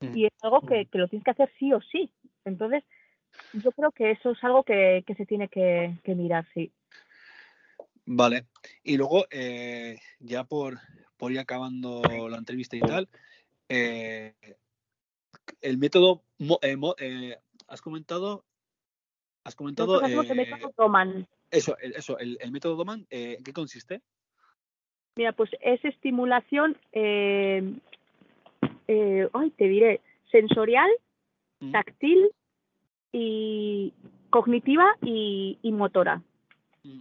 Mm. 0.00 0.16
Y 0.16 0.26
es 0.26 0.32
algo 0.42 0.60
que, 0.60 0.84
mm. 0.84 0.86
que, 0.86 0.98
lo 0.98 1.08
tienes 1.08 1.24
que 1.24 1.30
hacer 1.30 1.50
sí 1.58 1.72
o 1.72 1.80
sí. 1.80 2.10
Entonces, 2.44 2.84
yo 3.52 3.72
creo 3.72 3.90
que 3.90 4.12
eso 4.12 4.30
es 4.30 4.44
algo 4.44 4.62
que, 4.62 5.02
que 5.06 5.14
se 5.14 5.26
tiene 5.26 5.48
que, 5.48 5.94
que 6.04 6.14
mirar, 6.14 6.46
sí. 6.54 6.72
Vale. 8.06 8.46
Y 8.84 8.96
luego, 8.96 9.26
eh, 9.30 9.98
ya 10.20 10.44
por, 10.44 10.78
por 11.16 11.32
ir 11.32 11.40
acabando 11.40 12.02
la 12.02 12.38
entrevista 12.38 12.76
y 12.76 12.80
tal, 12.80 13.08
eh, 13.68 14.34
el 15.60 15.76
método, 15.78 16.22
eh, 16.62 17.36
has 17.66 17.82
comentado, 17.82 18.44
has 19.44 19.56
comentado... 19.56 20.00
el 20.02 20.16
método 20.16 20.72
Doman. 20.76 21.26
Eso, 21.50 21.76
el, 21.78 21.96
eso, 21.96 22.16
el, 22.18 22.38
método 22.52 22.76
Doman, 22.76 23.06
¿en 23.10 23.42
qué 23.42 23.52
consiste? 23.52 24.00
Mira, 25.16 25.32
pues 25.32 25.50
es 25.60 25.84
estimulación, 25.84 26.76
ay, 26.92 27.72
te 29.56 29.64
diré, 29.64 30.00
sensorial, 30.30 30.90
mm. 31.60 31.72
táctil 31.72 32.30
y 33.12 33.92
cognitiva 34.30 34.86
y 35.02 35.58
motora. 35.72 36.22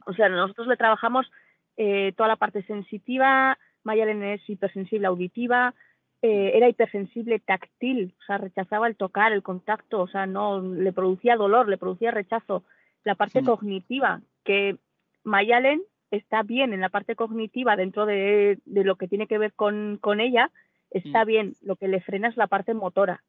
O 0.06 0.13
sea, 0.13 0.30
nosotros 0.30 0.67
le 0.67 0.78
trabajamos 0.78 1.30
eh, 1.78 2.13
toda 2.15 2.30
la 2.30 2.36
parte 2.36 2.63
sensitiva, 2.63 3.58
Mayalen 3.84 4.24
es 4.24 4.50
hipersensible 4.50 5.08
auditiva, 5.08 5.74
eh, 6.21 6.52
era 6.56 6.67
hipersensible 6.69 7.39
táctil, 7.39 8.15
o 8.19 8.24
sea, 8.26 8.38
rechazaba 8.38 8.88
el 8.88 8.95
tocar, 8.95 9.32
el 9.32 9.43
contacto, 9.43 10.02
o 10.02 10.08
sea, 10.08 10.26
no 10.26 10.62
le 10.62 10.91
producía 10.91 11.36
dolor, 11.36 11.69
le 11.69 11.78
producía 11.78 12.12
rechazo. 12.12 12.63
La 13.04 13.13
parte 13.13 13.43
cognitiva, 13.43 14.21
que 14.43 14.78
Mayalen 15.24 15.84
está 16.10 16.41
bien 16.41 16.74
en 16.74 16.82
la 16.82 16.89
parte 16.89 17.15
cognitiva 17.15 17.76
dentro 17.76 18.08
de, 18.08 18.60
lo 18.65 18.95
que 18.95 19.08
tiene 19.08 19.28
que 19.28 19.38
ver 19.38 19.54
con, 19.54 20.00
ella, 20.19 20.50
está 20.89 21.24
mm. 21.24 21.28
bien, 21.28 21.54
lo 21.62 21.76
que 21.76 21.88
le 21.88 22.02
frena 22.02 22.30
es 22.30 22.38
la 22.38 22.48
parte 22.48 22.74
motora. 22.74 23.24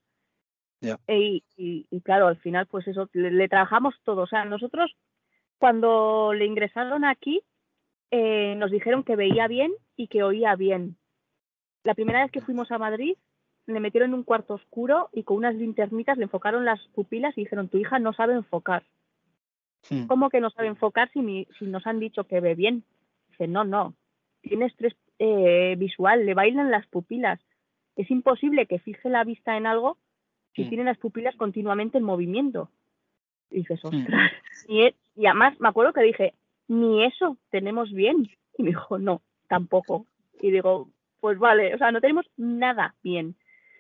Y, 1.09 1.85
claro, 2.05 2.29
al 2.29 2.37
final, 2.37 2.67
pues 2.67 2.87
eso, 2.87 3.09
le, 3.13 3.49
trabajamos 3.49 3.95
todo. 4.05 4.23
O 4.23 4.27
sea, 4.27 4.45
nosotros 4.45 4.95
cuando 5.59 6.33
le 6.35 6.47
ingresaron 6.47 7.05
aquí, 7.05 7.43
eh, 8.11 8.55
nos 8.57 8.71
dijeron 8.71 9.03
que 9.03 9.17
veía 9.17 9.49
bien 9.49 9.73
y 9.97 10.09
que 10.09 10.23
oía 10.23 10.55
bien. 10.55 10.97
La 11.85 11.95
primera 11.95 12.23
vez 12.23 12.31
que 12.31 12.41
fuimos 12.41 12.71
a 12.71 12.79
Madrid, 12.79 13.17
le 13.67 13.81
metieron 13.81 14.11
en 14.11 14.15
un 14.15 14.23
cuarto 14.23 14.55
oscuro 14.55 15.09
y 15.13 15.25
con 15.25 15.39
unas 15.39 15.55
linternitas 15.55 16.19
le 16.19 16.25
enfocaron 16.25 16.65
las 16.65 16.81
pupilas 16.89 17.37
y 17.37 17.43
dijeron, 17.43 17.69
tu 17.69 17.79
hija 17.79 17.99
no 17.99 18.13
sabe 18.13 18.35
enfocar. 18.35 18.85
Hmm. 19.91 20.07
¿Cómo 20.07 20.31
que 20.31 20.41
no 20.41 20.51
sabe 20.51 20.69
enfocar 20.69 21.11
si, 21.13 21.47
si 21.59 21.65
nos 21.67 21.87
han 21.87 21.99
dicho 21.99 22.25
que 22.25 22.41
ve 22.41 22.55
bien? 22.55 22.85
Dice, 23.31 23.49
no, 23.49 23.65
no, 23.65 23.95
tiene 24.41 24.67
estrés 24.67 24.95
eh, 25.19 25.75
visual, 25.79 26.27
le 26.27 26.35
bailan 26.35 26.71
las 26.71 26.87
pupilas. 26.87 27.41
Es 27.97 28.11
imposible 28.11 28.67
que 28.67 28.79
fije 28.79 29.09
la 29.09 29.25
vista 29.25 29.57
en 29.57 29.67
algo 29.67 29.99
si 30.55 30.65
hmm. 30.65 30.69
tiene 30.69 30.85
las 30.85 30.99
pupilas 30.99 31.35
continuamente 31.37 31.99
en 31.99 32.05
movimiento. 32.05 32.71
Y 33.51 33.59
dices, 33.59 33.81
hmm. 33.83 33.89
ostras. 33.89 34.33
Y, 34.69 34.95
y 35.17 35.27
además 35.27 35.59
me 35.61 35.69
acuerdo 35.69 35.93
que 35.93 36.03
dije, 36.03 36.35
ni 36.69 37.05
eso 37.05 37.37
tenemos 37.51 37.93
bien. 37.93 38.29
Y 38.59 38.63
me 38.63 38.71
dijo, 38.71 38.99
no, 38.99 39.23
tampoco. 39.49 40.07
Y 40.41 40.51
digo, 40.51 40.89
pues 41.21 41.39
vale, 41.39 41.75
o 41.75 41.79
sea, 41.79 41.91
no 41.93 42.01
tenemos 42.01 42.27
nada 42.37 42.95
bien. 43.03 43.35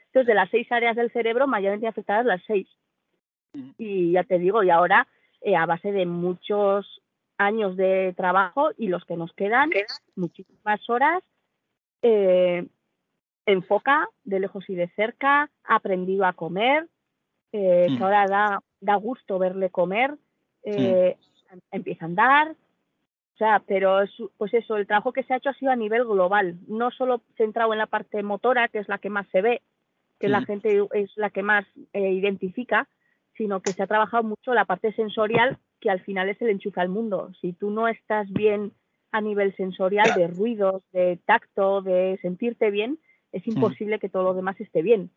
Entonces, 0.06 0.26
de 0.26 0.34
las 0.34 0.50
seis 0.50 0.70
áreas 0.70 0.96
del 0.96 1.10
cerebro, 1.12 1.46
mayormente 1.46 1.86
afectadas 1.86 2.24
las 2.26 2.42
seis. 2.46 2.68
Y 3.78 4.12
ya 4.12 4.24
te 4.24 4.38
digo, 4.38 4.62
y 4.62 4.70
ahora, 4.70 5.06
eh, 5.40 5.56
a 5.56 5.66
base 5.66 5.92
de 5.92 6.06
muchos 6.06 7.02
años 7.38 7.76
de 7.76 8.14
trabajo 8.16 8.70
y 8.76 8.88
los 8.88 9.04
que 9.04 9.16
nos 9.16 9.32
quedan, 9.34 9.70
muchísimas 10.14 10.88
horas, 10.88 11.22
eh, 12.02 12.66
enfoca 13.46 14.08
de 14.24 14.40
lejos 14.40 14.68
y 14.68 14.74
de 14.74 14.88
cerca, 14.88 15.50
aprendido 15.64 16.24
a 16.24 16.32
comer, 16.32 16.88
eh, 17.52 17.86
que 17.96 18.02
ahora 18.02 18.26
da, 18.26 18.62
da 18.80 18.94
gusto 18.96 19.38
verle 19.38 19.70
comer, 19.70 20.14
eh, 20.62 21.16
empieza 21.70 22.04
a 22.04 22.08
andar, 22.08 22.56
o 23.36 23.38
sea, 23.38 23.62
pero 23.66 24.00
es, 24.00 24.10
pues 24.38 24.54
eso, 24.54 24.76
el 24.76 24.86
trabajo 24.86 25.12
que 25.12 25.22
se 25.22 25.34
ha 25.34 25.36
hecho 25.36 25.50
ha 25.50 25.54
sido 25.54 25.70
a 25.70 25.76
nivel 25.76 26.04
global, 26.04 26.56
no 26.68 26.90
solo 26.90 27.20
centrado 27.36 27.74
en 27.74 27.78
la 27.78 27.86
parte 27.86 28.22
motora, 28.22 28.68
que 28.68 28.78
es 28.78 28.88
la 28.88 28.96
que 28.96 29.10
más 29.10 29.26
se 29.28 29.42
ve, 29.42 29.60
que 30.18 30.30
la 30.30 30.40
gente 30.42 30.86
es 30.94 31.10
la 31.16 31.28
que 31.28 31.42
más 31.42 31.66
eh, 31.92 32.12
identifica, 32.12 32.88
sino 33.36 33.60
que 33.60 33.74
se 33.74 33.82
ha 33.82 33.86
trabajado 33.86 34.22
mucho 34.22 34.54
la 34.54 34.64
parte 34.64 34.92
sensorial, 34.94 35.58
que 35.80 35.90
al 35.90 36.00
final 36.00 36.30
es 36.30 36.40
el 36.40 36.48
enchufe 36.48 36.80
al 36.80 36.88
mundo. 36.88 37.30
Si 37.42 37.52
tú 37.52 37.70
no 37.70 37.88
estás 37.88 38.32
bien 38.32 38.72
a 39.12 39.20
nivel 39.20 39.54
sensorial, 39.56 40.14
de 40.16 40.28
ruidos, 40.28 40.82
de 40.92 41.18
tacto, 41.26 41.82
de 41.82 42.18
sentirte 42.22 42.70
bien, 42.70 42.98
es 43.32 43.46
imposible 43.46 43.98
que 43.98 44.08
todo 44.08 44.22
lo 44.22 44.34
demás 44.34 44.58
esté 44.60 44.80
bien. 44.80 45.10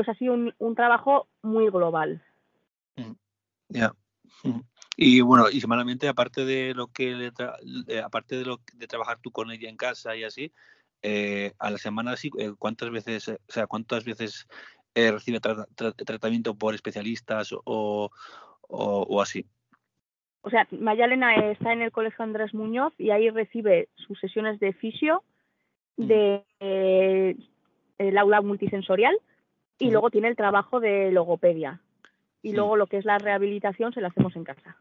Ha 0.00 0.14
sido 0.14 0.34
un, 0.34 0.54
un 0.58 0.74
trabajo 0.74 1.28
muy 1.42 1.68
global. 1.70 2.22
Ya. 3.68 3.94
Y 4.96 5.20
bueno, 5.20 5.48
y 5.50 5.60
semanalmente, 5.60 6.06
aparte 6.08 6.44
de 6.44 6.74
lo 6.74 6.88
que 6.88 7.30
eh, 7.88 8.00
aparte 8.00 8.36
de 8.36 8.44
lo 8.44 8.60
de 8.74 8.86
trabajar 8.86 9.18
tú 9.20 9.30
con 9.30 9.50
ella 9.50 9.68
en 9.68 9.76
casa 9.76 10.14
y 10.16 10.24
así, 10.24 10.52
eh, 11.02 11.52
a 11.58 11.70
la 11.70 11.78
semana 11.78 12.16
sí, 12.16 12.30
eh, 12.38 12.52
¿cuántas 12.58 12.90
veces, 12.90 13.28
o 13.28 13.38
sea, 13.48 13.66
cuántas 13.66 14.04
veces 14.04 14.46
eh, 14.94 15.10
recibe 15.10 15.40
tra- 15.40 15.66
tra- 15.74 15.94
tratamiento 15.94 16.54
por 16.54 16.74
especialistas 16.74 17.52
o, 17.52 17.60
o, 17.64 18.10
o 18.68 19.22
así? 19.22 19.46
O 20.42 20.50
sea, 20.50 20.68
Mayalena 20.70 21.34
está 21.50 21.72
en 21.72 21.82
el 21.82 21.90
Colegio 21.90 22.22
Andrés 22.22 22.52
Muñoz 22.54 22.92
y 22.98 23.10
ahí 23.10 23.30
recibe 23.30 23.88
sus 23.96 24.20
sesiones 24.20 24.60
de 24.60 24.74
fisio, 24.74 25.24
de 25.96 26.44
eh, 26.60 27.36
el 27.98 28.18
aula 28.18 28.42
multisensorial 28.42 29.16
y 29.78 29.90
luego 29.90 30.10
tiene 30.10 30.28
el 30.28 30.36
trabajo 30.36 30.80
de 30.80 31.10
logopedia. 31.10 31.80
Y 32.42 32.52
luego 32.52 32.76
lo 32.76 32.86
que 32.86 32.98
es 32.98 33.04
la 33.04 33.18
rehabilitación 33.18 33.92
se 33.92 34.00
la 34.00 34.08
hacemos 34.08 34.36
en 34.36 34.44
casa. 34.44 34.76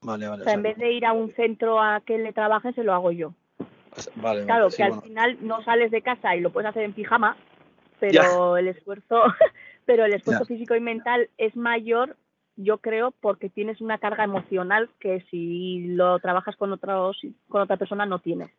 Vale, 0.00 0.26
vale. 0.26 0.42
O 0.42 0.44
sea, 0.44 0.54
en 0.54 0.62
vez 0.62 0.76
de 0.78 0.92
ir 0.92 1.04
a 1.04 1.12
un 1.12 1.32
centro 1.34 1.80
a 1.80 2.00
que 2.00 2.18
le 2.18 2.32
trabajen, 2.32 2.74
se 2.74 2.82
lo 2.82 2.94
hago 2.94 3.12
yo. 3.12 3.34
vale, 4.16 4.44
Claro, 4.46 4.68
que 4.70 4.82
al 4.82 5.00
final 5.02 5.38
no 5.42 5.62
sales 5.62 5.90
de 5.90 6.02
casa 6.02 6.34
y 6.34 6.40
lo 6.40 6.50
puedes 6.50 6.70
hacer 6.70 6.84
en 6.84 6.94
pijama, 6.94 7.36
pero 8.00 8.56
el 8.56 8.68
esfuerzo, 8.68 9.22
pero 9.84 10.06
el 10.06 10.14
esfuerzo 10.14 10.44
Ya. 10.44 10.46
físico 10.46 10.74
y 10.74 10.80
mental 10.80 11.28
es 11.38 11.54
mayor, 11.54 12.16
yo 12.56 12.78
creo, 12.78 13.12
porque 13.20 13.48
tienes 13.48 13.80
una 13.80 13.98
carga 13.98 14.24
emocional 14.24 14.90
que 14.98 15.20
si 15.30 15.86
lo 15.88 16.18
trabajas 16.18 16.56
con 16.56 16.72
otros, 16.72 17.20
con 17.48 17.60
otra 17.60 17.76
persona 17.76 18.06
no 18.06 18.18
tienes. 18.18 18.50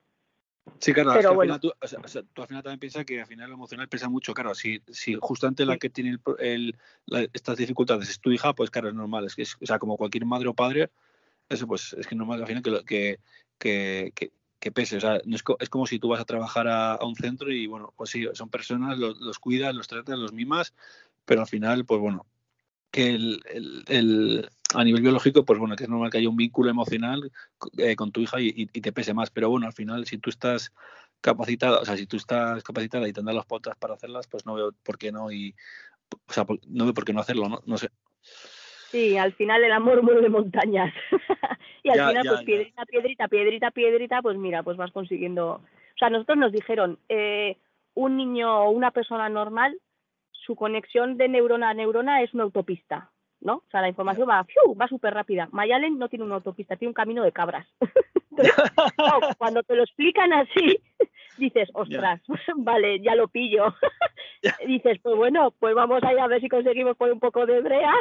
Sí, 0.79 0.93
claro, 0.93 1.11
es 1.11 1.17
Pero 1.17 1.21
que 1.21 1.27
al 1.27 1.35
bueno. 1.35 1.53
final 1.55 1.61
tú, 1.61 1.71
o 1.81 2.07
sea, 2.07 2.23
tú 2.33 2.41
al 2.41 2.47
final 2.47 2.63
también 2.63 2.79
piensas 2.79 3.05
que 3.05 3.21
al 3.21 3.27
final 3.27 3.49
lo 3.49 3.55
emocional 3.55 3.87
pesa 3.87 4.09
mucho, 4.09 4.33
claro, 4.33 4.53
si, 4.53 4.81
si 4.89 5.17
justamente 5.21 5.65
la 5.65 5.77
que 5.77 5.89
tiene 5.89 6.09
el 6.11 6.19
el- 6.39 6.75
la- 7.05 7.27
estas 7.33 7.57
dificultades 7.57 8.09
es 8.09 8.19
tu 8.19 8.31
hija, 8.31 8.53
pues 8.53 8.69
claro, 8.69 8.89
es 8.89 8.93
normal, 8.95 9.25
es 9.25 9.35
que 9.35 9.43
es, 9.43 9.55
o 9.61 9.65
sea, 9.65 9.79
como 9.79 9.97
cualquier 9.97 10.25
madre 10.25 10.47
o 10.49 10.53
padre, 10.53 10.89
eso 11.49 11.67
pues 11.67 11.93
es 11.93 12.07
que 12.07 12.15
es 12.15 12.17
normal 12.17 12.41
al 12.41 12.47
final 12.47 12.63
que, 12.63 12.83
que, 12.85 13.19
que, 13.57 14.11
que, 14.15 14.31
que 14.59 14.71
pese, 14.71 14.97
o 14.97 14.99
sea, 15.01 15.19
no 15.25 15.35
es, 15.35 15.43
co- 15.43 15.57
es 15.59 15.69
como 15.69 15.85
si 15.85 15.99
tú 15.99 16.09
vas 16.09 16.21
a 16.21 16.25
trabajar 16.25 16.67
a, 16.67 16.93
a 16.95 17.05
un 17.05 17.15
centro 17.15 17.51
y 17.51 17.67
bueno, 17.67 17.93
pues 17.95 18.09
sí, 18.09 18.25
son 18.33 18.49
personas, 18.49 18.97
los, 18.97 19.17
los 19.19 19.39
cuidas, 19.39 19.73
los 19.75 19.87
tratas, 19.87 20.17
los 20.17 20.33
mimas, 20.33 20.73
pero 21.25 21.41
al 21.41 21.47
final, 21.47 21.85
pues 21.85 21.99
bueno, 22.01 22.25
que 22.91 23.09
el, 23.09 23.41
el, 23.51 23.83
el- 23.87 24.49
a 24.75 24.83
nivel 24.83 25.01
biológico, 25.01 25.43
pues 25.45 25.59
bueno, 25.59 25.75
que 25.75 25.83
es 25.83 25.89
normal 25.89 26.09
que 26.09 26.17
haya 26.17 26.29
un 26.29 26.37
vínculo 26.37 26.69
emocional 26.69 27.31
eh, 27.77 27.95
con 27.95 28.11
tu 28.11 28.21
hija 28.21 28.39
y, 28.41 28.47
y- 28.47 28.69
y 28.73 28.81
te 28.81 28.91
pese 28.91 29.13
más. 29.13 29.29
Pero 29.29 29.49
bueno, 29.49 29.67
al 29.67 29.73
final, 29.73 30.05
si 30.05 30.17
tú 30.17 30.29
estás 30.29 30.73
capacitada, 31.21 31.79
o 31.79 31.85
sea, 31.85 31.95
si 31.97 32.05
tú 32.07 32.17
estás 32.17 32.63
capacitada 32.63 33.07
y 33.07 33.13
te 33.13 33.21
dan 33.21 33.35
las 33.35 33.45
pautas 33.45 33.75
para 33.77 33.93
hacerlas, 33.93 34.27
pues 34.27 34.45
no 34.45 34.55
veo 34.55 34.71
por 34.83 34.97
qué 34.97 35.11
no 35.11 35.31
y, 35.31 35.55
o 36.27 36.33
sea, 36.33 36.45
no 36.67 36.85
veo 36.85 36.93
por 36.93 37.05
qué 37.05 37.13
no 37.13 37.21
hacerlo, 37.21 37.47
¿no? 37.49 37.61
No 37.65 37.77
sé. 37.77 37.89
Sí, 38.91 39.17
al 39.17 39.33
final 39.33 39.63
el 39.63 39.71
amor 39.71 40.03
mueve 40.03 40.29
montañas. 40.29 40.93
y 41.83 41.89
al 41.89 41.97
Ya, 41.97 42.07
final, 42.09 42.23
ya, 42.25 42.29
pues 42.29 42.39
ya. 42.41 42.45
piedrita, 42.45 42.85
piedrita, 42.85 43.27
piedrita, 43.27 43.71
piedrita, 43.71 44.21
pues 44.21 44.37
mira, 44.37 44.61
pues 44.63 44.77
vas 44.77 44.91
consiguiendo. 44.91 45.47
O 45.55 45.97
sea, 45.97 46.09
nosotros 46.09 46.37
nos 46.37 46.51
dijeron, 46.51 46.99
eh, 47.09 47.57
un 47.95 48.17
niño 48.17 48.65
o 48.65 48.69
una 48.71 48.91
persona 48.91 49.29
normal, 49.29 49.79
su 50.31 50.55
conexión 50.55 51.17
de 51.17 51.29
neurona 51.29 51.69
a 51.69 51.73
neurona 51.73 52.21
es 52.21 52.33
una 52.33 52.43
autopista, 52.43 53.11
¿no? 53.43 53.55
O 53.55 53.63
sea, 53.69 53.81
la 53.81 53.89
información 53.89 54.27
va, 54.27 54.43
¡fiu! 54.43 54.75
va 54.75 54.87
súper 54.87 55.13
rápida. 55.13 55.47
Mayalen 55.51 55.99
no 55.99 56.09
tiene 56.09 56.25
una 56.25 56.35
autopista, 56.35 56.75
tiene 56.75 56.89
un 56.89 56.95
camino 56.95 57.23
de 57.23 57.31
cabras. 57.31 57.67
Entonces, 58.31 58.55
claro, 58.95 59.19
cuando 59.37 59.63
te 59.63 59.75
lo 59.75 59.83
explican 59.83 60.33
así, 60.33 60.79
dices, 61.37 61.69
ostras, 61.73 62.21
vale, 62.55 62.99
ya 63.01 63.15
lo 63.15 63.27
pillo. 63.27 63.75
dices, 64.65 64.99
pues 65.01 65.15
bueno, 65.15 65.51
pues 65.59 65.75
vamos 65.75 66.03
a 66.03 66.13
ir 66.13 66.19
a 66.19 66.27
ver 66.27 66.41
si 66.41 66.49
conseguimos 66.49 66.97
poner 66.97 67.13
un 67.13 67.19
poco 67.19 67.45
de 67.45 67.61
brea 67.61 67.93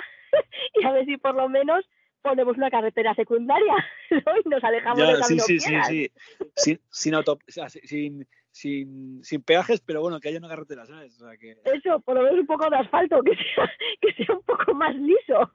y 0.74 0.85
a 0.85 0.92
ver 0.92 1.05
si 1.05 1.16
por 1.16 1.35
lo 1.35 1.48
menos 1.48 1.85
ponemos 2.22 2.57
una 2.57 2.70
carretera 2.70 3.14
secundaria 3.14 3.74
¿no? 4.11 4.33
y 4.44 4.48
nos 4.48 4.62
alejamos 4.62 4.98
del 4.98 5.24
sí, 5.24 5.40
sí, 5.40 5.59
sí, 5.59 6.11
sí. 6.55 6.78
Sin, 6.88 7.14
auto, 7.14 7.38
sin, 7.48 8.26
sin, 8.52 9.24
sin 9.24 9.42
peajes, 9.42 9.80
pero 9.80 10.00
bueno, 10.02 10.20
que 10.20 10.28
haya 10.28 10.38
una 10.38 10.48
carretera, 10.48 10.86
¿sabes? 10.86 11.20
O 11.20 11.26
sea, 11.26 11.36
que, 11.36 11.56
Eso, 11.64 12.00
por 12.00 12.14
lo 12.14 12.22
menos 12.22 12.38
un 12.38 12.46
poco 12.46 12.68
de 12.70 12.76
asfalto, 12.76 13.20
que 13.22 13.34
sea, 13.34 13.70
que 14.00 14.12
sea 14.12 14.36
un 14.36 14.42
poco 14.42 14.74
más 14.74 14.94
liso. 14.94 15.50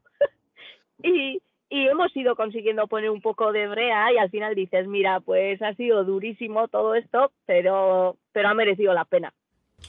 y, 1.04 1.42
y 1.70 1.88
hemos 1.88 2.16
ido 2.16 2.36
consiguiendo 2.36 2.88
poner 2.88 3.10
un 3.10 3.22
poco 3.22 3.52
de 3.52 3.68
brea 3.68 4.12
y 4.14 4.18
al 4.18 4.30
final 4.30 4.56
dices, 4.56 4.88
mira, 4.88 5.20
pues 5.20 5.62
ha 5.62 5.74
sido 5.76 6.04
durísimo 6.04 6.68
todo 6.68 6.96
esto, 6.96 7.32
pero, 7.46 8.18
pero 8.34 8.50
ha 8.50 8.54
merecido 8.54 8.94
la 8.94 9.06
pena. 9.06 9.34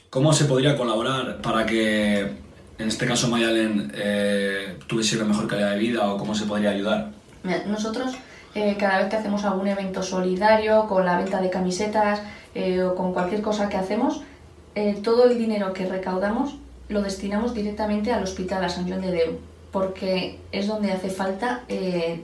¿Cómo 0.09 0.31
se 0.33 0.45
podría 0.45 0.77
colaborar 0.77 1.41
para 1.41 1.65
que, 1.65 2.19
en 2.19 2.87
este 2.87 3.07
caso, 3.07 3.27
Mayalen 3.27 3.91
eh, 3.95 4.77
tuviese 4.87 5.17
una 5.17 5.25
mejor 5.25 5.47
calidad 5.47 5.71
de 5.71 5.79
vida 5.79 6.13
o 6.13 6.17
cómo 6.17 6.35
se 6.35 6.45
podría 6.45 6.69
ayudar? 6.71 7.11
Mira, 7.43 7.65
nosotros 7.65 8.15
eh, 8.55 8.75
cada 8.77 8.99
vez 8.99 9.09
que 9.09 9.15
hacemos 9.15 9.43
algún 9.45 9.67
evento 9.67 10.01
solidario, 10.03 10.87
con 10.87 11.05
la 11.05 11.17
venta 11.17 11.41
de 11.41 11.49
camisetas 11.49 12.21
eh, 12.55 12.81
o 12.81 12.95
con 12.95 13.13
cualquier 13.13 13.41
cosa 13.41 13.69
que 13.69 13.77
hacemos, 13.77 14.21
eh, 14.75 14.99
todo 15.03 15.25
el 15.25 15.37
dinero 15.37 15.73
que 15.73 15.85
recaudamos 15.85 16.55
lo 16.87 17.01
destinamos 17.03 17.53
directamente 17.53 18.11
al 18.11 18.23
hospital, 18.23 18.63
a 18.63 18.69
San 18.69 18.87
Joan 18.87 19.01
de 19.01 19.11
Déu, 19.11 19.37
porque 19.71 20.39
es 20.51 20.65
donde 20.65 20.91
hace 20.91 21.09
falta 21.09 21.63
eh, 21.67 22.23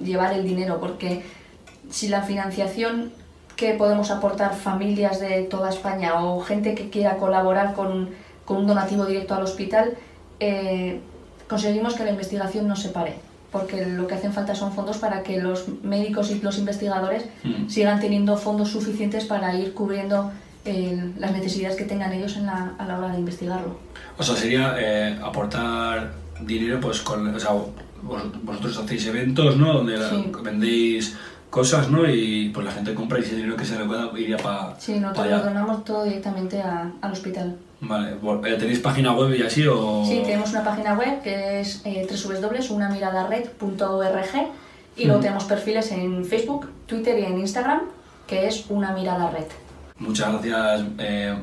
llevar 0.00 0.32
el 0.34 0.44
dinero, 0.44 0.78
porque 0.78 1.24
si 1.90 2.06
la 2.06 2.22
financiación 2.22 3.12
que 3.56 3.74
podemos 3.74 4.12
aportar 4.12 4.54
familias 4.54 5.18
de 5.18 5.42
toda 5.42 5.70
España 5.70 6.24
o 6.24 6.40
gente 6.40 6.76
que 6.76 6.90
quiera 6.90 7.16
colaborar 7.16 7.74
con, 7.74 8.10
con 8.44 8.58
un 8.58 8.66
donativo 8.68 9.04
directo 9.04 9.34
al 9.34 9.42
hospital, 9.42 9.96
conseguimos 11.48 11.94
que 11.94 12.04
la 12.04 12.10
investigación 12.10 12.66
no 12.66 12.76
se 12.76 12.88
pare, 12.88 13.16
porque 13.52 13.84
lo 13.86 14.06
que 14.06 14.14
hacen 14.14 14.32
falta 14.32 14.54
son 14.54 14.72
fondos 14.72 14.96
para 14.98 15.22
que 15.22 15.40
los 15.40 15.66
médicos 15.84 16.30
y 16.30 16.40
los 16.40 16.58
investigadores 16.58 17.24
Mm. 17.44 17.68
sigan 17.68 18.00
teniendo 18.00 18.36
fondos 18.36 18.70
suficientes 18.70 19.24
para 19.26 19.54
ir 19.56 19.74
cubriendo 19.74 20.32
eh, 20.64 21.12
las 21.18 21.32
necesidades 21.32 21.76
que 21.76 21.84
tengan 21.84 22.12
ellos 22.12 22.36
en 22.36 22.46
la- 22.46 22.72
a 22.78 22.86
la 22.86 22.96
hora 22.96 23.08
de 23.12 23.18
investigarlo. 23.18 23.78
O 24.16 24.22
sea, 24.22 24.36
sería 24.36 24.76
eh, 24.78 25.18
aportar 25.20 26.12
dinero, 26.40 26.78
pues, 26.80 27.00
con, 27.00 27.34
o 27.34 27.38
sea, 27.40 27.50
vos- 27.50 28.22
vosotros 28.44 28.78
hacéis 28.78 29.04
eventos, 29.06 29.56
¿no? 29.56 29.72
Donde 29.74 29.96
Sí. 30.08 30.30
vendéis 30.42 31.16
cosas, 31.52 31.90
¿no? 31.90 32.08
Y 32.08 32.48
pues 32.48 32.64
la 32.64 32.72
gente 32.72 32.94
compra 32.94 33.18
y 33.18 33.22
ese 33.22 33.36
dinero 33.36 33.56
que 33.56 33.66
se 33.66 33.76
recauda 33.76 34.10
iría 34.18 34.38
para 34.38 34.74
Sí, 34.80 34.98
nosotros 34.98 35.26
allá. 35.26 35.36
lo 35.36 35.44
donamos 35.44 35.84
todo 35.84 36.04
directamente 36.04 36.62
a- 36.62 36.90
al 37.02 37.12
hospital. 37.12 37.58
Vale, 37.82 38.12
eh, 38.44 38.56
¿tenéis 38.58 38.78
página 38.78 39.12
web 39.12 39.34
y 39.38 39.42
así 39.42 39.66
o...? 39.66 40.02
Sí, 40.06 40.22
tenemos 40.24 40.48
una 40.50 40.64
página 40.64 40.94
web 40.94 41.20
que 41.22 41.60
es 41.60 41.82
eh, 41.84 42.06
www.unamiradred.org 42.10 44.48
y 44.96 45.04
luego 45.04 45.18
Ujú. 45.18 45.22
tenemos 45.22 45.44
perfiles 45.44 45.90
en 45.92 46.24
Facebook, 46.24 46.68
Twitter 46.86 47.18
y 47.18 47.24
en 47.24 47.38
Instagram 47.40 47.80
que 48.26 48.46
es 48.46 48.64
Una 48.70 48.92
Mirada 48.92 49.30
Red. 49.30 49.44
Muchas 49.98 50.32
gracias, 50.32 50.84
eh, 50.98 51.34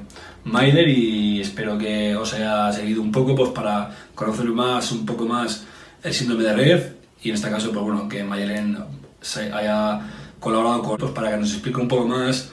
Maider, 0.46 0.88
y 0.88 1.42
espero 1.42 1.78
que 1.78 2.16
os 2.16 2.34
haya 2.34 2.72
seguido 2.72 3.02
un 3.02 3.12
poco 3.12 3.36
pues, 3.36 3.50
para 3.52 3.92
conocer 4.16 4.46
más, 4.48 4.92
un 4.92 5.06
poco 5.06 5.26
más 5.26 5.66
el 6.04 6.14
síndrome 6.14 6.44
de 6.46 6.54
Red 6.54 6.84
y 7.22 7.30
en 7.30 7.36
este 7.36 7.50
caso, 7.50 7.72
pues 7.72 7.84
bueno, 7.84 8.08
que 8.10 8.24
Mayelen 8.24 8.78
se 9.22 9.52
haya 9.52 10.02
colaborado 10.40 10.82
con 10.84 10.98
pues, 10.98 11.12
para 11.12 11.32
que 11.32 11.38
nos 11.38 11.52
explique 11.54 11.80
un 11.80 11.88
poco 11.88 12.08
más 12.08 12.50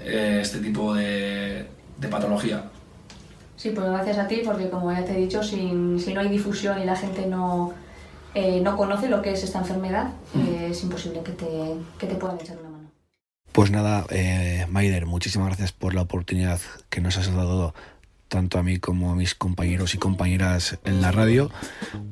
eh, 0.00 0.38
este 0.42 0.58
tipo 0.58 0.94
de, 0.94 1.66
de 1.98 2.08
patología. 2.08 2.64
Sí, 3.56 3.70
pues 3.70 3.86
gracias 3.86 4.18
a 4.18 4.26
ti 4.28 4.42
porque 4.44 4.68
como 4.68 4.92
ya 4.92 5.04
te 5.04 5.12
he 5.12 5.20
dicho, 5.20 5.42
sin- 5.42 5.98
si 6.00 6.12
no 6.12 6.20
hay 6.20 6.28
difusión 6.28 6.80
y 6.80 6.84
la 6.84 6.96
gente 6.96 7.26
no, 7.26 7.72
eh, 8.34 8.60
no 8.60 8.76
conoce 8.76 9.08
lo 9.08 9.22
que 9.22 9.32
es 9.32 9.42
esta 9.44 9.60
enfermedad, 9.60 10.10
eh, 10.36 10.68
es 10.70 10.82
imposible 10.82 11.22
que 11.22 11.32
te, 11.32 11.46
que 11.98 12.06
te 12.06 12.14
puedan 12.16 12.38
echar 12.40 12.58
una 12.58 12.68
mano. 12.68 12.90
Pues 13.52 13.70
nada, 13.70 14.04
eh, 14.10 14.66
Maider, 14.68 15.06
muchísimas 15.06 15.46
gracias 15.48 15.72
por 15.72 15.94
la 15.94 16.02
oportunidad 16.02 16.60
que 16.90 17.00
nos 17.00 17.16
has 17.16 17.32
dado 17.32 17.72
tanto 18.28 18.58
a 18.58 18.62
mí 18.62 18.78
como 18.78 19.12
a 19.12 19.14
mis 19.14 19.34
compañeros 19.34 19.94
y 19.94 19.98
compañeras 19.98 20.78
en 20.84 21.00
la 21.00 21.12
radio 21.12 21.50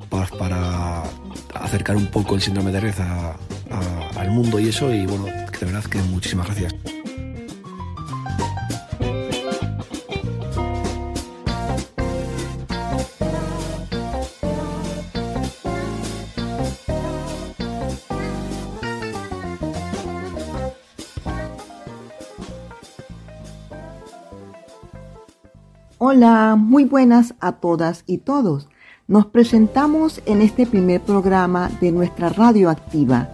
para, 0.09 1.03
acercar 1.53 1.95
un 1.95 2.07
poco 2.07 2.35
el 2.35 2.41
síndrome 2.41 2.71
de 2.71 2.79
Red 2.79 2.95
al 4.17 4.31
mundo 4.31 4.59
y 4.59 4.69
eso 4.69 4.93
y 4.93 5.05
bueno, 5.05 5.25
de 5.25 5.65
verdad 5.65 5.83
que 5.85 5.99
muchísimas 5.99 6.47
gracias. 6.47 6.75
Hola, 26.05 26.57
muy 26.57 26.83
buenas 26.83 27.33
a 27.39 27.53
todas 27.53 28.03
y 28.07 28.17
todos. 28.17 28.67
Nos 29.07 29.25
presentamos 29.27 30.21
en 30.25 30.41
este 30.41 30.65
primer 30.65 30.99
programa 30.99 31.71
de 31.79 31.93
nuestra 31.93 32.27
radio 32.27 32.69
activa. 32.69 33.29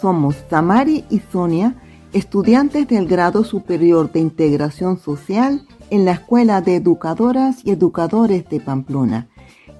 Somos 0.00 0.36
Tamari 0.48 1.04
y 1.10 1.18
Sonia, 1.18 1.74
estudiantes 2.12 2.86
del 2.86 3.08
grado 3.08 3.42
superior 3.42 4.12
de 4.12 4.20
integración 4.20 5.00
social 5.00 5.66
en 5.90 6.04
la 6.04 6.12
Escuela 6.12 6.60
de 6.60 6.76
Educadoras 6.76 7.56
y 7.64 7.72
Educadores 7.72 8.48
de 8.48 8.60
Pamplona. 8.60 9.26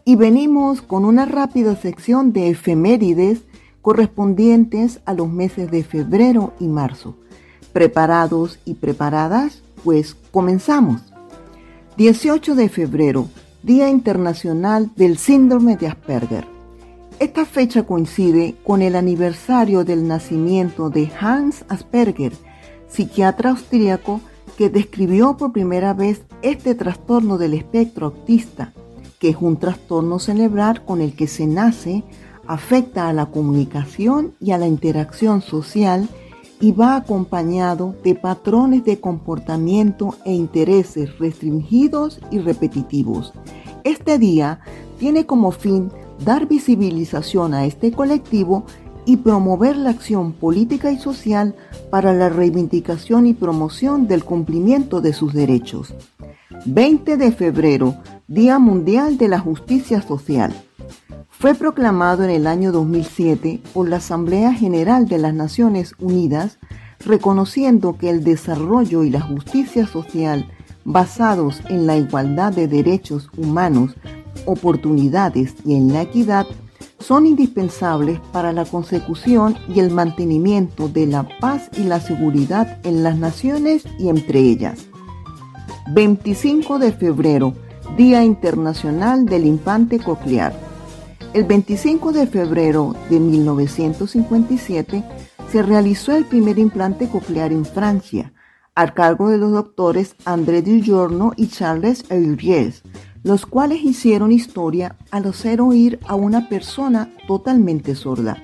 Y 0.05 0.17
venimos 0.17 0.83
con 0.83 1.05
una 1.05 1.27
rápida 1.27 1.77
sección 1.77 2.33
de 2.33 2.49
efemérides 2.49 3.43
correspondientes 3.83 5.01
a 5.05 5.15
los 5.15 5.29
meses 5.29 5.71
de 5.71 5.85
febrero 5.85 6.55
y 6.59 6.67
marzo. 6.67 7.15
¿Preparados 7.73 8.59
y 8.65 8.75
preparadas? 8.75 9.63
Pues 9.85 10.17
comenzamos. 10.33 11.12
18 11.99 12.55
de 12.55 12.71
febrero, 12.71 13.29
Día 13.63 13.91
Internacional 13.91 14.91
del 14.97 15.19
Síndrome 15.19 15.77
de 15.77 15.89
Asperger. 15.89 16.47
Esta 17.19 17.45
fecha 17.45 17.83
coincide 17.83 18.55
con 18.65 18.81
el 18.81 18.97
aniversario 18.97 19.85
del 19.85 20.09
nacimiento 20.09 20.89
de 20.89 21.13
Hans 21.21 21.67
Asperger, 21.69 22.33
psiquiatra 22.89 23.51
austríaco 23.51 24.23
que 24.57 24.71
describió 24.71 25.37
por 25.37 25.53
primera 25.53 25.93
vez 25.93 26.23
este 26.41 26.75
trastorno 26.75 27.37
del 27.37 27.53
espectro 27.53 28.07
autista, 28.07 28.73
que 29.19 29.29
es 29.29 29.37
un 29.39 29.59
trastorno 29.59 30.19
cerebral 30.19 30.87
con 30.87 31.03
el 31.03 31.15
que 31.15 31.27
se 31.27 31.47
nace, 31.47 32.05
afecta 32.47 33.11
a 33.11 33.13
la 33.13 33.27
comunicación 33.27 34.33
y 34.41 34.53
a 34.53 34.59
la 34.59 34.67
interacción 34.67 35.43
social 35.43 36.09
y 36.63 36.71
va 36.71 36.95
acompañado 36.95 37.97
de 38.05 38.15
patrones 38.15 38.85
de 38.85 39.01
comportamiento 39.01 40.15
e 40.25 40.33
intereses 40.33 41.19
restringidos 41.19 42.21
y 42.31 42.39
repetitivos. 42.39 43.33
Este 43.83 44.17
día 44.17 44.61
tiene 44.97 45.27
como 45.27 45.51
fin 45.51 45.91
dar 46.25 46.47
visibilización 46.47 47.53
a 47.53 47.67
este 47.67 47.91
colectivo 47.91 48.65
y 49.05 49.17
promover 49.17 49.77
la 49.77 49.91
acción 49.91 50.33
política 50.33 50.93
y 50.93 50.99
social 50.99 51.57
para 51.91 52.15
la 52.15 52.29
reivindicación 52.29 53.27
y 53.27 53.35
promoción 53.35 54.07
del 54.07 54.25
cumplimiento 54.25 55.01
de 55.01 55.13
sus 55.15 55.33
derechos. 55.35 55.93
20 56.65 57.17
de 57.17 57.33
febrero, 57.33 57.97
Día 58.29 58.61
Mundial 58.61 59.19
de 59.19 59.27
la 59.27 59.41
Justicia 59.41 60.01
Social. 60.01 60.55
Fue 61.43 61.57
proclamado 61.57 62.23
en 62.23 62.31
el 62.31 62.47
año 62.47 62.71
2007 62.71 63.63
por 63.75 63.89
la 63.89 63.97
Asamblea 63.97 64.55
General 64.55 65.09
de 65.09 65.19
las 65.19 65.35
Naciones 65.35 65.93
Unidas, 65.99 66.61
reconociendo 67.05 67.99
que 67.99 68.11
el 68.11 68.23
desarrollo 68.23 69.03
y 69.03 69.11
la 69.11 69.23
justicia 69.23 69.89
social 69.89 70.49
basados 70.85 71.61
en 71.69 71.89
la 71.89 71.97
igualdad 71.97 72.53
de 72.53 72.69
derechos 72.69 73.29
humanos, 73.37 73.97
oportunidades 74.47 75.57
y 75.65 75.75
en 75.75 75.93
la 75.93 76.03
equidad 76.03 76.47
son 77.01 77.27
indispensables 77.27 78.21
para 78.33 78.53
la 78.53 78.65
consecución 78.65 79.57
y 79.67 79.81
el 79.81 79.91
mantenimiento 79.91 80.89
de 80.89 81.09
la 81.09 81.27
paz 81.41 81.71
y 81.77 81.83
la 81.83 81.99
seguridad 81.99 82.79
en 82.85 83.03
las 83.03 83.19
naciones 83.19 83.83
y 83.99 84.11
entre 84.11 84.39
ellas. 84.39 84.87
25 85.93 86.79
de 86.79 86.93
febrero, 86.93 87.53
Día 87.97 88.23
Internacional 88.23 89.27
del 89.27 89.45
Infante 89.45 89.99
Coclear. 89.99 90.72
El 91.35 91.45
25 91.45 92.13
de 92.13 92.27
febrero 92.27 92.95
de 93.09 93.19
1957 93.19 95.03
se 95.51 95.63
realizó 95.63 96.15
el 96.15 96.27
primer 96.27 96.59
implante 96.59 97.09
coclear 97.09 97.53
en 97.53 97.65
Francia, 97.65 98.35
a 98.75 98.93
cargo 98.93 99.31
de 99.31 99.39
los 99.39 99.51
doctores 99.51 100.15
André 100.27 100.61
Dujourno 100.61 101.33
y 101.37 101.49
Charles 101.49 102.05
Heuries, 102.11 102.83
los 103.23 103.47
cuales 103.47 103.83
hicieron 103.83 104.31
historia 104.31 104.97
al 105.11 105.25
hacer 105.25 105.63
oír 105.63 105.99
a 106.07 106.17
una 106.17 106.51
persona 106.51 107.11
totalmente 107.27 107.95
sorda. 107.95 108.37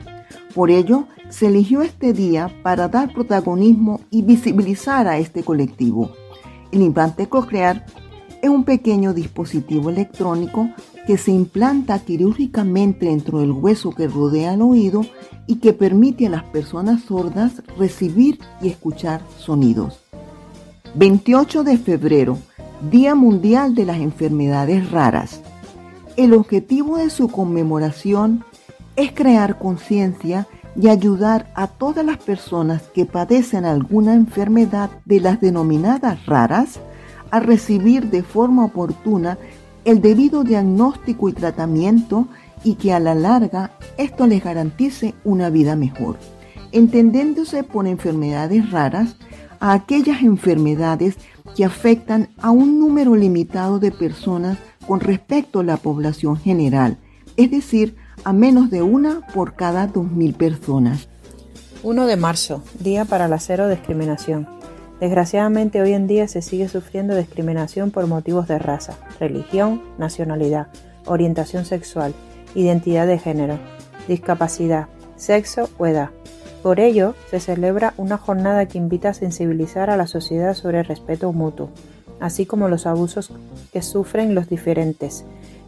Por 0.54 0.70
ello, 0.70 1.08
se 1.28 1.48
eligió 1.48 1.82
este 1.82 2.14
día 2.14 2.50
para 2.62 2.88
dar 2.88 3.12
protagonismo 3.12 4.00
y 4.10 4.22
visibilizar 4.22 5.06
a 5.08 5.18
este 5.18 5.42
colectivo. 5.42 6.12
El 6.72 6.80
implante 6.80 7.28
coclear 7.28 7.84
es 8.40 8.48
un 8.48 8.64
pequeño 8.64 9.12
dispositivo 9.12 9.90
electrónico 9.90 10.70
que 11.08 11.16
se 11.16 11.30
implanta 11.30 11.98
quirúrgicamente 12.00 13.06
dentro 13.06 13.38
del 13.38 13.50
hueso 13.50 13.92
que 13.92 14.08
rodea 14.08 14.52
el 14.52 14.60
oído 14.60 15.06
y 15.46 15.54
que 15.54 15.72
permite 15.72 16.26
a 16.26 16.28
las 16.28 16.42
personas 16.42 17.04
sordas 17.04 17.62
recibir 17.78 18.38
y 18.60 18.68
escuchar 18.68 19.22
sonidos. 19.38 20.00
28 20.96 21.64
de 21.64 21.78
febrero, 21.78 22.36
Día 22.90 23.14
Mundial 23.14 23.74
de 23.74 23.86
las 23.86 23.96
Enfermedades 23.96 24.90
Raras. 24.90 25.40
El 26.18 26.34
objetivo 26.34 26.98
de 26.98 27.08
su 27.08 27.28
conmemoración 27.28 28.44
es 28.94 29.10
crear 29.12 29.58
conciencia 29.58 30.46
y 30.76 30.88
ayudar 30.88 31.50
a 31.54 31.68
todas 31.68 32.04
las 32.04 32.18
personas 32.18 32.82
que 32.82 33.06
padecen 33.06 33.64
alguna 33.64 34.12
enfermedad 34.12 34.90
de 35.06 35.20
las 35.20 35.40
denominadas 35.40 36.26
raras 36.26 36.78
a 37.30 37.40
recibir 37.40 38.10
de 38.10 38.22
forma 38.22 38.66
oportuna 38.66 39.38
el 39.88 40.02
debido 40.02 40.44
diagnóstico 40.44 41.30
y 41.30 41.32
tratamiento 41.32 42.28
y 42.62 42.74
que 42.74 42.92
a 42.92 43.00
la 43.00 43.14
larga 43.14 43.70
esto 43.96 44.26
les 44.26 44.44
garantice 44.44 45.14
una 45.24 45.48
vida 45.48 45.76
mejor, 45.76 46.18
entendiéndose 46.72 47.62
por 47.62 47.86
enfermedades 47.86 48.70
raras 48.70 49.16
a 49.60 49.72
aquellas 49.72 50.20
enfermedades 50.20 51.16
que 51.56 51.64
afectan 51.64 52.28
a 52.36 52.50
un 52.50 52.78
número 52.78 53.16
limitado 53.16 53.78
de 53.78 53.90
personas 53.90 54.58
con 54.86 55.00
respecto 55.00 55.60
a 55.60 55.64
la 55.64 55.78
población 55.78 56.36
general, 56.36 56.98
es 57.38 57.50
decir, 57.50 57.96
a 58.24 58.34
menos 58.34 58.68
de 58.68 58.82
una 58.82 59.26
por 59.32 59.54
cada 59.54 59.90
2.000 59.90 60.34
personas. 60.34 61.08
1 61.82 62.06
de 62.06 62.16
marzo, 62.18 62.62
Día 62.78 63.06
para 63.06 63.26
la 63.26 63.38
Cero 63.38 63.70
Discriminación. 63.70 64.57
Desgraciadamente 65.00 65.80
hoy 65.80 65.92
en 65.92 66.08
día 66.08 66.26
se 66.26 66.42
sigue 66.42 66.68
sufriendo 66.68 67.14
discriminación 67.14 67.92
por 67.92 68.06
motivos 68.08 68.48
de 68.48 68.58
raza, 68.58 68.94
religión, 69.20 69.80
nacionalidad, 69.96 70.66
orientación 71.06 71.64
sexual, 71.64 72.14
identidad 72.56 73.06
de 73.06 73.18
género, 73.18 73.58
discapacidad, 74.08 74.88
sexo 75.14 75.70
o 75.78 75.86
edad. 75.86 76.10
Por 76.64 76.80
ello, 76.80 77.14
se 77.30 77.38
celebra 77.38 77.94
una 77.96 78.18
jornada 78.18 78.66
que 78.66 78.78
invita 78.78 79.10
a 79.10 79.14
sensibilizar 79.14 79.88
a 79.88 79.96
la 79.96 80.08
sociedad 80.08 80.54
sobre 80.54 80.80
el 80.80 80.84
respeto 80.84 81.32
mutuo, 81.32 81.70
así 82.18 82.46
como 82.46 82.68
los 82.68 82.84
abusos 82.84 83.30
que 83.72 83.82
sufren 83.82 84.34
los 84.34 84.48
diferentes, 84.48 85.24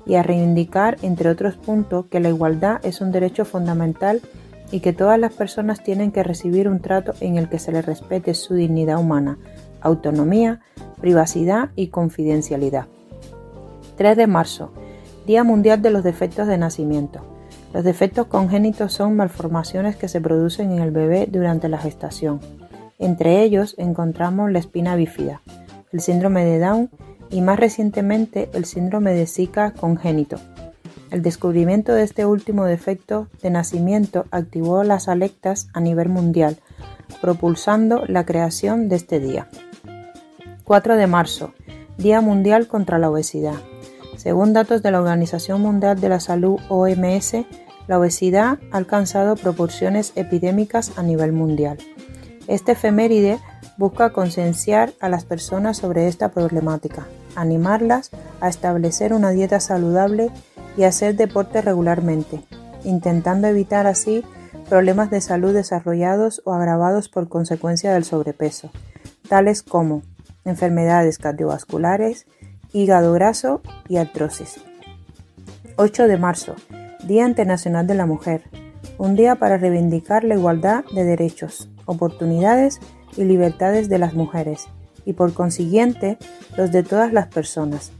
y 0.07 0.16
a 0.16 0.24
reivindicar, 0.24 0.97
entre 1.03 1.31
otros 1.31 1.55
puntos, 1.55 2.07
que 2.07 2.18
la 2.18 2.31
igualdad 2.31 2.81
es 2.83 3.01
un 3.01 3.12
derecho 3.12 3.45
fundamental 3.45 4.20
y 4.73 4.81
que 4.81 4.93
todas 4.93 5.18
las 5.18 5.33
personas 5.33 5.83
tienen 5.83 6.12
que 6.12 6.23
recibir 6.23 6.68
un 6.68 6.81
trato 6.81 7.14
en 7.21 7.37
el 7.37 7.49
que 7.49 7.59
se 7.59 7.73
les 7.73 7.85
respete 7.85 8.35
su 8.35 8.55
dignidad 8.55 8.99
humana, 8.99 9.39
autonomía, 9.81 10.61
privacidad 11.01 11.71
y 11.77 11.89
confidencialidad. 11.89 12.87
3 13.97 14.16
de 14.16 14.27
marzo, 14.27 14.73
Día 15.27 15.45
Mundial 15.45 15.83
de 15.83 15.91
los 15.91 16.05
Defectos 16.05 16.47
de 16.47 16.59
Nacimiento. 16.59 17.21
Los 17.73 17.85
defectos 17.85 18.27
congénitos 18.27 18.93
son 18.93 19.14
malformaciones 19.16 19.97
que 19.97 20.09
se 20.09 20.21
producen 20.21 20.73
en 20.73 20.81
el 20.81 20.91
bebé 20.91 21.29
durante 21.31 21.68
la 21.68 21.79
gestación. 21.79 22.41
Entre 22.99 23.43
ellos 23.43 23.75
encontramos 23.79 24.51
la 24.51 24.59
espina 24.59 24.97
bífida, 24.97 25.43
el 25.93 26.01
síndrome 26.01 26.45
de 26.45 26.59
Down 26.59 26.91
y 27.31 27.43
más 27.43 27.59
recientemente 27.59 28.51
el 28.55 28.64
síndrome 28.64 29.12
de 29.12 29.27
Zika 29.27 29.73
congénito. 29.73 30.39
El 31.11 31.23
descubrimiento 31.23 31.93
de 31.93 32.05
este 32.05 32.25
último 32.25 32.65
defecto 32.65 33.27
de 33.43 33.51
nacimiento 33.51 34.27
activó 34.31 34.85
las 34.85 35.09
alertas 35.09 35.69
a 35.73 35.81
nivel 35.81 36.09
mundial, 36.09 36.59
propulsando 37.21 38.05
la 38.07 38.25
creación 38.25 38.89
de 38.89 38.97
este 38.97 39.19
día. 39.19 39.49
4 40.65 40.97
de 40.97 41.07
marzo, 41.09 41.53
Día 41.99 42.21
Mundial 42.21 42.69
contra 42.69 42.99
la 42.99 43.11
Obesidad. 43.11 43.57
Según 44.17 44.53
datos 44.53 44.83
de 44.83 44.93
la 44.93 45.01
Organización 45.01 45.61
Mundial 45.63 46.01
de 46.01 46.09
la 46.09 46.21
Salud 46.21 46.61
OMS, 46.69 47.45
La 47.89 47.99
obesidad 47.99 48.59
ha 48.71 48.77
alcanzado 48.77 49.35
proporciones 49.35 50.13
epidémicas 50.15 50.97
a 50.97 51.03
nivel 51.03 51.33
mundial. 51.33 51.77
Este 52.47 52.73
efeméride 52.73 53.41
busca 53.79 54.11
concienciar 54.11 54.93
a 55.01 55.09
las 55.09 55.25
personas 55.25 55.79
sobre 55.79 56.07
esta 56.07 56.31
problemática, 56.31 57.09
animarlas 57.35 58.11
a 58.41 58.49
establecer 58.49 59.13
una 59.13 59.31
dieta 59.31 59.59
saludable 59.59 60.31
y 60.77 60.85
hacer 60.85 61.16
deporte 61.16 61.62
regularmente, 61.62 62.43
intentando 62.85 63.49
evitar 63.49 63.87
así 63.87 64.25
problemas 64.68 65.11
de 65.11 65.21
salud 65.21 65.53
desarrollados 65.53 66.43
o 66.45 66.53
agravados 66.53 67.09
por 67.09 67.29
consecuencia 67.29 67.93
del 67.93 68.05
sobrepeso, 68.05 68.71
tales 69.29 69.62
como 69.62 70.03
enfermedades 70.45 71.18
cardiovasculares, 71.18 72.27
hígado 72.73 73.12
graso 73.12 73.62
y 73.89 73.97
artrosis. 73.97 74.61
8 75.77 76.09
de 76.09 76.18
marzo, 76.18 76.55
Día 77.05 77.27
Internacional 77.27 77.87
de 77.87 77.95
la 77.95 78.07
Mujer, 78.07 78.45
un 78.99 79.16
día 79.16 79.37
para 79.37 79.57
reivindicar 79.57 80.25
la 80.25 80.35
igualdad 80.35 80.85
de 80.95 81.05
derechos, 81.05 81.68
oportunidades 81.87 82.81
y 83.16 83.25
libertades 83.25 83.89
de 83.89 83.99
las 83.99 84.14
mujeres, 84.14 84.68
y 85.05 85.14
por 85.14 85.33
consiguiente 85.33 86.18
los 86.57 86.71
de 86.71 86.83
todas 86.83 87.12
las 87.12 87.29
personas. 87.29 87.93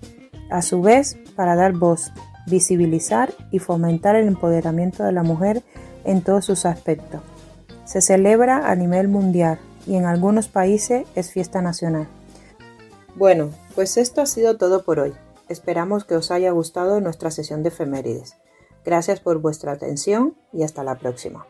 A 0.51 0.62
su 0.62 0.83
vez, 0.83 1.16
para 1.37 1.57
dar 1.57 1.73
voz, 1.73 2.12
visibilizar 2.47 3.32
y 3.51 3.59
fomentar 3.59 4.16
el 4.16 4.26
empoderamiento 4.26 5.05
de 5.05 5.12
la 5.12 5.22
mujer 5.22 5.62
en 6.05 6.22
todos 6.22 6.45
sus 6.45 6.66
aspectos. 6.66 7.20
Se 7.84 8.01
celebra 8.01 8.70
a 8.70 8.74
nivel 8.74 9.09
mundial 9.09 9.59
y 9.86 9.97
en 9.97 10.05
algunos 10.05 10.49
países 10.49 11.07
es 11.14 11.30
fiesta 11.32 11.62
nacional. 11.62 12.07
Bueno, 13.16 13.51
pues 13.74 13.97
esto 13.97 14.20
ha 14.20 14.26
sido 14.26 14.57
todo 14.57 14.84
por 14.84 15.01
hoy. 15.01 15.12
Esperamos 15.49 16.05
que 16.05 16.14
os 16.14 16.30
haya 16.30 16.53
gustado 16.53 17.01
nuestra 17.01 17.30
sesión 17.30 17.62
de 17.62 17.70
efemérides. 17.70 18.36
Gracias 18.84 19.20
por 19.20 19.38
vuestra 19.41 19.72
atención 19.72 20.36
y 20.53 20.62
hasta 20.62 20.84
la 20.84 20.97
próxima. 20.97 21.45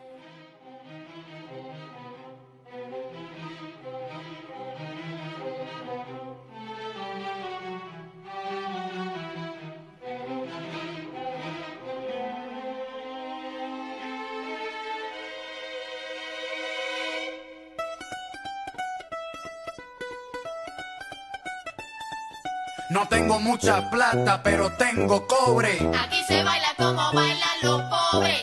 Mucha 23.63 23.91
plata, 23.91 24.41
pero 24.43 24.71
tengo 24.71 25.27
cobre. 25.27 25.79
Aquí 25.99 26.23
se 26.27 26.43
baila 26.43 26.69
como 26.77 27.13
bailan 27.13 27.59
los 27.63 27.83
pobres. 27.83 28.43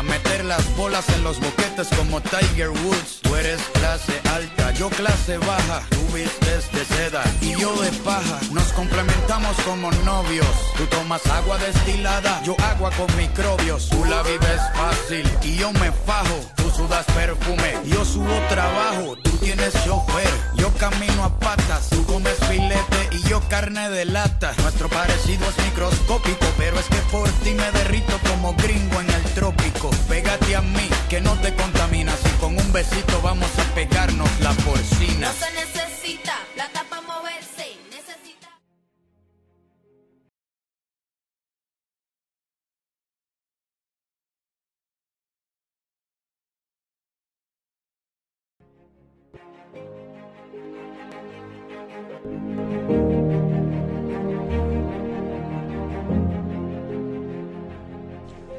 A 0.00 0.02
meter 0.02 0.46
las 0.46 0.64
bolas 0.76 1.06
en 1.10 1.22
los 1.24 1.38
boquetes 1.38 1.88
como 1.94 2.22
Tiger 2.22 2.70
Woods. 2.70 3.20
Tú 3.20 3.36
eres 3.36 3.60
clase 3.74 4.18
alta, 4.34 4.72
yo 4.72 4.88
clase 4.88 5.36
baja. 5.36 5.82
Tú 5.90 6.00
vistes 6.14 6.72
de 6.72 6.84
seda 6.86 7.22
y 7.42 7.54
yo 7.60 7.70
de 7.82 7.90
paja. 7.98 8.40
Nos 8.50 8.72
complementamos 8.72 9.54
como 9.66 9.90
novios. 10.06 10.46
Tú 10.78 10.86
tomas 10.86 11.26
agua 11.26 11.58
destilada, 11.58 12.42
yo 12.42 12.56
agua 12.72 12.90
con 12.96 13.14
microbios. 13.18 13.90
Tú 13.90 14.02
la 14.06 14.22
vives 14.22 14.62
fácil 14.74 15.30
y 15.42 15.56
yo 15.56 15.70
me 15.72 15.92
fajo. 16.06 16.38
Tú 16.56 16.70
sudas 16.70 17.04
perfume, 17.14 17.74
yo 17.84 18.02
subo 18.02 18.34
trabajo. 18.48 19.16
Tú 19.22 19.30
tienes 19.42 19.74
chofer, 19.84 20.32
yo 20.56 20.72
camino 20.78 21.24
a 21.24 21.38
patas. 21.38 21.90
Tú 21.90 22.06
comes 22.06 22.36
filete 22.48 22.89
y 23.10 23.22
yo 23.28 23.40
carne 23.48 23.88
de 23.90 24.04
lata. 24.04 24.52
Nuestro 24.62 24.88
parecido 24.88 25.48
es 25.48 25.64
microscópico, 25.64 26.46
pero 26.56 26.78
es 26.78 26.86
que 26.86 27.00
por 27.10 27.28
ti 27.42 27.54
me 27.54 27.70
derrito 27.72 28.18
como 28.28 28.54
gringo 28.54 29.00
en 29.00 29.10
el 29.10 29.22
trópico. 29.34 29.90
Pégate 30.08 30.56
a 30.56 30.62
mí, 30.62 30.88
que 31.08 31.20
no 31.20 31.34
te 31.40 31.54
contaminas. 31.54 32.18
Y 32.24 32.40
con 32.40 32.58
un 32.58 32.72
besito 32.72 33.20
vamos 33.22 33.50
a 33.58 33.74
pegarnos 33.74 34.28
la 34.40 34.52
porcina. 34.52 35.28
No 35.28 35.34
se 35.34 35.52
necesita 35.54 36.34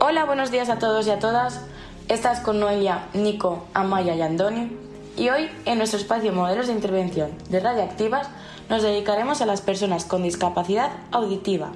Hola, 0.04 0.26
buenos 0.26 0.50
días 0.50 0.70
a 0.70 0.80
todos 0.80 1.06
y 1.06 1.12
a 1.12 1.20
todas. 1.20 1.62
Estás 2.08 2.40
con 2.40 2.60
Noelia, 2.60 3.06
Nico, 3.14 3.68
Amaya 3.76 4.16
y 4.16 4.24
Andoni. 4.24 4.76
Y 5.16 5.30
hoy, 5.30 5.48
en 5.66 5.78
nuestro 5.78 6.00
espacio 6.00 6.34
Modelos 6.34 6.66
de 6.66 6.74
Intervención 6.74 7.30
de 7.52 7.60
Radioactivas, 7.60 8.28
nos 8.68 8.82
dedicaremos 8.82 9.42
a 9.42 9.46
las 9.46 9.62
personas 9.62 10.06
con 10.06 10.24
discapacidad 10.24 10.90
auditiva. 11.12 11.74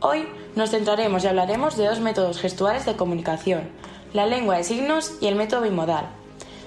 Hoy 0.00 0.26
nos 0.56 0.70
centraremos 0.70 1.22
y 1.22 1.28
hablaremos 1.28 1.76
de 1.76 1.86
dos 1.86 2.00
métodos 2.00 2.40
gestuales 2.40 2.86
de 2.86 2.96
comunicación, 2.96 3.68
la 4.14 4.26
lengua 4.26 4.56
de 4.56 4.64
signos 4.64 5.12
y 5.20 5.28
el 5.28 5.36
método 5.36 5.60
bimodal. 5.60 6.06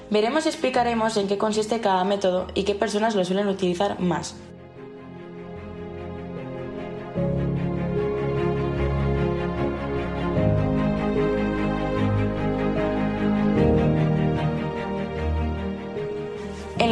Veremos 0.10 0.46
y 0.46 0.50
explicaremos 0.50 1.18
en 1.18 1.28
qué 1.28 1.38
consiste 1.38 1.82
cada 1.82 2.06
método 2.06 2.48
y 2.54 2.64
qué 2.64 2.76
personas 2.76 3.14
lo 3.14 3.26
suelen 3.26 3.50
utilizar 3.50 4.00
más. 4.00 4.36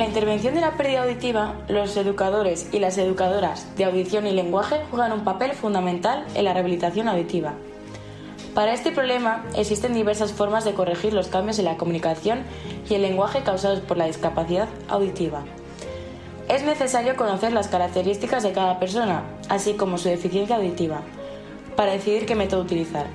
La 0.06 0.10
intervención 0.10 0.54
de 0.54 0.62
la 0.62 0.78
pérdida 0.78 1.02
auditiva, 1.02 1.56
los 1.68 1.98
educadores 1.98 2.70
y 2.72 2.78
las 2.78 3.00
educadoras 3.00 3.76
de 3.76 3.86
audición 3.86 4.28
y 4.28 4.34
lenguaje 4.34 4.76
juegan 4.92 5.12
un 5.14 5.24
papel 5.24 5.54
fundamental 5.54 6.24
en 6.36 6.46
la 6.46 6.54
rehabilitación 6.54 7.08
auditiva. 7.08 7.54
Para 8.54 8.74
este 8.74 8.92
problema 8.92 9.44
existen 9.56 9.96
diversas 9.96 10.32
formas 10.32 10.64
de 10.64 10.76
corregir 10.76 11.16
los 11.16 11.28
cambios 11.28 11.58
en 11.58 11.66
la 11.66 11.78
comunicación 11.78 12.44
y 12.88 12.94
el 12.94 13.02
lenguaje 13.02 13.42
causados 13.42 13.80
por 13.80 13.98
la 13.98 14.06
discapacidad 14.06 14.68
auditiva. 14.90 15.42
Es 16.50 16.64
necesario 16.64 17.16
conocer 17.16 17.52
las 17.52 17.68
características 17.68 18.44
de 18.44 18.52
cada 18.52 18.80
persona, 18.80 19.24
así 19.50 19.74
como 19.74 19.98
su 19.98 20.08
deficiencia 20.08 20.58
auditiva, 20.58 21.02
para 21.76 21.94
decidir 21.94 22.28
qué 22.28 22.36
método 22.36 22.62
utilizar. 22.62 23.08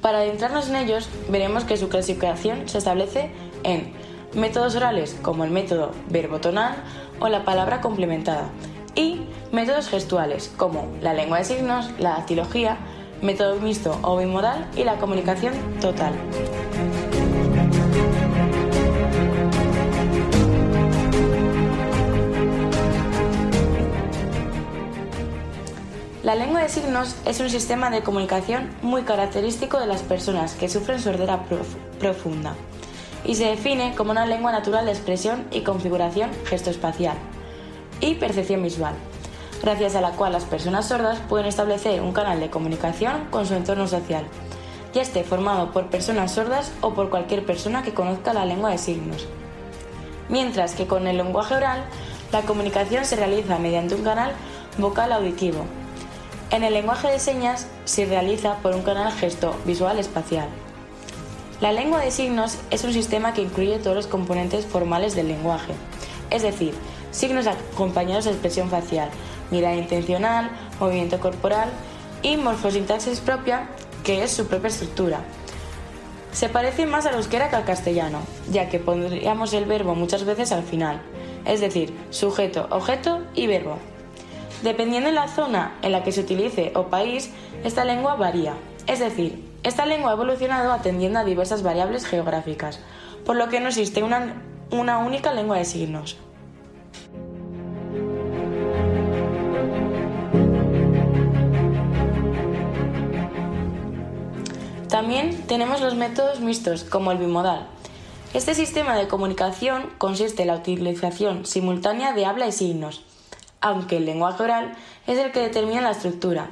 Para 0.00 0.18
adentrarnos 0.18 0.68
en 0.68 0.76
ellos, 0.76 1.08
veremos 1.30 1.64
que 1.64 1.76
su 1.76 1.88
clasificación 1.88 2.68
se 2.68 2.78
establece 2.78 3.32
en 3.64 4.03
métodos 4.34 4.74
orales 4.76 5.16
como 5.22 5.44
el 5.44 5.50
método 5.50 5.92
verbotonal 6.08 6.76
o 7.20 7.28
la 7.28 7.44
palabra 7.44 7.80
complementada 7.80 8.48
y 8.94 9.20
métodos 9.52 9.88
gestuales 9.88 10.52
como 10.56 10.88
la 11.00 11.14
lengua 11.14 11.38
de 11.38 11.44
signos, 11.44 11.90
la 11.98 12.10
dactilología, 12.10 12.76
método 13.22 13.56
mixto 13.60 13.98
o 14.02 14.16
bimodal 14.18 14.68
y 14.76 14.84
la 14.84 14.96
comunicación 14.96 15.54
total. 15.80 16.12
La 26.22 26.34
lengua 26.34 26.62
de 26.62 26.70
signos 26.70 27.16
es 27.26 27.38
un 27.40 27.50
sistema 27.50 27.90
de 27.90 28.02
comunicación 28.02 28.70
muy 28.80 29.02
característico 29.02 29.78
de 29.78 29.86
las 29.86 30.02
personas 30.02 30.54
que 30.54 30.70
sufren 30.70 30.98
sordera 30.98 31.44
prof- 31.44 31.76
profunda 32.00 32.54
y 33.24 33.34
se 33.34 33.46
define 33.46 33.94
como 33.94 34.10
una 34.10 34.26
lengua 34.26 34.52
natural 34.52 34.84
de 34.86 34.92
expresión 34.92 35.46
y 35.50 35.62
configuración 35.62 36.30
gestoespacial 36.44 37.16
y 38.00 38.14
percepción 38.14 38.62
visual, 38.62 38.94
gracias 39.62 39.94
a 39.94 40.00
la 40.00 40.10
cual 40.12 40.32
las 40.32 40.44
personas 40.44 40.88
sordas 40.88 41.20
pueden 41.28 41.46
establecer 41.46 42.00
un 42.02 42.12
canal 42.12 42.40
de 42.40 42.50
comunicación 42.50 43.26
con 43.30 43.46
su 43.46 43.54
entorno 43.54 43.86
social, 43.86 44.24
ya 44.94 45.02
esté 45.02 45.24
formado 45.24 45.72
por 45.72 45.86
personas 45.86 46.32
sordas 46.32 46.72
o 46.80 46.94
por 46.94 47.10
cualquier 47.10 47.44
persona 47.44 47.82
que 47.82 47.94
conozca 47.94 48.32
la 48.32 48.46
lengua 48.46 48.70
de 48.70 48.78
signos. 48.78 49.26
Mientras 50.28 50.74
que 50.74 50.86
con 50.86 51.06
el 51.06 51.16
lenguaje 51.16 51.54
oral, 51.54 51.84
la 52.32 52.42
comunicación 52.42 53.04
se 53.04 53.16
realiza 53.16 53.58
mediante 53.58 53.94
un 53.94 54.04
canal 54.04 54.32
vocal 54.78 55.12
auditivo. 55.12 55.64
En 56.50 56.62
el 56.62 56.74
lenguaje 56.74 57.08
de 57.08 57.18
señas 57.18 57.66
se 57.84 58.06
realiza 58.06 58.56
por 58.58 58.74
un 58.74 58.82
canal 58.82 59.12
gesto 59.12 59.56
visual 59.64 59.98
espacial. 59.98 60.48
La 61.60 61.72
lengua 61.72 62.00
de 62.00 62.10
signos 62.10 62.58
es 62.70 62.82
un 62.82 62.92
sistema 62.92 63.32
que 63.32 63.42
incluye 63.42 63.78
todos 63.78 63.94
los 63.94 64.06
componentes 64.08 64.66
formales 64.66 65.14
del 65.14 65.28
lenguaje, 65.28 65.72
es 66.30 66.42
decir, 66.42 66.74
signos 67.12 67.46
acompañados 67.46 68.24
de 68.24 68.32
expresión 68.32 68.68
facial, 68.70 69.08
mirada 69.52 69.76
intencional, 69.76 70.50
movimiento 70.80 71.20
corporal 71.20 71.68
y 72.22 72.36
morfosintaxis 72.36 73.20
propia, 73.20 73.68
que 74.02 74.24
es 74.24 74.32
su 74.32 74.46
propia 74.46 74.68
estructura. 74.68 75.20
Se 76.32 76.48
parece 76.48 76.86
más 76.86 77.06
al 77.06 77.14
euskera 77.14 77.48
que 77.50 77.56
al 77.56 77.64
castellano, 77.64 78.18
ya 78.50 78.68
que 78.68 78.80
pondríamos 78.80 79.52
el 79.52 79.66
verbo 79.66 79.94
muchas 79.94 80.24
veces 80.24 80.50
al 80.50 80.64
final, 80.64 81.00
es 81.44 81.60
decir, 81.60 81.94
sujeto, 82.10 82.66
objeto 82.70 83.20
y 83.34 83.46
verbo. 83.46 83.78
Dependiendo 84.64 85.08
de 85.08 85.14
la 85.14 85.28
zona 85.28 85.76
en 85.82 85.92
la 85.92 86.02
que 86.02 86.10
se 86.10 86.22
utilice 86.22 86.72
o 86.74 86.88
país, 86.88 87.30
esta 87.62 87.84
lengua 87.84 88.16
varía. 88.16 88.54
Es 88.86 88.98
decir, 88.98 89.53
esta 89.64 89.86
lengua 89.86 90.10
ha 90.10 90.14
evolucionado 90.14 90.72
atendiendo 90.72 91.18
a 91.18 91.24
diversas 91.24 91.62
variables 91.62 92.06
geográficas, 92.06 92.78
por 93.24 93.36
lo 93.36 93.48
que 93.48 93.60
no 93.60 93.68
existe 93.68 94.02
una, 94.02 94.42
una 94.70 94.98
única 94.98 95.32
lengua 95.32 95.56
de 95.56 95.64
signos. 95.64 96.18
También 104.88 105.42
tenemos 105.48 105.80
los 105.80 105.96
métodos 105.96 106.40
mixtos, 106.40 106.84
como 106.84 107.10
el 107.10 107.18
bimodal. 107.18 107.66
Este 108.34 108.54
sistema 108.54 108.96
de 108.96 109.08
comunicación 109.08 109.90
consiste 109.98 110.42
en 110.42 110.48
la 110.48 110.56
utilización 110.56 111.46
simultánea 111.46 112.12
de 112.12 112.26
habla 112.26 112.46
y 112.46 112.52
signos, 112.52 113.02
aunque 113.60 113.96
el 113.96 114.04
lenguaje 114.04 114.42
oral 114.42 114.74
es 115.06 115.18
el 115.18 115.32
que 115.32 115.40
determina 115.40 115.80
la 115.80 115.92
estructura. 115.92 116.50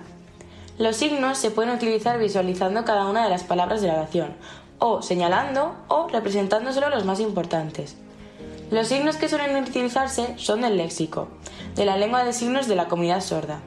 Los 0.83 0.97
signos 0.97 1.39
se 1.39 1.53
pueden 1.53 1.73
utilizar 1.73 2.19
visualizando 2.19 2.85
cada 2.85 3.07
una 3.07 3.23
de 3.23 3.31
las 3.31 3.45
palabras 3.45 3.81
de 3.83 3.87
la 3.87 3.95
oración, 3.95 4.35
o 4.81 5.01
señalando 5.01 5.77
o 5.87 6.09
representando 6.09 6.73
solo 6.73 6.91
los 6.91 7.05
más 7.05 7.21
importantes. 7.21 7.95
Los 8.73 8.89
signos 8.89 9.15
que 9.15 9.29
suelen 9.29 9.55
utilizarse 9.63 10.35
son 10.39 10.63
del 10.63 10.77
léxico, 10.77 11.29
de 11.77 11.85
la 11.85 11.97
lengua 11.97 12.25
de 12.25 12.33
signos 12.33 12.67
de 12.67 12.75
la 12.75 12.89
comunidad 12.89 13.21
sorda. 13.21 13.61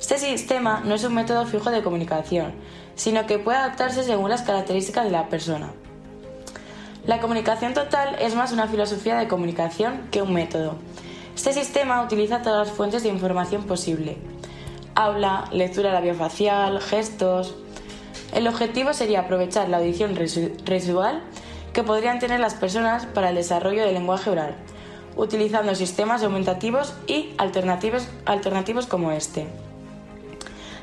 Este 0.00 0.18
sistema 0.18 0.82
no 0.84 0.96
es 0.96 1.04
un 1.04 1.14
método 1.14 1.46
fijo 1.46 1.70
de 1.70 1.84
comunicación, 1.84 2.52
sino 2.96 3.26
que 3.26 3.38
puede 3.38 3.58
adaptarse 3.58 4.02
según 4.02 4.28
las 4.28 4.42
características 4.42 5.04
de 5.04 5.12
la 5.12 5.28
persona. 5.28 5.70
La 7.06 7.20
comunicación 7.20 7.74
total 7.74 8.16
es 8.18 8.34
más 8.34 8.50
una 8.50 8.66
filosofía 8.66 9.16
de 9.18 9.28
comunicación 9.28 10.08
que 10.10 10.20
un 10.20 10.32
método. 10.32 10.74
Este 11.36 11.52
sistema 11.52 12.02
utiliza 12.02 12.42
todas 12.42 12.66
las 12.66 12.76
fuentes 12.76 13.04
de 13.04 13.10
información 13.10 13.62
posible. 13.66 14.18
Habla, 14.98 15.44
lectura 15.52 15.92
labiofacial, 15.92 16.80
gestos. 16.80 17.54
El 18.32 18.48
objetivo 18.48 18.94
sería 18.94 19.20
aprovechar 19.20 19.68
la 19.68 19.76
audición 19.76 20.16
residual 20.16 21.20
que 21.74 21.82
podrían 21.82 22.18
tener 22.18 22.40
las 22.40 22.54
personas 22.54 23.04
para 23.04 23.28
el 23.28 23.34
desarrollo 23.34 23.84
del 23.84 23.92
lenguaje 23.92 24.30
oral, 24.30 24.54
utilizando 25.14 25.74
sistemas 25.74 26.22
aumentativos 26.22 26.94
y 27.06 27.34
alternativos, 27.36 28.08
alternativos 28.24 28.86
como 28.86 29.12
este. 29.12 29.46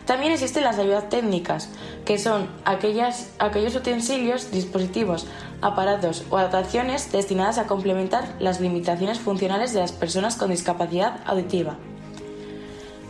También 0.05 0.32
existen 0.32 0.64
las 0.64 0.78
ayudas 0.78 1.09
técnicas, 1.09 1.70
que 2.05 2.20
son 2.20 2.47
aquellos 2.66 3.76
utensilios, 3.76 4.51
dispositivos, 4.51 5.26
aparatos 5.61 6.24
o 6.30 6.38
adaptaciones 6.38 7.11
destinadas 7.11 7.57
a 7.57 7.66
complementar 7.66 8.36
las 8.39 8.61
limitaciones 8.61 9.18
funcionales 9.20 9.74
de 9.74 9.80
las 9.80 9.91
personas 9.91 10.36
con 10.36 10.51
discapacidad 10.51 11.22
auditiva. 11.26 11.78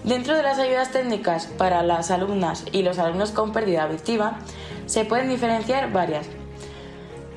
Dentro 0.04 0.36
de 0.36 0.43
las 0.43 0.60
ayudas 0.60 0.91
técnicas 0.91 1.47
para 1.47 1.82
las 1.82 2.12
alumnas 2.12 2.66
y 2.72 2.82
los 2.84 2.99
alumnos 2.99 3.32
con 3.32 3.54
pérdida 3.54 3.84
auditiva, 3.84 4.39
se 4.86 5.06
pueden 5.06 5.30
diferenciar 5.30 5.93
varias, 5.93 6.28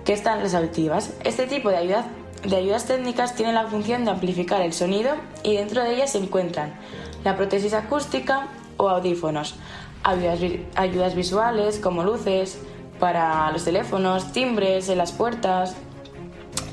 que 0.04 0.12
están 0.12 0.42
las 0.42 0.54
auditivas. 0.54 1.12
Este 1.22 1.46
tipo 1.46 1.70
de 1.70 1.76
ayudas, 1.76 2.06
de 2.42 2.56
ayudas 2.56 2.86
técnicas 2.86 3.36
tiene 3.36 3.52
la 3.52 3.66
función 3.68 4.04
de 4.04 4.10
amplificar 4.10 4.62
el 4.62 4.72
sonido 4.72 5.14
y 5.44 5.56
dentro 5.56 5.82
de 5.84 5.94
ellas 5.94 6.12
se 6.12 6.18
encuentran 6.18 6.74
la 7.22 7.36
prótesis 7.36 7.72
acústica, 7.72 8.48
o 8.76 8.88
audífonos, 8.88 9.54
ayudas, 10.02 11.14
visuales 11.14 11.78
como 11.78 12.04
luces 12.04 12.58
para 13.00 13.50
los 13.52 13.64
teléfonos, 13.64 14.32
timbres 14.32 14.88
en 14.88 14.98
las 14.98 15.12
puertas, 15.12 15.76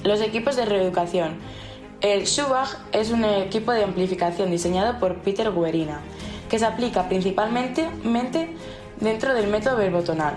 los 0.04 0.22
equipos 0.22 0.56
de 0.56 0.66
reeducación. 0.66 1.38
El 2.04 2.28
Schubach 2.28 2.80
es 2.92 3.12
un 3.12 3.24
equipo 3.24 3.72
de 3.72 3.82
amplificación 3.82 4.52
diseñado 4.52 5.00
por 5.00 5.20
Peter 5.20 5.50
Guerina, 5.54 6.02
que 6.50 6.60
se 6.60 6.66
aplica 6.66 7.08
principalmente 7.08 7.88
dentro 9.00 9.34
del 9.34 9.48
método 9.48 9.78
verbotonal. 9.78 10.34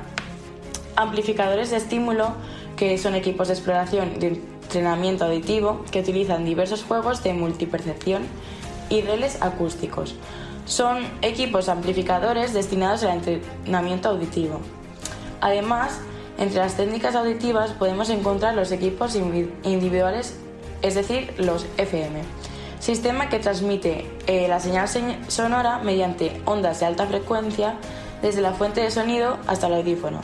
Amplificadores 0.94 1.70
de 1.70 1.78
estímulo, 1.78 2.34
que 2.76 2.96
son 2.98 3.16
equipos 3.16 3.48
de 3.48 3.54
exploración 3.54 4.20
de 4.20 4.40
entrenamiento 4.62 5.24
auditivo 5.24 5.84
que 5.90 5.98
utilizan 5.98 6.44
diversos 6.44 6.84
juegos 6.84 7.24
de 7.24 7.32
multipercepción 7.32 8.22
y 8.88 9.00
relés 9.00 9.42
acústicos 9.42 10.14
son 10.66 10.98
equipos 11.20 11.68
amplificadores 11.68 12.54
destinados 12.54 13.02
al 13.02 13.18
entrenamiento 13.18 14.10
auditivo. 14.10 14.60
Además, 15.40 15.98
entre 16.38 16.60
las 16.60 16.76
técnicas 16.76 17.16
auditivas 17.16 17.72
podemos 17.72 18.08
encontrar 18.08 18.54
los 18.54 18.70
equipos 18.70 19.16
individuales, 19.16 20.36
es 20.82 20.94
decir, 20.94 21.34
los 21.38 21.66
FM, 21.76 22.20
sistema 22.80 23.28
que 23.28 23.38
transmite 23.38 24.06
eh, 24.26 24.46
la 24.48 24.60
señal 24.60 24.88
sonora 25.28 25.78
mediante 25.78 26.40
ondas 26.44 26.80
de 26.80 26.86
alta 26.86 27.06
frecuencia 27.06 27.74
desde 28.22 28.40
la 28.40 28.52
fuente 28.52 28.80
de 28.80 28.90
sonido 28.90 29.38
hasta 29.46 29.66
el 29.66 29.74
audífono. 29.74 30.20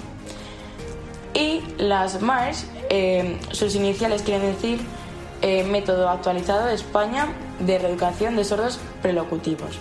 Y 1.34 1.62
las 1.78 2.20
MARS, 2.20 2.66
eh, 2.90 3.38
sus 3.52 3.74
iniciales 3.74 4.22
quieren 4.22 4.52
decir 4.52 4.80
eh, 5.40 5.64
Método 5.64 6.08
Actualizado 6.08 6.66
de 6.66 6.74
España 6.74 7.26
de 7.58 7.78
Reeducación 7.78 8.36
de 8.36 8.44
Sordos 8.44 8.78
Prelocutivos. 9.00 9.78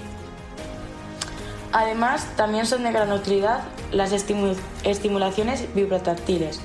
Además, 1.73 2.27
también 2.35 2.65
son 2.65 2.83
de 2.83 2.91
gran 2.91 3.11
utilidad 3.11 3.61
las 3.91 4.11
estimulaciones 4.11 5.73
vibrotáctiles, 5.73 6.59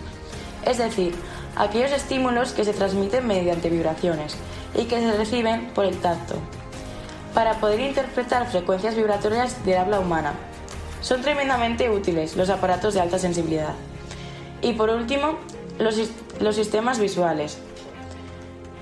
es 0.65 0.79
decir, 0.79 1.15
aquellos 1.57 1.93
estímulos 1.93 2.53
que 2.53 2.65
se 2.65 2.73
transmiten 2.73 3.27
mediante 3.27 3.71
vibraciones 3.71 4.37
y 4.75 4.85
que 4.85 5.01
se 5.01 5.17
reciben 5.17 5.71
por 5.75 5.85
el 5.85 5.97
tacto, 5.99 6.35
para 7.35 7.55
poder 7.61 7.81
interpretar 7.81 8.47
frecuencias 8.49 8.95
vibratorias 8.95 9.65
del 9.65 9.79
habla 9.79 10.01
humana. 10.01 10.35
Son 11.01 11.23
tremendamente 11.23 11.91
útiles 11.91 12.37
los 12.37 12.51
aparatos 12.51 12.95
de 12.95 13.01
alta 13.01 13.19
sensibilidad. 13.19 13.75
Y 14.63 14.73
por 14.75 14.91
último, 14.91 15.37
los, 15.79 15.99
los 16.41 16.57
sistemas 16.57 16.99
visuales, 16.99 17.59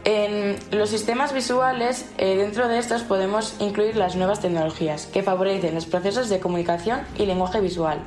en 0.05 0.57
los 0.71 0.91
sistemas 0.91 1.33
visuales, 1.33 2.07
eh, 2.19 2.37
dentro 2.37 2.69
de 2.69 2.79
estos 2.79 3.03
podemos 3.03 3.57
incluir 3.59 3.97
las 3.97 4.17
nuevas 4.17 4.41
tecnologías 4.41 5.07
que 5.07 5.23
favorecen 5.23 5.75
los 5.75 5.87
procesos 5.87 6.29
de 6.29 6.41
comunicación 6.41 7.01
y 7.17 7.25
lenguaje 7.25 7.61
visual. 7.61 7.99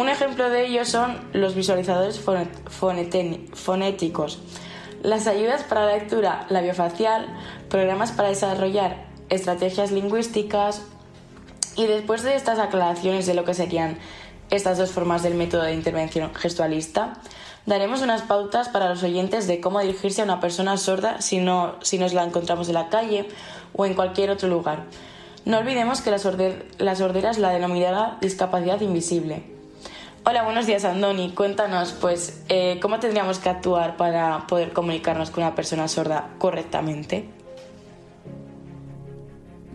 Un 0.00 0.08
ejemplo 0.08 0.48
de 0.48 0.64
ello 0.64 0.86
son 0.86 1.18
los 1.34 1.54
visualizadores 1.54 2.22
fonéticos, 3.52 4.38
las 5.02 5.26
ayudas 5.26 5.62
para 5.64 5.84
la 5.84 5.98
lectura 5.98 6.46
labiofacial, 6.48 7.26
programas 7.68 8.10
para 8.10 8.30
desarrollar 8.30 9.04
estrategias 9.28 9.90
lingüísticas 9.90 10.86
y 11.76 11.86
después 11.86 12.22
de 12.22 12.34
estas 12.34 12.58
aclaraciones 12.58 13.26
de 13.26 13.34
lo 13.34 13.44
que 13.44 13.52
serían 13.52 13.98
estas 14.48 14.78
dos 14.78 14.90
formas 14.90 15.22
del 15.22 15.34
método 15.34 15.64
de 15.64 15.74
intervención 15.74 16.34
gestualista, 16.34 17.20
daremos 17.66 18.00
unas 18.00 18.22
pautas 18.22 18.70
para 18.70 18.88
los 18.88 19.02
oyentes 19.02 19.46
de 19.46 19.60
cómo 19.60 19.80
dirigirse 19.80 20.22
a 20.22 20.24
una 20.24 20.40
persona 20.40 20.78
sorda 20.78 21.20
si, 21.20 21.40
no, 21.40 21.74
si 21.82 21.98
nos 21.98 22.14
la 22.14 22.24
encontramos 22.24 22.68
en 22.68 22.74
la 22.74 22.88
calle 22.88 23.28
o 23.74 23.84
en 23.84 23.92
cualquier 23.92 24.30
otro 24.30 24.48
lugar. 24.48 24.84
No 25.44 25.58
olvidemos 25.58 26.00
que 26.00 26.10
la, 26.10 26.18
sordera 26.18 27.30
es 27.30 27.38
la 27.38 27.50
denominada 27.50 28.16
discapacidad 28.22 28.80
invisible. 28.80 29.59
Hola, 30.30 30.44
buenos 30.44 30.64
días 30.64 30.84
Andoni. 30.84 31.32
Cuéntanos, 31.32 31.92
pues, 32.00 32.42
eh, 32.48 32.78
¿cómo 32.80 33.00
tendríamos 33.00 33.40
que 33.40 33.48
actuar 33.48 33.96
para 33.96 34.46
poder 34.46 34.72
comunicarnos 34.72 35.28
con 35.32 35.42
una 35.42 35.56
persona 35.56 35.88
sorda 35.88 36.36
correctamente? 36.38 37.28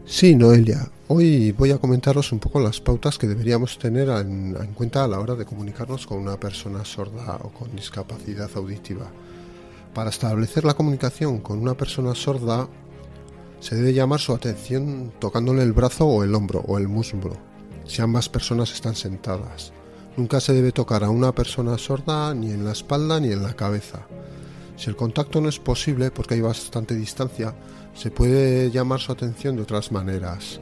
Sí, 0.06 0.34
Noelia. 0.34 0.90
Hoy 1.10 1.52
voy 1.52 1.72
a 1.72 1.78
comentaros 1.78 2.32
un 2.32 2.40
poco 2.40 2.62
las 2.62 2.80
pautas 2.80 3.18
que 3.18 3.28
deberíamos 3.28 3.78
tener 3.78 4.08
en, 4.08 4.54
cuenta 4.74 5.04
a 5.04 5.10
la 5.10 5.20
hora 5.20 5.36
de 5.36 5.44
comunicarnos 5.44 6.08
con 6.08 6.20
una 6.20 6.40
persona 6.40 6.86
sorda 6.86 7.38
o 7.44 7.50
con 7.50 7.76
discapacidad 7.76 8.50
auditiva. 8.56 9.08
Para 9.94 10.10
establecer 10.10 10.64
la 10.64 10.76
comunicación 10.76 11.40
con 11.40 11.60
una 11.60 11.74
persona 11.74 12.16
sorda 12.16 12.70
se 13.60 13.76
debe 13.76 13.94
llamar 13.94 14.22
su 14.22 14.34
atención 14.34 15.12
tocándole 15.20 15.64
el 15.64 15.74
brazo 15.74 16.06
o 16.06 16.24
el 16.24 16.34
hombro 16.34 16.62
o 16.66 16.78
el 16.78 16.88
muslo, 16.88 17.36
si 17.84 18.02
ambas 18.02 18.30
personas 18.30 18.72
están 18.72 18.96
sentadas. 18.96 19.74
Nunca 20.18 20.40
se 20.40 20.54
debe 20.54 20.72
tocar 20.72 21.04
a 21.04 21.10
una 21.10 21.34
persona 21.34 21.78
sorda 21.78 22.34
ni 22.34 22.50
en 22.52 22.64
la 22.64 22.72
espalda 22.72 23.20
ni 23.20 23.34
en 23.34 23.44
la 23.44 23.54
cabeza. 23.54 24.08
Si 24.78 24.90
el 24.90 24.96
contacto 24.96 25.42
no 25.42 25.50
es 25.50 25.60
posible 25.60 26.10
porque 26.10 26.36
hay 26.36 26.42
bastante 26.42 26.96
distancia, 26.96 27.54
se 27.94 28.12
puede 28.12 28.72
llamar 28.72 29.02
su 29.02 29.12
atención 29.12 29.58
de 29.58 29.64
otras 29.64 29.92
maneras, 29.92 30.62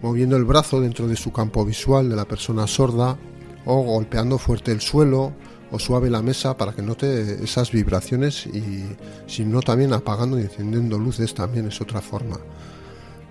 moviendo 0.00 0.36
el 0.36 0.44
brazo 0.44 0.80
dentro 0.80 1.06
de 1.06 1.16
su 1.16 1.32
campo 1.32 1.66
visual 1.66 2.08
de 2.08 2.16
la 2.16 2.24
persona 2.24 2.66
sorda 2.66 3.18
o 3.66 3.82
golpeando 3.82 4.38
fuerte 4.38 4.72
el 4.72 4.80
suelo 4.80 5.32
o 5.70 5.78
suave 5.78 6.08
la 6.08 6.22
mesa 6.22 6.56
para 6.56 6.72
que 6.72 6.82
note 6.82 7.44
esas 7.44 7.72
vibraciones 7.72 8.46
y 8.46 8.84
si 9.26 9.44
no 9.44 9.60
también 9.60 9.92
apagando 9.92 10.38
y 10.38 10.42
encendiendo 10.42 10.98
luces 10.98 11.34
también 11.34 11.66
es 11.66 11.80
otra 11.80 12.00
forma. 12.00 12.38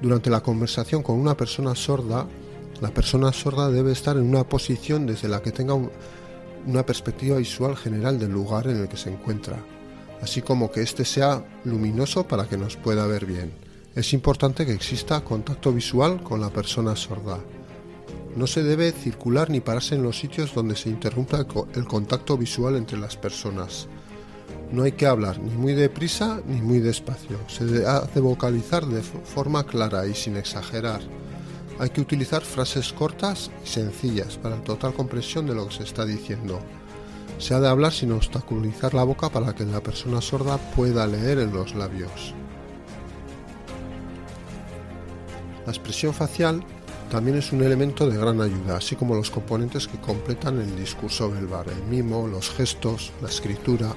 Durante 0.02 0.30
la 0.30 0.42
conversación 0.42 1.02
con 1.02 1.20
una 1.20 1.36
persona 1.38 1.74
sorda, 1.74 2.28
la 2.84 2.94
persona 2.94 3.32
sorda 3.32 3.70
debe 3.70 3.94
estar 3.94 4.18
en 4.18 4.24
una 4.24 4.44
posición 4.44 5.08
desde 5.08 5.30
la 5.30 5.42
que 5.42 5.54
tenga 5.54 5.74
una 5.74 6.86
perspectiva 6.86 7.38
visual 7.38 7.78
general 7.78 8.20
del 8.20 8.34
lugar 8.34 8.68
en 8.68 8.76
el 8.76 8.90
que 8.90 8.98
se 8.98 9.10
encuentra, 9.10 9.58
así 10.22 10.42
como 10.42 10.70
que 10.70 10.82
éste 10.82 11.06
sea 11.06 11.46
luminoso 11.64 12.28
para 12.28 12.46
que 12.46 12.58
nos 12.58 12.76
pueda 12.76 13.08
ver 13.08 13.26
bien. 13.26 13.54
Es 13.96 14.12
importante 14.12 14.66
que 14.66 14.74
exista 14.74 15.22
contacto 15.22 15.72
visual 15.72 16.22
con 16.24 16.42
la 16.42 16.50
persona 16.50 16.94
sorda. 16.98 17.40
No 18.36 18.48
se 18.48 18.64
debe 18.64 18.92
circular 18.92 19.50
ni 19.50 19.62
pararse 19.62 19.96
en 19.96 20.04
los 20.04 20.20
sitios 20.20 20.54
donde 20.54 20.76
se 20.76 20.90
interrumpa 20.90 21.46
el 21.76 21.86
contacto 21.86 22.38
visual 22.38 22.76
entre 22.76 22.98
las 22.98 23.16
personas. 23.16 23.88
No 24.74 24.84
hay 24.84 24.92
que 24.92 25.06
hablar 25.08 25.40
ni 25.40 25.56
muy 25.56 25.72
deprisa 25.72 26.42
ni 26.46 26.62
muy 26.62 26.80
despacio. 26.80 27.40
Se 27.48 27.64
debe 27.64 28.20
vocalizar 28.20 28.86
de 28.86 29.02
forma 29.02 29.64
clara 29.66 30.06
y 30.06 30.14
sin 30.16 30.36
exagerar. 30.36 31.00
Hay 31.80 31.90
que 31.90 32.02
utilizar 32.02 32.42
frases 32.44 32.94
cortas 32.94 33.52
y 33.64 33.68
sencillas 33.68 34.38
para 34.38 34.64
total 34.64 34.94
comprensión 34.94 35.48
de 35.48 35.56
lo 35.56 35.68
que 35.68 35.76
se 35.76 35.84
está 35.84 36.06
diciendo. 36.06 36.60
Se 37.40 37.54
ha 37.54 37.60
de 37.60 37.68
hablar 37.68 37.92
sin 37.92 38.12
obstaculizar 38.12 38.94
la 38.94 39.04
boca 39.04 39.30
para 39.30 39.54
que 39.54 39.66
la 39.66 39.82
persona 39.82 40.22
sorda 40.22 40.58
pueda 40.58 41.08
leer 41.08 41.40
en 41.40 41.52
los 41.52 41.76
labios. 41.76 42.34
La 45.66 45.72
expresión 45.72 46.14
facial 46.14 46.64
también 47.10 47.38
es 47.38 47.52
un 47.52 47.64
elemento 47.64 48.10
de 48.10 48.18
gran 48.18 48.42
ayuda, 48.42 48.78
así 48.78 48.96
como 48.96 49.16
los 49.16 49.32
componentes 49.32 49.88
que 49.88 50.00
completan 50.00 50.60
el 50.60 50.76
discurso 50.76 51.30
verbal, 51.30 51.66
el 51.70 51.84
mimo, 51.84 52.28
los 52.28 52.50
gestos, 52.50 53.12
la 53.22 53.30
escritura. 53.30 53.96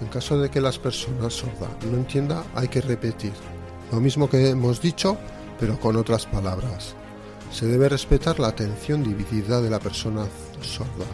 En 0.00 0.08
caso 0.08 0.38
de 0.38 0.50
que 0.50 0.60
las 0.60 0.78
personas 0.78 1.34
sordas 1.34 1.70
no 1.90 1.96
entienda, 1.96 2.44
hay 2.54 2.68
que 2.68 2.80
repetir 2.80 3.32
lo 3.92 4.00
mismo 4.00 4.28
que 4.28 4.50
hemos 4.50 4.80
dicho, 4.80 5.16
pero 5.58 5.78
con 5.78 5.96
otras 5.96 6.26
palabras. 6.26 6.94
Se 7.52 7.66
debe 7.66 7.88
respetar 7.88 8.38
la 8.38 8.48
atención 8.48 9.02
dividida 9.02 9.60
de 9.60 9.70
la 9.70 9.78
persona 9.78 10.26
sorda, 10.60 11.06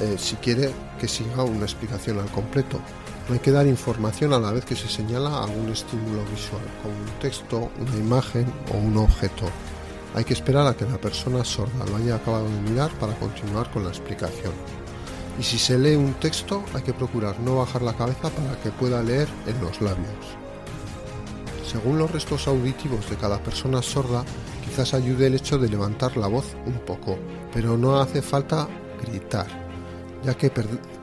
eh, 0.00 0.16
si 0.18 0.36
quiere 0.36 0.70
que 0.98 1.08
siga 1.08 1.44
una 1.44 1.64
explicación 1.64 2.18
al 2.18 2.30
completo. 2.30 2.80
No 3.28 3.34
hay 3.34 3.40
que 3.40 3.52
dar 3.52 3.66
información 3.66 4.32
a 4.32 4.40
la 4.40 4.50
vez 4.50 4.64
que 4.64 4.74
se 4.74 4.88
señala 4.88 5.44
algún 5.44 5.70
estímulo 5.70 6.24
visual, 6.24 6.62
como 6.82 6.94
un 6.94 7.20
texto, 7.20 7.70
una 7.78 7.96
imagen 7.96 8.52
o 8.72 8.78
un 8.78 8.96
objeto. 8.96 9.46
Hay 10.14 10.24
que 10.24 10.34
esperar 10.34 10.66
a 10.66 10.74
que 10.74 10.84
la 10.84 10.98
persona 10.98 11.44
sorda 11.44 11.86
lo 11.86 11.96
haya 11.96 12.16
acabado 12.16 12.44
de 12.44 12.70
mirar 12.70 12.90
para 12.98 13.14
continuar 13.14 13.70
con 13.70 13.84
la 13.84 13.90
explicación. 13.90 14.52
Y 15.38 15.42
si 15.42 15.58
se 15.58 15.78
lee 15.78 15.94
un 15.94 16.14
texto, 16.14 16.62
hay 16.74 16.82
que 16.82 16.92
procurar 16.92 17.38
no 17.40 17.56
bajar 17.56 17.82
la 17.82 17.94
cabeza 17.94 18.28
para 18.28 18.60
que 18.60 18.70
pueda 18.70 19.02
leer 19.02 19.28
en 19.46 19.60
los 19.64 19.80
labios. 19.80 20.41
Según 21.72 21.96
los 21.96 22.10
restos 22.10 22.48
auditivos 22.48 23.08
de 23.08 23.16
cada 23.16 23.42
persona 23.42 23.80
sorda, 23.80 24.26
quizás 24.62 24.92
ayude 24.92 25.28
el 25.28 25.36
hecho 25.36 25.56
de 25.56 25.70
levantar 25.70 26.18
la 26.18 26.26
voz 26.26 26.54
un 26.66 26.78
poco, 26.80 27.16
pero 27.50 27.78
no 27.78 27.98
hace 27.98 28.20
falta 28.20 28.68
gritar, 29.02 29.46
ya 30.22 30.34
que 30.34 30.52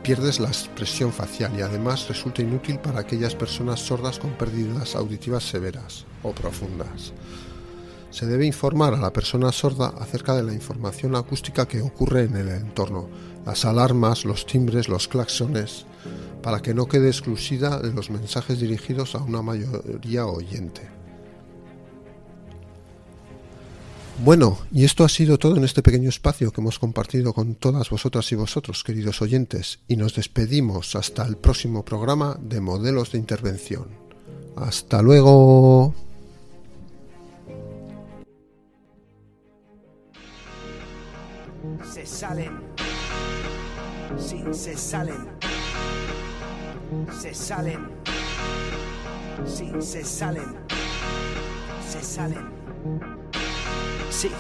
pierdes 0.03 0.39
la 0.39 0.49
expresión 0.49 1.11
facial 1.11 1.57
y 1.57 1.63
además 1.63 2.07
resulta 2.07 2.43
inútil 2.43 2.77
para 2.77 2.99
aquellas 2.99 3.33
personas 3.33 3.79
sordas 3.79 4.19
con 4.19 4.37
pérdidas 4.37 4.95
auditivas 4.95 5.43
severas 5.43 6.05
o 6.21 6.33
profundas. 6.33 7.13
Se 8.11 8.25
debe 8.25 8.45
informar 8.45 8.93
a 8.93 8.99
la 8.99 9.13
persona 9.13 9.51
sorda 9.51 9.93
acerca 9.99 10.35
de 10.35 10.43
la 10.43 10.53
información 10.53 11.15
acústica 11.15 11.67
que 11.67 11.81
ocurre 11.81 12.23
en 12.23 12.35
el 12.35 12.49
entorno, 12.49 13.07
las 13.45 13.65
alarmas, 13.65 14.25
los 14.25 14.45
timbres, 14.45 14.89
los 14.89 15.07
claxones, 15.07 15.85
para 16.41 16.61
que 16.61 16.73
no 16.73 16.87
quede 16.87 17.09
exclusiva 17.09 17.79
de 17.79 17.93
los 17.93 18.09
mensajes 18.09 18.59
dirigidos 18.59 19.15
a 19.15 19.19
una 19.19 19.41
mayoría 19.41 20.25
oyente. 20.25 20.99
Bueno, 24.23 24.57
y 24.73 24.83
esto 24.83 25.05
ha 25.05 25.09
sido 25.09 25.37
todo 25.37 25.55
en 25.55 25.63
este 25.63 25.81
pequeño 25.81 26.09
espacio 26.09 26.51
que 26.51 26.59
hemos 26.59 26.77
compartido 26.77 27.33
con 27.33 27.55
todas 27.55 27.89
vosotras 27.89 28.29
y 28.33 28.35
vosotros, 28.35 28.83
queridos 28.83 29.21
oyentes, 29.21 29.79
y 29.87 29.95
nos 29.95 30.13
despedimos 30.13 30.95
hasta 30.97 31.25
el 31.25 31.37
próximo 31.37 31.85
programa 31.85 32.37
de 32.41 32.59
modelos 32.59 33.13
de 33.13 33.19
intervención. 33.19 33.87
Hasta 34.57 35.01
luego. 35.01 36.08
Se 41.83 42.05
salen. 42.05 42.59
se 44.53 44.75
salen. 44.75 45.29
Se 47.11 47.33
salen, 47.33 47.87
se 49.79 50.03
salen, 50.03 50.55
se 51.87 52.01
salen, 52.01 52.49
sí. 54.09 54.31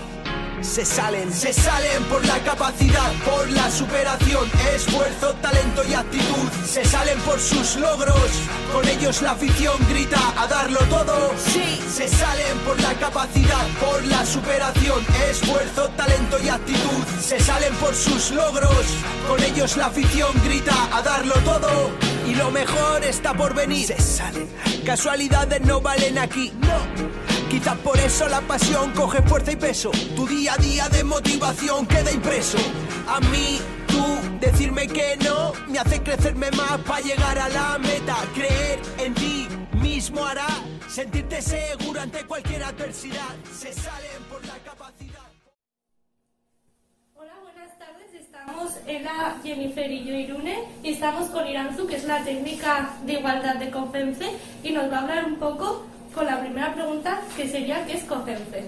Se 0.61 0.85
salen, 0.85 1.31
se 1.33 1.53
salen 1.53 2.03
por 2.09 2.25
la 2.25 2.37
capacidad, 2.39 3.11
por 3.23 3.49
la 3.51 3.71
superación, 3.71 4.43
esfuerzo, 4.75 5.33
talento 5.41 5.83
y 5.89 5.93
actitud. 5.93 6.49
Se 6.65 6.83
salen 6.83 7.17
por 7.21 7.39
sus 7.39 7.77
logros, 7.77 8.29
con 8.73 8.85
ellos 8.87 9.21
la 9.21 9.31
afición 9.31 9.75
grita 9.89 10.19
a 10.37 10.47
darlo 10.47 10.79
todo. 10.89 11.33
Sí, 11.37 11.81
se 11.89 12.09
salen 12.09 12.57
por 12.65 12.79
la 12.81 12.93
capacidad, 12.95 13.67
por 13.79 14.05
la 14.05 14.25
superación, 14.25 14.99
esfuerzo, 15.29 15.89
talento 15.95 16.37
y 16.43 16.49
actitud. 16.49 17.03
Se 17.21 17.39
salen 17.39 17.73
por 17.75 17.95
sus 17.95 18.31
logros, 18.31 18.85
con 19.29 19.41
ellos 19.41 19.77
la 19.77 19.85
afición 19.85 20.31
grita 20.43 20.75
a 20.93 21.01
darlo 21.01 21.35
todo 21.45 21.89
y 22.27 22.35
lo 22.35 22.51
mejor 22.51 23.03
está 23.05 23.33
por 23.33 23.55
venir. 23.55 23.87
Se 23.87 24.01
salen, 24.01 24.49
casualidades 24.85 25.61
no 25.61 25.79
valen 25.79 26.17
aquí, 26.17 26.51
no. 26.59 27.18
Quizás 27.49 27.77
por 27.79 27.97
eso 27.97 28.29
la 28.29 28.41
pasión 28.41 28.91
coge 28.91 29.23
fuerza 29.23 29.51
y 29.51 29.55
peso. 29.55 29.89
Tu 30.15 30.27
día 30.27 30.53
a 30.53 30.57
día 30.57 30.87
de 30.87 31.03
motivación 31.03 31.87
queda 31.87 32.11
impreso. 32.11 32.59
A 33.07 33.19
mí, 33.21 33.59
tú, 33.87 34.05
decirme 34.39 34.87
que 34.87 35.17
no, 35.17 35.53
me 35.67 35.79
hace 35.79 36.01
crecerme 36.03 36.51
más 36.51 36.77
para 36.81 37.01
llegar 37.01 37.39
a 37.39 37.49
la 37.49 37.79
meta. 37.79 38.17
Creer 38.35 38.79
en 38.99 39.15
ti 39.15 39.47
mismo 39.81 40.23
hará 40.23 40.47
sentirte 40.87 41.41
seguro 41.41 41.99
ante 41.99 42.23
cualquier 42.25 42.63
adversidad. 42.63 43.35
Se 43.51 43.73
salen 43.73 44.23
por 44.29 44.45
la 44.45 44.57
capacidad. 44.59 45.19
Estamos 48.13 48.73
Ela, 48.87 49.37
Jennifer 49.43 49.91
y 49.91 50.05
yo 50.05 50.13
Irune 50.13 50.63
y 50.83 50.93
estamos 50.93 51.29
con 51.29 51.47
Iranzu, 51.47 51.87
que 51.87 51.95
es 51.95 52.03
la 52.03 52.23
técnica 52.23 52.91
de 53.05 53.13
igualdad 53.13 53.55
de 53.55 53.69
COFENFE 53.69 54.37
y 54.63 54.71
nos 54.71 54.91
va 54.91 54.97
a 54.97 55.01
hablar 55.01 55.25
un 55.25 55.35
poco 55.35 55.85
con 56.13 56.25
la 56.25 56.39
primera 56.39 56.73
pregunta 56.73 57.21
que 57.35 57.47
sería 57.47 57.85
¿qué 57.85 57.93
es 57.93 58.03
COCENFE? 58.03 58.65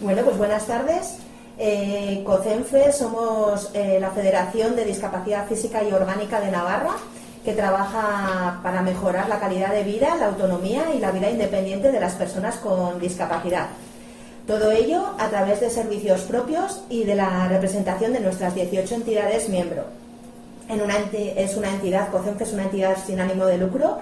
Bueno, 0.00 0.22
pues 0.22 0.38
buenas 0.38 0.66
tardes. 0.66 1.18
Eh, 1.58 2.22
COCENFE 2.24 2.92
somos 2.92 3.70
eh, 3.74 3.98
la 4.00 4.10
Federación 4.10 4.76
de 4.76 4.84
Discapacidad 4.84 5.46
Física 5.46 5.82
y 5.82 5.92
Orgánica 5.92 6.40
de 6.40 6.50
Navarra 6.50 6.96
que 7.44 7.52
trabaja 7.52 8.60
para 8.62 8.82
mejorar 8.82 9.28
la 9.28 9.38
calidad 9.38 9.72
de 9.72 9.84
vida, 9.84 10.16
la 10.16 10.26
autonomía 10.26 10.92
y 10.94 10.98
la 10.98 11.12
vida 11.12 11.30
independiente 11.30 11.92
de 11.92 12.00
las 12.00 12.14
personas 12.14 12.56
con 12.56 12.98
discapacidad. 12.98 13.68
Todo 14.46 14.72
ello 14.72 15.14
a 15.18 15.28
través 15.28 15.60
de 15.60 15.70
servicios 15.70 16.22
propios 16.22 16.82
y 16.88 17.04
de 17.04 17.14
la 17.14 17.48
representación 17.48 18.12
de 18.12 18.20
nuestras 18.20 18.54
18 18.54 18.96
entidades 18.96 19.48
miembro. 19.48 19.84
En 20.68 20.82
una 20.82 20.96
es 21.14 21.56
una 21.56 21.70
entidad, 21.70 22.10
COCENFE 22.10 22.44
es 22.44 22.52
una 22.52 22.64
entidad 22.64 22.96
sin 23.06 23.20
ánimo 23.20 23.46
de 23.46 23.58
lucro 23.58 23.98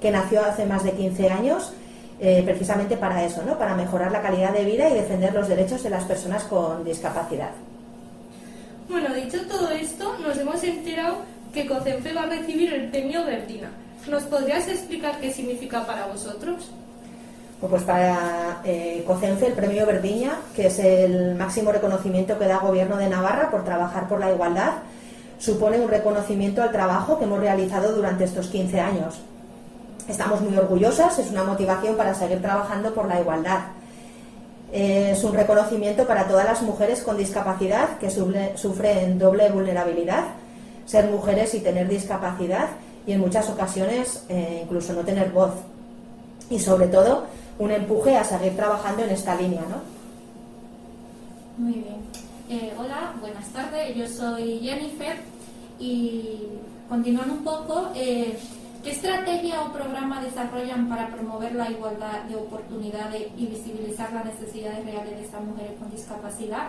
que 0.00 0.10
nació 0.10 0.44
hace 0.44 0.66
más 0.66 0.82
de 0.82 0.92
15 0.92 1.30
años 1.30 1.72
eh, 2.20 2.42
precisamente 2.44 2.96
para 2.96 3.24
eso, 3.24 3.42
¿no? 3.44 3.58
para 3.58 3.74
mejorar 3.74 4.10
la 4.10 4.22
calidad 4.22 4.52
de 4.52 4.64
vida 4.64 4.88
y 4.88 4.94
defender 4.94 5.32
los 5.32 5.48
derechos 5.48 5.82
de 5.82 5.90
las 5.90 6.04
personas 6.04 6.44
con 6.44 6.84
discapacidad. 6.84 7.50
Bueno, 8.88 9.14
dicho 9.14 9.38
todo 9.46 9.70
esto, 9.70 10.16
nos 10.18 10.36
hemos 10.38 10.62
enterado 10.64 11.18
que 11.52 11.66
COCENFE 11.66 12.14
va 12.14 12.22
a 12.22 12.26
recibir 12.26 12.72
el 12.72 12.90
premio 12.90 13.24
Verdina. 13.24 13.70
¿Nos 14.08 14.24
podrías 14.24 14.66
explicar 14.68 15.20
qué 15.20 15.32
significa 15.32 15.86
para 15.86 16.06
vosotros? 16.06 16.70
Pues 17.60 17.82
para 17.82 18.62
eh, 18.64 19.02
COCENFE 19.06 19.48
el 19.48 19.52
premio 19.52 19.84
Verdiña, 19.84 20.38
que 20.54 20.68
es 20.68 20.78
el 20.78 21.34
máximo 21.34 21.72
reconocimiento 21.72 22.38
que 22.38 22.46
da 22.46 22.54
el 22.54 22.66
Gobierno 22.66 22.96
de 22.96 23.08
Navarra 23.08 23.50
por 23.50 23.64
trabajar 23.64 24.08
por 24.08 24.20
la 24.20 24.32
igualdad, 24.32 24.74
supone 25.38 25.78
un 25.80 25.88
reconocimiento 25.88 26.62
al 26.62 26.72
trabajo 26.72 27.18
que 27.18 27.24
hemos 27.24 27.40
realizado 27.40 27.94
durante 27.94 28.24
estos 28.24 28.46
15 28.48 28.80
años. 28.80 29.20
Estamos 30.08 30.40
muy 30.40 30.56
orgullosas, 30.56 31.18
es 31.18 31.30
una 31.30 31.44
motivación 31.44 31.94
para 31.96 32.14
seguir 32.14 32.40
trabajando 32.40 32.94
por 32.94 33.06
la 33.06 33.20
igualdad. 33.20 33.60
Es 34.72 35.22
un 35.22 35.34
reconocimiento 35.34 36.06
para 36.06 36.26
todas 36.26 36.46
las 36.46 36.62
mujeres 36.62 37.02
con 37.02 37.18
discapacidad 37.18 37.98
que 37.98 38.10
sufren 38.10 39.18
doble 39.18 39.50
vulnerabilidad, 39.50 40.24
ser 40.86 41.10
mujeres 41.10 41.54
y 41.54 41.60
tener 41.60 41.88
discapacidad 41.88 42.68
y 43.06 43.12
en 43.12 43.20
muchas 43.20 43.50
ocasiones 43.50 44.24
eh, 44.30 44.60
incluso 44.64 44.94
no 44.94 45.00
tener 45.00 45.30
voz. 45.30 45.52
Y 46.48 46.58
sobre 46.58 46.86
todo 46.86 47.24
un 47.58 47.70
empuje 47.70 48.16
a 48.16 48.24
seguir 48.24 48.56
trabajando 48.56 49.04
en 49.04 49.10
esta 49.10 49.34
línea, 49.34 49.60
¿no? 49.60 49.82
Muy 51.62 51.72
bien. 51.74 51.96
Eh, 52.48 52.72
hola, 52.78 53.12
buenas 53.20 53.46
tardes. 53.48 53.94
Yo 53.94 54.08
soy 54.08 54.60
Jennifer 54.60 55.16
y 55.78 56.48
continuando 56.88 57.34
un 57.34 57.44
poco, 57.44 57.88
eh, 57.94 58.38
¿qué 58.82 58.90
estrategia 58.90 59.62
o 59.62 59.72
programa 59.72 60.20
desarrollan 60.22 60.88
para 60.88 61.08
promover 61.08 61.54
la 61.54 61.70
igualdad 61.70 62.22
de 62.28 62.36
oportunidades 62.36 63.28
y 63.36 63.46
visibilizar 63.46 64.12
las 64.12 64.24
necesidades 64.24 64.84
reales 64.84 65.16
de 65.16 65.24
estas 65.24 65.42
mujeres 65.42 65.72
con 65.78 65.90
discapacidad? 65.90 66.68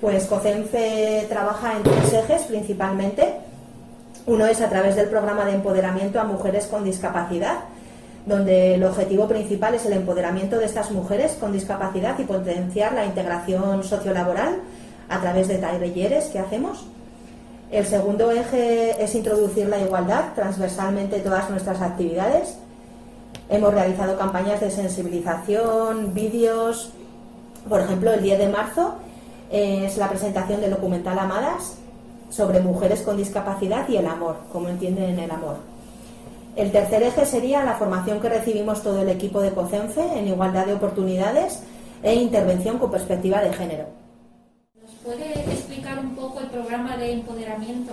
Pues 0.00 0.26
COCENFE 0.26 1.26
trabaja 1.28 1.76
en 1.76 1.82
tres 1.82 2.12
ejes 2.12 2.42
principalmente. 2.42 3.36
Uno 4.26 4.46
es 4.46 4.60
a 4.60 4.68
través 4.68 4.96
del 4.96 5.08
programa 5.08 5.44
de 5.44 5.52
empoderamiento 5.52 6.20
a 6.20 6.24
mujeres 6.24 6.66
con 6.66 6.84
discapacidad, 6.84 7.60
donde 8.26 8.74
el 8.74 8.84
objetivo 8.84 9.28
principal 9.28 9.74
es 9.74 9.86
el 9.86 9.94
empoderamiento 9.94 10.58
de 10.58 10.66
estas 10.66 10.90
mujeres 10.90 11.36
con 11.40 11.52
discapacidad 11.52 12.18
y 12.18 12.24
potenciar 12.24 12.92
la 12.92 13.06
integración 13.06 13.84
sociolaboral 13.84 14.60
a 15.08 15.20
través 15.20 15.48
de 15.48 15.58
talleres 15.58 16.26
que 16.26 16.40
hacemos. 16.40 16.86
El 17.70 17.84
segundo 17.84 18.30
eje 18.30 19.02
es 19.02 19.14
introducir 19.16 19.68
la 19.68 19.80
igualdad 19.80 20.34
transversalmente 20.34 21.16
en 21.16 21.24
todas 21.24 21.50
nuestras 21.50 21.82
actividades. 21.82 22.56
Hemos 23.48 23.74
realizado 23.74 24.16
campañas 24.16 24.60
de 24.60 24.70
sensibilización, 24.70 26.14
vídeos. 26.14 26.92
Por 27.68 27.80
ejemplo, 27.80 28.12
el 28.12 28.22
10 28.22 28.38
de 28.38 28.48
marzo 28.48 28.94
es 29.50 29.96
la 29.96 30.08
presentación 30.08 30.60
del 30.60 30.70
documental 30.70 31.18
Amadas 31.18 31.76
sobre 32.30 32.60
mujeres 32.60 33.02
con 33.02 33.16
discapacidad 33.16 33.88
y 33.88 33.96
el 33.96 34.06
amor, 34.06 34.36
cómo 34.52 34.68
entienden 34.68 35.18
el 35.18 35.30
amor. 35.30 35.56
El 36.54 36.72
tercer 36.72 37.02
eje 37.02 37.26
sería 37.26 37.64
la 37.64 37.74
formación 37.74 38.20
que 38.20 38.28
recibimos 38.28 38.82
todo 38.82 39.02
el 39.02 39.08
equipo 39.08 39.40
de 39.40 39.50
COCENFE 39.50 40.18
en 40.18 40.28
igualdad 40.28 40.66
de 40.66 40.74
oportunidades 40.74 41.60
e 42.02 42.14
intervención 42.14 42.78
con 42.78 42.90
perspectiva 42.90 43.42
de 43.42 43.52
género. 43.52 43.84
¿Nos 44.80 44.90
puede 45.04 45.32
explicar 45.52 45.98
un 45.98 46.14
poco 46.14 46.40
el 46.40 46.46
de 46.96 47.12
empoderamiento? 47.12 47.92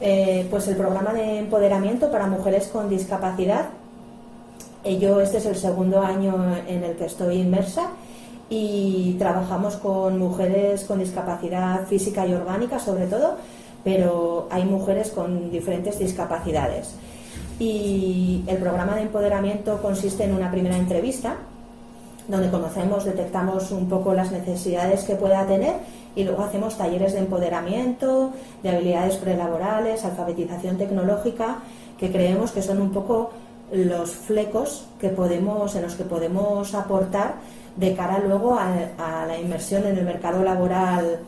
Eh, 0.00 0.46
pues 0.50 0.66
el 0.68 0.76
programa 0.76 1.12
de 1.12 1.38
empoderamiento 1.38 2.10
para 2.10 2.26
mujeres 2.26 2.66
con 2.68 2.88
discapacidad. 2.88 3.66
Eh, 4.82 4.98
yo 4.98 5.20
este 5.20 5.38
es 5.38 5.46
el 5.46 5.56
segundo 5.56 6.00
año 6.00 6.34
en 6.66 6.84
el 6.84 6.96
que 6.96 7.06
estoy 7.06 7.36
inmersa 7.36 7.90
y 8.50 9.16
trabajamos 9.18 9.76
con 9.76 10.18
mujeres 10.18 10.84
con 10.84 10.98
discapacidad 10.98 11.86
física 11.86 12.26
y 12.26 12.34
orgánica 12.34 12.78
sobre 12.78 13.06
todo, 13.06 13.36
pero 13.82 14.48
hay 14.50 14.64
mujeres 14.64 15.10
con 15.10 15.50
diferentes 15.50 15.98
discapacidades. 15.98 16.94
Y 17.58 18.42
el 18.46 18.58
programa 18.58 18.96
de 18.96 19.02
empoderamiento 19.02 19.80
consiste 19.80 20.24
en 20.24 20.34
una 20.34 20.50
primera 20.50 20.76
entrevista 20.76 21.36
donde 22.26 22.50
conocemos, 22.50 23.04
detectamos 23.04 23.70
un 23.70 23.88
poco 23.88 24.14
las 24.14 24.32
necesidades 24.32 25.04
que 25.04 25.14
pueda 25.14 25.46
tener 25.46 25.74
y 26.16 26.24
luego 26.24 26.42
hacemos 26.42 26.76
talleres 26.76 27.12
de 27.12 27.20
empoderamiento, 27.20 28.32
de 28.62 28.70
habilidades 28.70 29.16
prelaborales, 29.16 30.04
alfabetización 30.04 30.78
tecnológica, 30.78 31.58
que 31.98 32.10
creemos 32.10 32.52
que 32.52 32.62
son 32.62 32.80
un 32.80 32.90
poco 32.90 33.30
los 33.72 34.10
flecos 34.12 34.86
que 35.00 35.08
podemos, 35.08 35.74
en 35.74 35.82
los 35.82 35.94
que 35.94 36.04
podemos 36.04 36.74
aportar 36.74 37.34
de 37.76 37.94
cara 37.94 38.18
luego 38.20 38.56
a, 38.58 39.26
la 39.26 39.38
inmersión 39.38 39.84
en 39.86 39.98
el 39.98 40.04
mercado 40.04 40.44
laboral 40.44 41.18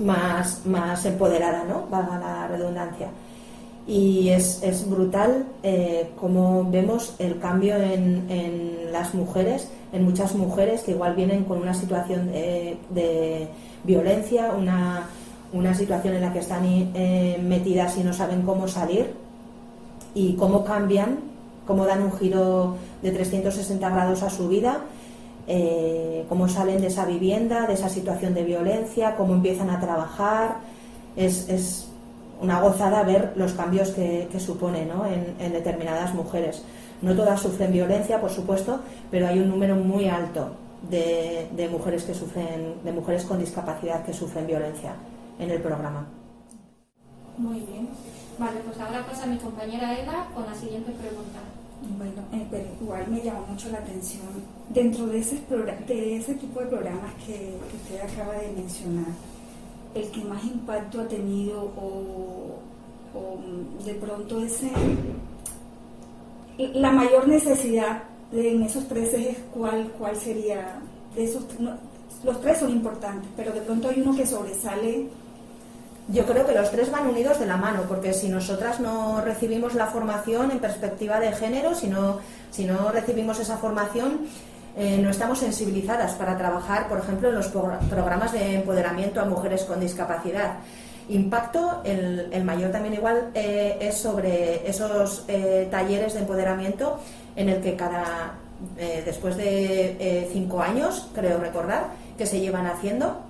más, 0.00 0.66
más 0.66 1.04
empoderada, 1.06 1.64
¿no? 1.64 1.86
Valga 1.90 2.18
la 2.18 2.48
redundancia. 2.48 3.08
Y 3.86 4.30
es, 4.30 4.62
es 4.62 4.88
brutal 4.88 5.46
eh, 5.62 6.10
como 6.18 6.70
vemos 6.70 7.14
el 7.18 7.38
cambio 7.38 7.76
en, 7.76 8.24
en, 8.30 8.92
las 8.92 9.12
mujeres, 9.14 9.68
en 9.92 10.04
muchas 10.04 10.34
mujeres 10.34 10.82
que 10.82 10.92
igual 10.92 11.14
vienen 11.14 11.44
con 11.44 11.60
una 11.60 11.74
situación 11.74 12.32
de, 12.32 13.48
violencia, 13.84 14.52
una, 14.56 15.08
una, 15.52 15.74
situación 15.74 16.14
en 16.14 16.22
la 16.22 16.32
que 16.32 16.38
están 16.38 16.64
eh, 16.64 17.38
metidas 17.42 17.98
y 17.98 18.04
no 18.04 18.14
saben 18.14 18.42
cómo 18.42 18.68
salir, 18.68 19.12
y 20.14 20.34
cómo 20.34 20.64
cambian, 20.64 21.18
cómo 21.66 21.84
dan 21.84 22.02
un 22.02 22.12
giro 22.12 22.76
de 23.02 23.10
360 23.10 23.90
grados 23.90 24.22
a 24.22 24.30
su 24.30 24.48
vida 24.48 24.80
eh, 25.46 26.24
cómo 26.28 26.48
salen 26.48 26.80
de 26.80 26.86
esa 26.86 27.04
vivienda, 27.04 27.66
de 27.66 27.74
esa 27.74 27.88
situación 27.88 28.32
de 28.32 28.44
violencia, 28.44 29.14
cómo 29.16 29.34
empiezan 29.34 29.70
a 29.70 29.78
trabajar. 29.78 30.56
Es, 31.16 31.90
una 32.40 32.60
gozada 32.60 33.02
ver 33.02 33.32
los 33.36 33.52
cambios 33.52 33.90
que, 33.90 34.28
supone 34.38 34.88
en, 35.38 35.52
determinadas 35.52 36.14
mujeres. 36.14 36.62
No 37.02 37.14
todas 37.14 37.40
sufren 37.40 37.72
violencia, 37.72 38.20
por 38.20 38.30
supuesto, 38.30 38.80
pero 39.10 39.28
hay 39.28 39.38
un 39.38 39.50
número 39.50 39.76
muy 39.76 40.08
alto 40.08 40.50
de, 40.90 41.68
mujeres 41.70 42.04
que 42.04 42.14
sufren, 42.14 42.82
de 42.84 42.92
mujeres 42.92 43.24
con 43.24 43.38
discapacidad 43.38 44.04
que 44.04 44.12
sufren 44.12 44.46
violencia 44.46 44.92
en 45.38 45.50
el 45.50 45.60
programa. 45.60 46.06
Muy 47.36 47.60
bien. 47.60 47.88
Vale, 48.38 48.60
pues 48.64 48.78
ahora 48.80 49.04
pasa 49.06 49.26
mi 49.26 49.38
compañera 49.38 49.98
Eda 49.98 50.28
con 50.34 50.44
la 50.46 50.54
siguiente 50.54 50.92
pregunta. 50.92 51.40
Bueno, 51.98 52.22
eh, 52.32 52.46
pero 52.50 52.64
igual 52.80 53.06
me 53.08 53.22
llamó 53.22 53.46
mucho 53.46 53.68
la 53.68 53.78
atención 53.78 54.22
dentro 54.70 55.06
de 55.06 55.18
ese, 55.18 55.40
de 55.86 56.16
ese 56.16 56.34
tipo 56.34 56.60
de 56.60 56.66
programas 56.66 57.12
que, 57.26 57.56
usted 57.74 58.00
acaba 58.00 58.34
de 58.34 58.52
mencionar, 58.52 59.12
el 59.94 60.10
que 60.10 60.24
más 60.24 60.44
impacto 60.44 61.00
ha 61.00 61.08
tenido 61.08 61.72
o, 61.76 62.58
de 63.84 63.94
pronto 63.94 64.42
ese 64.42 64.70
la 66.58 66.90
mayor 66.90 67.28
necesidad 67.28 68.02
en 68.32 68.62
esos 68.62 68.88
tres 68.88 69.14
ejes, 69.14 69.38
¿cuál, 69.52 69.92
cuál 69.98 70.16
sería? 70.16 70.80
De 71.14 71.24
esos, 71.24 71.44
los 72.24 72.40
tres 72.40 72.58
son 72.58 72.70
importantes, 72.70 73.30
pero 73.36 73.52
de 73.52 73.60
pronto 73.60 73.88
hay 73.88 74.00
uno 74.00 74.16
que 74.16 74.26
sobresale 74.26 75.08
yo 76.08 76.26
creo 76.26 76.46
que 76.46 76.52
los 76.52 76.70
tres 76.70 76.90
van 76.90 77.06
unidos 77.06 77.38
de 77.38 77.46
la 77.46 77.56
mano, 77.56 77.84
porque 77.88 78.12
si 78.12 78.28
nosotras 78.28 78.78
no 78.78 79.22
recibimos 79.22 79.74
la 79.74 79.86
formación 79.86 80.50
en 80.50 80.58
perspectiva 80.58 81.18
de 81.18 81.32
género, 81.32 81.74
si 81.74 81.86
no, 81.86 82.18
si 82.50 82.66
no 82.66 82.90
recibimos 82.92 83.40
esa 83.40 83.56
formación, 83.56 84.26
eh, 84.76 84.98
no 84.98 85.10
estamos 85.10 85.38
sensibilizadas 85.38 86.14
para 86.14 86.36
trabajar, 86.36 86.88
por 86.88 86.98
ejemplo, 86.98 87.28
en 87.28 87.36
los 87.36 87.46
programas 87.46 88.32
de 88.32 88.56
empoderamiento 88.56 89.20
a 89.20 89.24
mujeres 89.24 89.62
con 89.62 89.78
discapacidad. 89.78 90.54
Impacto, 91.08 91.82
el, 91.84 92.42
mayor 92.44 92.72
también 92.72 92.94
igual, 92.94 93.30
eh, 93.34 93.78
es 93.80 93.98
sobre 93.98 94.68
esos 94.68 95.24
eh, 95.28 95.68
talleres 95.70 96.14
de 96.14 96.20
empoderamiento 96.20 96.98
en 97.36 97.50
el 97.50 97.60
que 97.60 97.76
cada, 97.76 98.34
después 99.04 99.36
de 99.36 100.28
cinco 100.32 100.60
años, 100.60 101.08
creo 101.14 101.38
recordar, 101.38 101.88
que 102.16 102.26
se 102.26 102.40
llevan 102.40 102.66
haciendo, 102.66 103.20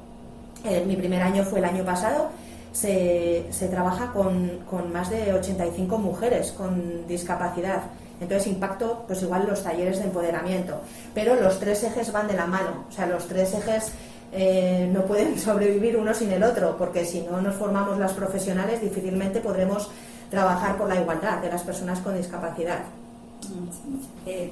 mi 0.86 0.94
primer 0.96 1.22
año 1.22 1.42
fue 1.42 1.58
el 1.58 1.64
año 1.64 1.84
pasado, 1.84 2.28
se, 2.72 3.46
se 3.50 3.68
trabaja 3.68 4.12
con, 4.12 4.60
con, 4.70 4.92
más 4.92 5.08
de 5.08 5.32
85 5.32 5.98
mujeres 5.98 6.52
con 6.52 7.06
discapacidad. 7.06 7.82
Entonces, 8.24 8.48
impacto, 8.48 9.04
pues 9.06 9.22
igual 9.22 9.46
los 9.46 9.62
talleres 9.62 9.98
de 9.98 10.04
empoderamiento. 10.04 10.80
Pero 11.12 11.36
los 11.36 11.60
tres 11.60 11.84
ejes 11.84 12.10
van 12.10 12.26
de 12.26 12.32
la 12.32 12.46
mano. 12.46 12.86
O 12.88 12.92
sea, 12.92 13.06
los 13.06 13.28
tres 13.28 13.52
ejes 13.52 13.92
eh, 14.32 14.88
no 14.90 15.04
pueden 15.04 15.38
sobrevivir 15.48 15.98
uno 15.98 16.14
sin 16.14 16.32
el 16.32 16.42
otro, 16.42 16.76
porque 16.78 17.04
si 17.04 17.20
no 17.20 17.40
nos 17.42 17.54
formamos 17.54 17.98
las 17.98 18.14
profesionales, 18.14 18.80
difícilmente 18.80 19.40
podremos 19.40 19.90
trabajar 20.30 20.78
por 20.78 20.88
la 20.88 20.98
igualdad 20.98 21.42
de 21.42 21.50
las 21.50 21.62
personas 21.62 22.00
con 22.00 22.16
discapacidad. 22.16 22.80
Eh, 24.24 24.50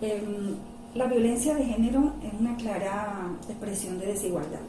em, 0.00 0.56
la 0.94 1.04
violencia 1.04 1.54
de 1.54 1.64
género 1.64 2.14
es 2.24 2.32
una 2.40 2.56
clara 2.56 3.28
expresión 3.46 4.00
de 4.00 4.06
desigualdad 4.06 4.60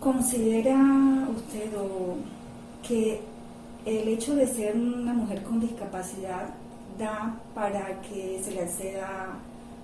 ¿Considera 0.00 0.74
usted 1.36 1.70
que 2.82 3.20
el 3.86 4.08
hecho 4.08 4.34
de 4.34 4.46
ser 4.46 4.76
una 4.76 5.14
mujer 5.14 5.42
con 5.44 5.60
discapacidad 5.60 6.48
da 6.98 7.36
para 7.54 8.00
que 8.02 8.40
se 8.44 8.50
le 8.50 8.62
acceda 8.62 9.38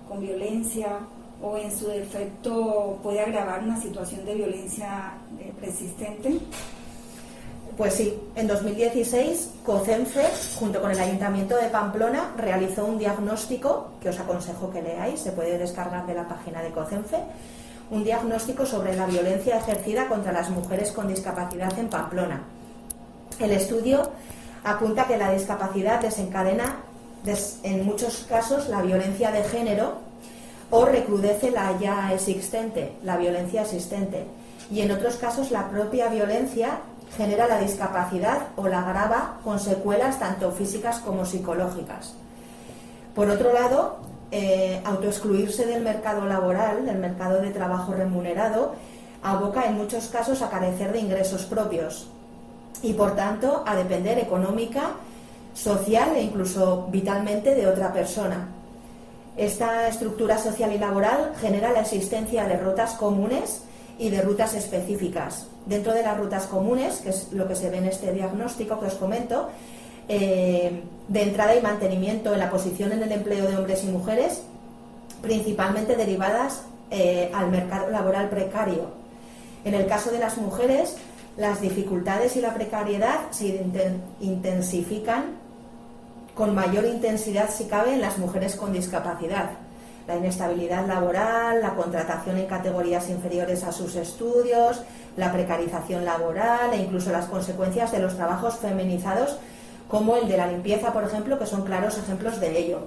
con 0.07 0.19
violencia 0.19 0.99
o 1.41 1.57
en 1.57 1.71
su 1.71 1.87
defecto 1.87 2.99
puede 3.01 3.21
agravar 3.21 3.63
una 3.63 3.79
situación 3.79 4.25
de 4.25 4.35
violencia 4.35 5.13
eh, 5.39 5.53
persistente? 5.59 6.37
Pues 7.77 7.95
sí, 7.95 8.13
en 8.35 8.47
2016 8.47 9.51
COCENFE, 9.65 10.25
junto 10.59 10.81
con 10.81 10.91
el 10.91 10.99
Ayuntamiento 10.99 11.55
de 11.55 11.69
Pamplona, 11.69 12.33
realizó 12.37 12.85
un 12.85 12.99
diagnóstico 12.99 13.93
que 14.01 14.09
os 14.09 14.19
aconsejo 14.19 14.69
que 14.69 14.81
leáis, 14.81 15.21
se 15.21 15.31
puede 15.31 15.57
descargar 15.57 16.05
de 16.05 16.13
la 16.13 16.27
página 16.27 16.61
de 16.61 16.69
COCENFE, 16.71 17.17
un 17.89 18.03
diagnóstico 18.03 18.65
sobre 18.65 18.95
la 18.95 19.07
violencia 19.07 19.57
ejercida 19.57 20.07
contra 20.07 20.33
las 20.33 20.49
mujeres 20.49 20.91
con 20.91 21.07
discapacidad 21.07 21.77
en 21.79 21.87
Pamplona. 21.87 22.43
El 23.39 23.51
estudio 23.51 24.11
apunta 24.63 25.07
que 25.07 25.17
la 25.17 25.31
discapacidad 25.31 26.01
desencadena 26.01 26.77
en 27.63 27.85
muchos 27.85 28.25
casos 28.29 28.67
la 28.67 28.81
violencia 28.81 29.31
de 29.31 29.43
género 29.43 29.93
o 30.69 30.85
recrudece 30.85 31.51
la 31.51 31.77
ya 31.79 32.13
existente, 32.13 32.93
la 33.03 33.17
violencia 33.17 33.61
existente. 33.61 34.25
Y 34.71 34.81
en 34.81 34.91
otros 34.91 35.15
casos 35.15 35.51
la 35.51 35.69
propia 35.69 36.07
violencia 36.07 36.79
genera 37.15 37.47
la 37.47 37.59
discapacidad 37.59 38.47
o 38.55 38.67
la 38.67 38.81
agrava 38.81 39.39
con 39.43 39.59
secuelas 39.59 40.19
tanto 40.19 40.51
físicas 40.51 40.99
como 40.99 41.25
psicológicas. 41.25 42.15
Por 43.13 43.29
otro 43.29 43.53
lado, 43.53 43.97
eh, 44.31 44.81
autoexcluirse 44.83 45.65
del 45.65 45.83
mercado 45.83 46.25
laboral, 46.25 46.85
del 46.85 46.97
mercado 46.97 47.39
de 47.39 47.51
trabajo 47.51 47.93
remunerado, 47.93 48.73
aboca 49.21 49.65
en 49.65 49.77
muchos 49.77 50.07
casos 50.07 50.41
a 50.41 50.49
carecer 50.49 50.91
de 50.91 50.99
ingresos 50.99 51.43
propios 51.43 52.07
y 52.81 52.93
por 52.93 53.15
tanto 53.15 53.63
a 53.65 53.75
depender 53.75 54.19
económica, 54.19 54.91
social 55.53 56.15
e 56.15 56.23
incluso 56.23 56.87
vitalmente 56.91 57.55
de 57.55 57.67
otra 57.67 57.93
persona. 57.93 58.49
Esta 59.37 59.87
estructura 59.87 60.37
social 60.37 60.73
y 60.73 60.77
laboral 60.77 61.33
genera 61.39 61.71
la 61.71 61.81
existencia 61.81 62.45
de 62.45 62.57
rotas 62.57 62.93
comunes 62.93 63.61
y 63.97 64.09
de 64.09 64.21
rutas 64.21 64.53
específicas. 64.53 65.47
Dentro 65.65 65.93
de 65.93 66.03
las 66.03 66.17
rutas 66.17 66.45
comunes, 66.45 66.97
que 66.97 67.09
es 67.09 67.31
lo 67.31 67.47
que 67.47 67.55
se 67.55 67.69
ve 67.69 67.77
en 67.77 67.85
este 67.85 68.11
diagnóstico 68.11 68.79
que 68.79 68.87
os 68.87 68.95
comento, 68.95 69.49
eh, 70.09 70.83
de 71.07 71.21
entrada 71.21 71.55
y 71.55 71.61
mantenimiento 71.61 72.33
en 72.33 72.39
la 72.39 72.49
posición 72.49 72.91
en 72.91 73.03
el 73.03 73.11
empleo 73.11 73.47
de 73.47 73.55
hombres 73.55 73.83
y 73.83 73.87
mujeres, 73.87 74.41
principalmente 75.21 75.95
derivadas 75.95 76.63
eh, 76.91 77.31
al 77.33 77.49
mercado 77.49 77.89
laboral 77.89 78.29
precario. 78.29 78.87
En 79.63 79.73
el 79.73 79.87
caso 79.87 80.11
de 80.11 80.19
las 80.19 80.37
mujeres, 80.37 80.97
las 81.37 81.61
dificultades 81.61 82.35
y 82.35 82.41
la 82.41 82.53
precariedad 82.53 83.31
se 83.31 83.65
intensifican 84.19 85.41
con 86.35 86.55
mayor 86.55 86.85
intensidad, 86.85 87.49
si 87.49 87.65
cabe, 87.65 87.93
en 87.93 88.01
las 88.01 88.17
mujeres 88.17 88.55
con 88.55 88.73
discapacidad. 88.73 89.51
La 90.07 90.17
inestabilidad 90.17 90.85
laboral, 90.85 91.61
la 91.61 91.75
contratación 91.75 92.37
en 92.37 92.47
categorías 92.47 93.09
inferiores 93.09 93.63
a 93.63 93.71
sus 93.71 93.95
estudios, 93.95 94.81
la 95.15 95.31
precarización 95.31 96.05
laboral 96.05 96.73
e 96.73 96.77
incluso 96.77 97.11
las 97.11 97.25
consecuencias 97.25 97.91
de 97.91 97.99
los 97.99 98.15
trabajos 98.15 98.57
feminizados 98.57 99.37
como 99.87 100.17
el 100.17 100.27
de 100.27 100.37
la 100.37 100.47
limpieza, 100.47 100.91
por 100.91 101.03
ejemplo, 101.03 101.37
que 101.37 101.45
son 101.45 101.63
claros 101.63 101.97
ejemplos 101.97 102.39
de 102.39 102.57
ello. 102.57 102.79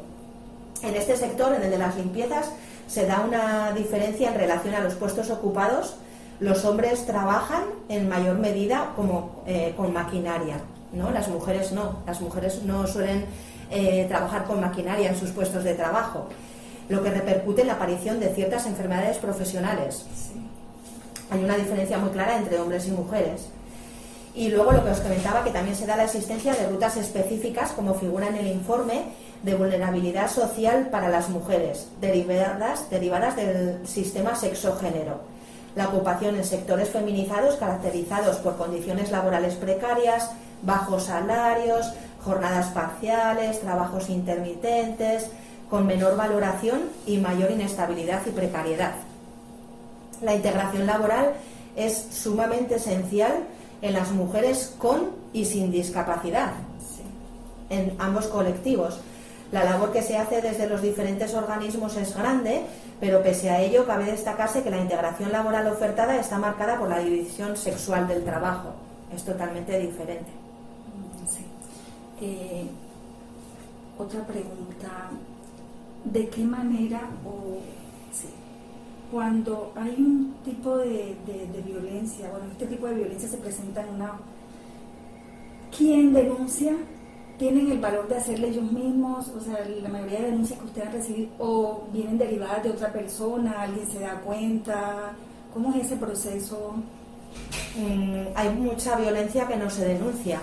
En 0.83 0.95
este 0.95 1.17
sector, 1.17 1.55
en 1.55 1.63
el 1.63 1.71
de 1.71 1.79
las 1.79 1.97
limpiezas, 1.97 2.51
se 2.87 3.07
da 3.07 3.21
una 3.21 3.73
diferencia 3.73 4.29
en 4.29 4.35
relación 4.35 4.75
a 4.75 4.81
los 4.81 4.95
puestos 4.95 5.31
ocupados. 5.31 5.97
Los 6.39 6.65
hombres 6.65 7.07
trabajan 7.07 7.65
en 7.89 8.09
mayor 8.09 8.39
medida 8.39 8.93
como 8.95 9.43
eh, 9.47 9.73
con 9.77 9.93
maquinaria, 9.93 10.59
¿no? 10.93 11.11
Las 11.11 11.29
mujeres 11.29 11.73
no. 11.73 12.01
Las 12.07 12.21
mujeres 12.21 12.63
no 12.63 12.87
suelen 12.87 13.25
eh, 13.71 14.05
trabajar 14.09 14.45
con 14.45 14.61
maquinaria 14.61 15.09
en 15.09 15.17
sus 15.17 15.31
puestos 15.31 15.65
de 15.65 15.75
trabajo, 15.75 16.29
lo 16.89 17.03
que 17.03 17.11
repercute 17.11 17.63
en 17.63 17.69
la 17.69 17.75
aparición 17.75 18.21
de 18.21 18.29
ciertas 18.35 18.67
enfermedades 18.67 19.17
profesionales. 19.17 20.05
Hay 21.31 21.43
una 21.43 21.57
diferencia 21.57 21.99
muy 21.99 22.11
clara 22.11 22.37
entre 22.37 22.61
hombres 22.61 22.87
y 22.87 22.91
mujeres. 22.91 23.49
Y 24.35 24.51
luego 24.51 24.73
lo 24.73 24.85
que 24.85 24.91
os 24.91 25.01
comentaba, 25.01 25.43
que 25.43 25.51
también 25.51 25.75
se 25.75 25.87
da 25.87 25.97
la 25.97 26.05
existencia 26.05 26.55
de 26.55 26.69
rutas 26.69 26.99
específicas, 26.99 27.73
como 27.73 27.95
figura 27.95 28.29
en 28.29 28.37
el 28.37 28.49
informe, 28.49 29.05
de 29.43 29.55
vulnerabilidad 29.55 30.31
social 30.31 30.89
para 30.91 31.09
las 31.09 31.31
mujeres, 31.31 31.89
derivadas, 32.01 32.91
derivadas 32.91 33.37
del 33.37 33.87
sistema 33.87 34.37
sexo-género. 34.37 35.36
La 35.77 35.89
ocupación 35.89 36.37
en 36.37 36.45
sectores 36.45 36.89
feminizados 36.89 37.57
caracterizados 37.57 38.39
por 38.39 38.57
condiciones 38.57 39.13
laborales 39.13 39.55
precarias, 39.55 40.31
bajos 40.63 41.05
salarios, 41.05 41.93
jornadas 42.25 42.69
parciales, 42.69 43.61
trabajos 43.61 44.11
intermitentes, 44.11 45.31
con 45.71 45.87
menor 45.87 46.17
valoración 46.17 46.81
y 47.07 47.19
mayor 47.19 47.51
inestabilidad 47.51 48.23
y 48.27 48.31
precariedad. 48.31 48.95
La 50.23 50.35
integración 50.35 50.87
laboral 50.87 51.35
es 51.77 52.09
sumamente 52.11 52.77
esencial 52.77 53.45
en 53.83 53.93
las 53.93 54.11
mujeres 54.13 54.75
con 54.79 55.11
y 55.33 55.45
sin 55.45 55.71
discapacidad, 55.71 56.53
en 57.69 57.95
ambos 57.99 58.29
colectivos. 58.29 58.99
La 59.53 59.65
labor 59.65 59.93
que 59.93 60.03
se 60.03 60.17
hace 60.17 60.43
desde 60.43 60.69
los 60.69 60.83
diferentes 60.83 61.35
organismos 61.35 61.97
es 61.97 62.17
grande, 62.17 62.63
pero 63.01 63.23
pese 63.23 63.51
a 63.51 63.61
ello 63.61 63.87
cabe 63.87 64.07
destacarse 64.07 64.63
que 64.63 64.71
la 64.71 64.79
integración 64.79 65.31
laboral 65.31 65.69
ofertada 65.69 66.19
está 66.19 66.39
marcada 66.39 66.79
por 66.79 66.89
la 66.89 66.99
división 66.99 67.57
sexual 67.57 68.09
del 68.09 68.25
trabajo. 68.25 68.71
Es 69.15 69.23
totalmente 69.23 69.79
diferente. 69.79 70.31
Eh, 72.21 72.67
otra 73.99 74.21
pregunta. 74.27 75.11
¿De 76.05 76.29
qué 76.29 76.45
manera 76.45 77.01
o 77.25 77.59
cuando 79.11 79.73
hay 79.77 79.95
un 79.99 80.35
tipo 80.45 80.77
de, 80.79 81.17
violencia, 81.65 82.29
bueno, 82.31 82.47
este 82.51 82.67
tipo 82.67 82.87
de 82.87 82.95
violencia 82.95 83.29
se 83.29 83.37
presenta 83.37 83.83
en 83.83 83.95
una... 83.95 84.13
¿Quién 85.77 86.13
denuncia? 86.13 86.73
¿Tienen 87.39 87.71
el 87.71 87.79
valor 87.79 88.09
de 88.09 88.17
hacerle 88.17 88.49
ellos 88.49 88.73
mismos? 88.73 89.29
O 89.29 89.41
sea, 89.41 89.59
la 89.83 89.89
mayoría 89.91 90.21
de 90.21 90.31
denuncias 90.31 90.59
que 90.59 90.65
ustedes 90.65 90.87
han 90.87 90.93
recibido 90.95 91.29
o 91.39 91.85
vienen 91.93 92.17
derivadas 92.17 92.63
de 92.63 92.71
otra 92.71 92.91
persona, 92.91 93.61
alguien 93.61 93.87
se 93.87 94.01
da 94.01 94.21
cuenta. 94.21 95.13
¿Cómo 95.53 95.75
es 95.75 95.85
ese 95.85 95.97
proceso? 95.97 96.77
Mm, 97.77 98.29
hay 98.35 98.49
mucha 98.51 98.97
violencia 98.97 99.47
que 99.47 99.57
no 99.57 99.69
se 99.69 99.85
denuncia. 99.85 100.41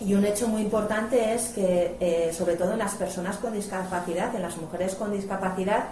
Y 0.00 0.12
un 0.12 0.26
hecho 0.26 0.46
muy 0.46 0.60
importante 0.60 1.34
es 1.34 1.48
que, 1.48 1.96
eh, 2.00 2.32
sobre 2.34 2.56
todo 2.56 2.72
en 2.72 2.80
las 2.80 2.94
personas 2.96 3.38
con 3.38 3.54
discapacidad, 3.54 4.34
en 4.34 4.42
las 4.42 4.58
mujeres 4.58 4.94
con 4.96 5.10
discapacidad, 5.10 5.86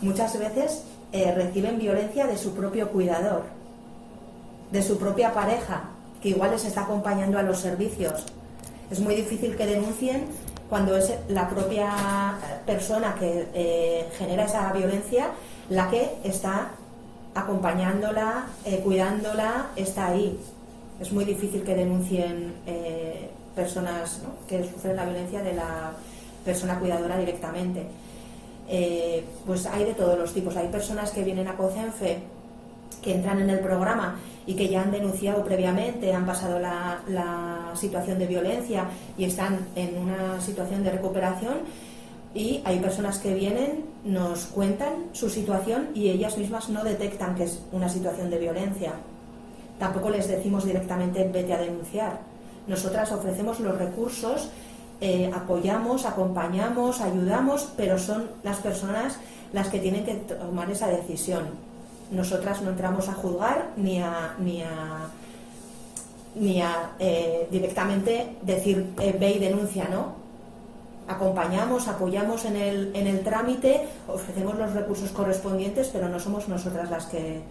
muchas 0.00 0.38
veces 0.38 0.84
eh, 1.12 1.32
reciben 1.32 1.78
violencia 1.78 2.26
de 2.26 2.38
su 2.38 2.54
propio 2.54 2.88
cuidador, 2.88 3.42
de 4.70 4.82
su 4.82 4.96
propia 4.96 5.34
pareja, 5.34 5.90
que 6.22 6.30
igual 6.30 6.52
les 6.52 6.64
está 6.64 6.82
acompañando 6.82 7.38
a 7.38 7.42
los 7.42 7.58
servicios. 7.58 8.24
Es 8.90 9.00
muy 9.00 9.14
difícil 9.14 9.56
que 9.56 9.66
denuncien 9.66 10.26
cuando 10.68 10.96
es 10.96 11.12
la 11.28 11.48
propia 11.48 12.38
persona 12.66 13.14
que 13.18 13.46
eh, 13.54 14.08
genera 14.18 14.44
esa 14.44 14.72
violencia 14.72 15.28
la 15.68 15.88
que 15.90 16.10
está 16.24 16.70
acompañándola, 17.34 18.46
eh, 18.64 18.80
cuidándola, 18.84 19.68
está 19.76 20.08
ahí. 20.08 20.38
Es 21.00 21.12
muy 21.12 21.24
difícil 21.24 21.62
que 21.62 21.74
denuncien 21.74 22.54
personas 23.54 24.20
que 24.48 24.64
sufren 24.64 24.96
la 24.96 25.04
violencia 25.04 25.42
de 25.42 25.54
la 25.54 25.92
persona 26.44 26.78
cuidadora 26.78 27.18
directamente. 27.18 27.86
Eh, 28.68 29.24
pues 29.46 29.66
hay 29.66 29.84
de 29.84 29.94
todos 29.94 30.18
los 30.18 30.32
tipos. 30.32 30.56
Hay 30.56 30.68
personas 30.68 31.10
que 31.10 31.22
vienen 31.22 31.48
a 31.48 31.56
COCENFE, 31.56 32.18
que 33.04 33.14
entran 33.14 33.40
en 33.40 33.50
el 33.50 33.60
programa 33.60 34.16
y 34.46 34.54
que 34.54 34.68
ya 34.68 34.82
han 34.82 34.90
denunciado 34.90 35.44
previamente, 35.44 36.12
han 36.12 36.24
pasado 36.24 36.58
la, 36.58 37.00
situación 37.74 38.20
de 38.20 38.26
violencia 38.28 38.84
y 39.18 39.24
están 39.24 39.58
en 39.74 39.98
una 39.98 40.40
situación 40.40 40.84
de 40.84 40.92
recuperación. 40.92 41.54
Y 42.34 42.62
hay 42.64 42.78
personas 42.78 43.18
que 43.18 43.34
vienen, 43.34 43.84
nos 44.04 44.46
cuentan 44.46 44.94
su 45.12 45.28
situación 45.28 45.88
y 45.92 46.08
ellas 46.08 46.38
mismas 46.38 46.68
no 46.68 46.84
detectan 46.84 47.34
que 47.34 47.44
es 47.44 47.60
una 47.72 47.88
situación 47.88 48.30
de 48.30 48.38
violencia. 48.38 48.92
Tampoco 49.78 50.08
les 50.08 50.28
decimos 50.28 50.64
directamente 50.64 51.28
vete 51.32 51.52
a 51.52 51.58
denunciar. 51.58 52.20
Nosotras 52.68 53.10
ofrecemos 53.10 53.58
los 53.60 53.76
recursos 53.76 54.50
eh, 55.00 55.30
apoyamos, 55.34 56.06
acompañamos, 56.06 57.00
ayudamos, 57.00 57.68
pero 57.76 57.98
son 57.98 58.30
las 58.42 58.58
personas 58.58 59.18
las 59.52 59.68
que 59.68 59.80
tienen 59.80 60.04
que 60.04 60.14
tomar 60.14 60.70
esa 60.70 60.86
decisión. 60.88 61.73
Nosotras 62.14 62.62
no 62.62 62.70
entramos 62.70 63.08
a 63.08 63.12
juzgar 63.12 63.70
ni 63.76 64.00
a, 64.00 64.34
ni 64.38 64.62
a, 64.62 65.08
ni 66.34 66.60
a 66.60 66.90
eh, 66.98 67.48
directamente 67.50 68.36
decir 68.42 68.86
eh, 69.00 69.16
ve 69.18 69.32
y 69.32 69.38
denuncia, 69.38 69.88
¿no? 69.90 70.14
Acompañamos, 71.06 71.86
apoyamos 71.86 72.44
en 72.46 72.56
el, 72.56 72.96
en 72.96 73.06
el 73.06 73.20
trámite, 73.20 73.82
ofrecemos 74.08 74.56
los 74.56 74.72
recursos 74.72 75.10
correspondientes, 75.10 75.90
pero 75.92 76.08
no 76.08 76.18
somos 76.18 76.48
nosotras 76.48 76.90
las 76.90 77.06
que 77.06 77.42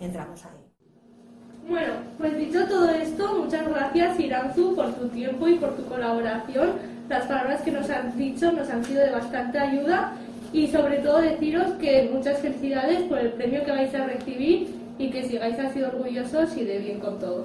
entramos 0.00 0.44
ahí. 0.44 0.68
Bueno, 1.68 1.94
pues 2.18 2.36
dicho 2.36 2.66
todo 2.66 2.90
esto, 2.90 3.34
muchas 3.42 3.68
gracias 3.68 4.18
Iranzu 4.18 4.74
por 4.74 4.92
tu 4.94 5.08
tiempo 5.08 5.48
y 5.48 5.54
por 5.54 5.76
tu 5.76 5.84
colaboración. 5.86 6.72
Las 7.08 7.26
palabras 7.26 7.62
que 7.62 7.72
nos 7.72 7.88
han 7.88 8.16
dicho 8.16 8.52
nos 8.52 8.68
han 8.68 8.84
sido 8.84 9.02
de 9.02 9.10
bastante 9.10 9.58
ayuda 9.58 10.12
y 10.52 10.68
sobre 10.68 10.98
todo 10.98 11.20
deciros 11.20 11.72
que 11.80 12.10
muchas 12.12 12.38
felicidades 12.38 13.02
por 13.02 13.18
el 13.18 13.32
premio 13.32 13.64
que 13.64 13.70
vais 13.70 13.94
a 13.94 14.06
recibir 14.06 14.74
y 14.98 15.10
que 15.10 15.24
sigáis 15.24 15.58
así 15.58 15.82
orgullosos 15.82 16.56
y 16.56 16.64
de 16.64 16.78
bien 16.78 17.00
con 17.00 17.18
todo. 17.18 17.44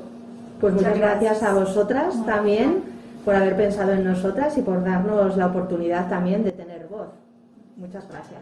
Pues 0.60 0.74
muchas 0.74 0.97
gracias 0.97 1.43
a 1.43 1.54
vosotras 1.54 2.26
también 2.26 2.84
por 3.26 3.36
haber 3.36 3.56
pensado 3.56 3.93
en 3.93 4.04
nosotras 4.04 4.58
y 4.58 4.62
por 4.62 4.84
darnos 4.84 5.38
la 5.38 5.47
oportunidad 5.47 6.10
también 6.10 6.43
de 6.43 6.51
tener 6.51 6.88
voz. 6.88 7.10
Muchas 7.78 8.08
gracias. 8.08 8.39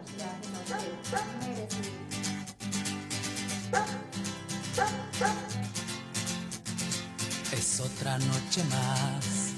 Es 7.51 7.79
otra 7.79 8.17
noche 8.17 8.63
más 8.69 9.53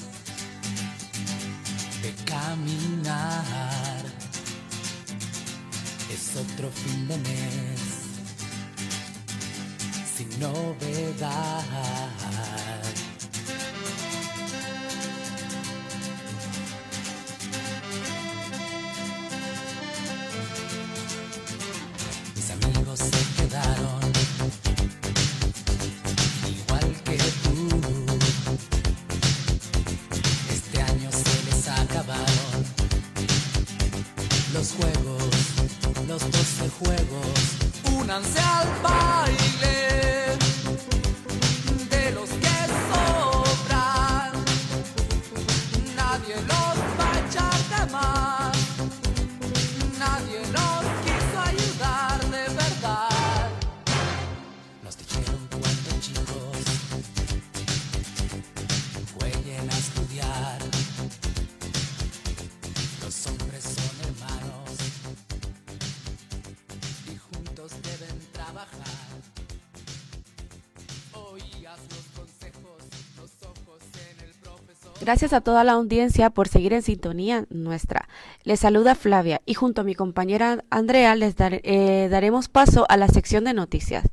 de 2.02 2.12
caminar. 2.26 4.03
Otro 6.36 6.72
fin 6.72 7.08
de 7.08 7.18
mes 7.18 7.80
sin 10.16 10.40
novedad. 10.40 11.64
Gracias 75.04 75.34
a 75.34 75.42
toda 75.42 75.64
la 75.64 75.74
audiencia 75.74 76.30
por 76.30 76.48
seguir 76.48 76.72
en 76.74 76.82
sintonía 76.82 77.46
nuestra. 77.50 78.08
Les 78.44 78.60
saluda 78.62 78.96
Flavia 78.96 79.42
y 79.46 79.54
junto 79.54 79.82
a 79.82 79.84
mi 79.84 79.96
compañera 79.96 80.64
Andrea 80.70 81.16
les 81.16 81.36
dar- 81.36 81.60
eh, 81.64 82.08
daremos 82.10 82.48
paso 82.48 82.86
a 82.88 82.96
la 82.96 83.08
sección 83.10 83.44
de 83.44 83.54
noticias. 83.54 84.06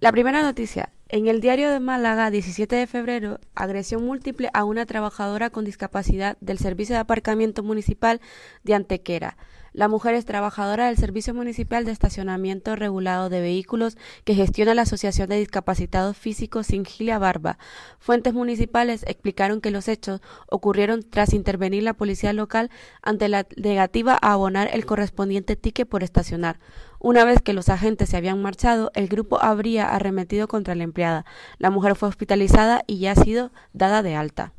La 0.00 0.10
primera 0.10 0.42
noticia. 0.42 0.90
En 1.08 1.26
el 1.28 1.40
diario 1.40 1.70
de 1.70 1.80
Málaga, 1.80 2.30
17 2.30 2.76
de 2.76 2.86
febrero, 2.86 3.38
agresión 3.54 4.04
múltiple 4.04 4.50
a 4.52 4.64
una 4.64 4.86
trabajadora 4.86 5.50
con 5.50 5.64
discapacidad 5.64 6.36
del 6.40 6.58
Servicio 6.58 6.94
de 6.96 7.00
Aparcamiento 7.00 7.62
Municipal 7.62 8.20
de 8.64 8.74
Antequera. 8.74 9.36
La 9.72 9.88
mujer 9.88 10.14
es 10.14 10.24
trabajadora 10.24 10.86
del 10.86 10.96
Servicio 10.96 11.34
Municipal 11.34 11.84
de 11.84 11.92
Estacionamiento 11.92 12.74
Regulado 12.74 13.28
de 13.28 13.40
Vehículos 13.40 13.98
que 14.24 14.34
gestiona 14.34 14.74
la 14.74 14.82
Asociación 14.82 15.28
de 15.28 15.38
Discapacitados 15.38 16.16
Físicos 16.16 16.68
Singilia 16.68 17.18
Barba. 17.18 17.58
Fuentes 17.98 18.32
municipales 18.32 19.04
explicaron 19.06 19.60
que 19.60 19.70
los 19.70 19.88
hechos 19.88 20.20
ocurrieron 20.50 21.02
tras 21.02 21.34
intervenir 21.34 21.82
la 21.82 21.94
policía 21.94 22.32
local 22.32 22.70
ante 23.02 23.28
la 23.28 23.46
negativa 23.56 24.18
a 24.20 24.32
abonar 24.32 24.70
el 24.72 24.86
correspondiente 24.86 25.54
ticket 25.54 25.88
por 25.88 26.02
estacionar. 26.02 26.58
Una 26.98 27.24
vez 27.24 27.42
que 27.42 27.52
los 27.52 27.68
agentes 27.68 28.08
se 28.08 28.16
habían 28.16 28.40
marchado, 28.40 28.90
el 28.94 29.08
grupo 29.08 29.40
habría 29.40 29.88
arremetido 29.88 30.48
contra 30.48 30.74
la 30.74 30.84
empleada. 30.84 31.24
La 31.58 31.70
mujer 31.70 31.94
fue 31.94 32.08
hospitalizada 32.08 32.82
y 32.86 32.98
ya 32.98 33.12
ha 33.12 33.16
sido 33.16 33.52
dada 33.72 34.02
de 34.02 34.16
alta. 34.16 34.54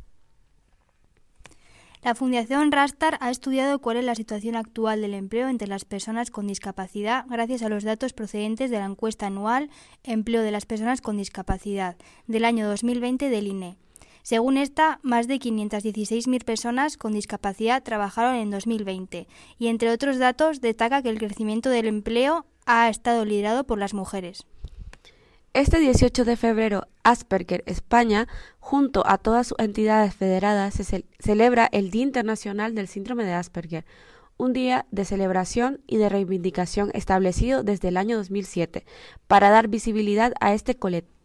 La 2.02 2.16
Fundación 2.16 2.72
Rastar 2.72 3.18
ha 3.20 3.30
estudiado 3.30 3.80
cuál 3.80 3.97
es 3.97 4.06
la 4.06 4.16
situación 4.16 4.56
actual 4.56 5.02
del 5.02 5.14
empleo 5.14 5.50
entre 5.50 5.68
las 5.68 5.84
personas 5.84 6.32
con 6.32 6.47
discapacidad 6.47 7.26
gracias 7.28 7.62
a 7.62 7.68
los 7.68 7.84
datos 7.84 8.14
procedentes 8.14 8.72
de 8.72 8.80
la 8.80 8.86
encuesta 8.86 9.28
anual 9.28 9.70
Empleo 10.04 10.41
de 10.41 10.52
las 10.52 10.66
personas 10.66 11.02
con 11.02 11.18
discapacidad 11.18 11.97
del 12.26 12.45
año 12.45 12.70
2020 12.70 13.30
del 13.30 13.47
INE. 13.47 13.78
Según 14.24 14.56
esta, 14.56 15.00
más 15.04 15.28
de 15.28 15.39
516.000 15.39 16.45
personas 16.45 16.95
con 16.95 17.12
discapacidad 17.12 17.84
trabajaron 17.84 18.36
en 18.36 18.50
2020 18.50 19.28
y 19.58 19.68
entre 19.68 19.91
otros 19.91 20.20
datos 20.20 20.62
destaca 20.62 21.02
que 21.02 21.10
el 21.10 21.20
crecimiento 21.20 21.70
del 21.70 21.88
empleo 21.88 22.45
ha 22.66 22.88
estado 22.88 23.26
liderado 23.26 23.66
por 23.66 23.78
las 23.78 23.93
mujeres. 23.93 24.45
Este 25.54 25.80
18 25.80 26.26
de 26.26 26.38
febrero, 26.38 26.88
Asperger 27.04 27.64
España, 27.66 28.28
junto 28.60 29.04
a 29.08 29.18
todas 29.18 29.47
sus 29.47 29.60
entidades 29.60 30.14
federadas, 30.14 30.76
se 30.76 30.84
cel- 30.84 31.06
celebra 31.20 31.68
el 31.72 31.89
Día 31.89 32.04
Internacional 32.04 32.76
del 32.76 32.88
Síndrome 32.88 33.26
de 33.26 33.34
Asperger, 33.34 33.86
un 34.38 34.54
día 34.54 34.86
de 34.91 35.06
celebración 35.06 35.82
y 35.88 35.97
de 35.97 36.08
reivindicación 36.08 36.91
establecido 36.93 37.64
desde 37.64 37.88
el 37.89 37.97
año 37.97 38.16
2007 38.18 38.86
para 39.28 39.50
dar 39.50 39.68
visibilidad 39.68 40.34
a 40.39 40.54
este, 40.54 40.78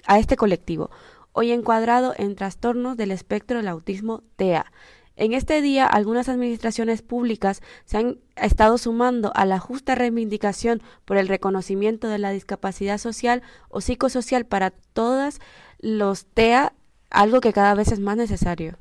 a 0.07 0.19
este 0.19 0.37
colectivo, 0.37 0.91
hoy 1.33 1.53
encuadrado 1.53 2.15
en 2.17 2.35
trastornos 2.35 2.97
del 2.97 3.11
espectro 3.11 3.59
del 3.59 3.69
autismo 3.69 4.23
TEA. 4.37 4.73
En 5.17 5.33
este 5.33 5.63
día, 5.63 5.87
algunas 5.87 6.29
administraciones 6.29 7.03
públicas 7.03 7.63
se 7.85 7.99
han 7.99 8.19
estado 8.37 8.79
sumando 8.79 9.33
a 9.35 9.45
la 9.45 9.61
justa 9.61 9.95
reivindicación 9.95 10.83
por 11.05 11.17
el 11.17 11.29
reconocimiento 11.29 12.09
de 12.09 12.19
la 12.19 12.31
discapacidad 12.31 12.99
social 12.99 13.43
o 13.69 13.81
psicosocial 13.81 14.45
para 14.45 14.71
todas 14.71 15.41
los 15.79 16.27
TEA, 16.27 16.73
algo 17.11 17.41
que 17.41 17.53
cada 17.53 17.75
vez 17.75 17.93
es 17.93 18.01
más 18.01 18.17
necesario. 18.17 18.77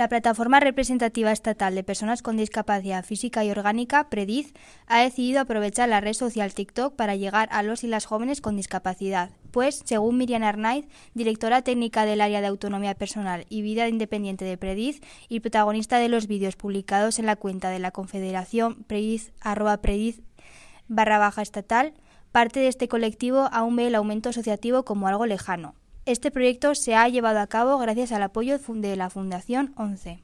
La 0.00 0.08
Plataforma 0.08 0.60
Representativa 0.60 1.30
Estatal 1.30 1.74
de 1.74 1.84
Personas 1.84 2.22
con 2.22 2.38
Discapacidad 2.38 3.04
Física 3.04 3.44
y 3.44 3.50
Orgánica, 3.50 4.08
PREDIZ, 4.08 4.54
ha 4.86 5.02
decidido 5.02 5.40
aprovechar 5.42 5.90
la 5.90 6.00
red 6.00 6.14
social 6.14 6.54
TikTok 6.54 6.96
para 6.96 7.16
llegar 7.16 7.50
a 7.52 7.62
los 7.62 7.84
y 7.84 7.86
las 7.86 8.06
jóvenes 8.06 8.40
con 8.40 8.56
discapacidad, 8.56 9.28
pues, 9.50 9.82
según 9.84 10.16
Miriam 10.16 10.42
Arnaiz, 10.42 10.88
directora 11.12 11.60
técnica 11.60 12.06
del 12.06 12.22
área 12.22 12.40
de 12.40 12.46
autonomía 12.46 12.94
personal 12.94 13.44
y 13.50 13.60
vida 13.60 13.88
independiente 13.88 14.46
de 14.46 14.56
PREDIZ 14.56 15.02
y 15.28 15.40
protagonista 15.40 15.98
de 15.98 16.08
los 16.08 16.28
vídeos 16.28 16.56
publicados 16.56 17.18
en 17.18 17.26
la 17.26 17.36
cuenta 17.36 17.68
de 17.68 17.80
la 17.80 17.90
Confederación 17.90 18.84
PREDIZ, 18.84 19.32
arroba 19.42 19.82
PREDIZ 19.82 20.22
barra 20.88 21.18
baja 21.18 21.42
estatal, 21.42 21.92
parte 22.32 22.60
de 22.60 22.68
este 22.68 22.88
colectivo 22.88 23.50
aún 23.52 23.76
ve 23.76 23.88
el 23.88 23.94
aumento 23.94 24.30
asociativo 24.30 24.82
como 24.82 25.08
algo 25.08 25.26
lejano. 25.26 25.74
Este 26.06 26.30
proyecto 26.30 26.74
se 26.74 26.94
ha 26.94 27.08
llevado 27.08 27.40
a 27.40 27.46
cabo 27.46 27.78
gracias 27.78 28.12
al 28.12 28.22
apoyo 28.22 28.58
de 28.58 28.96
la 28.96 29.10
Fundación 29.10 29.72
11. 29.76 30.22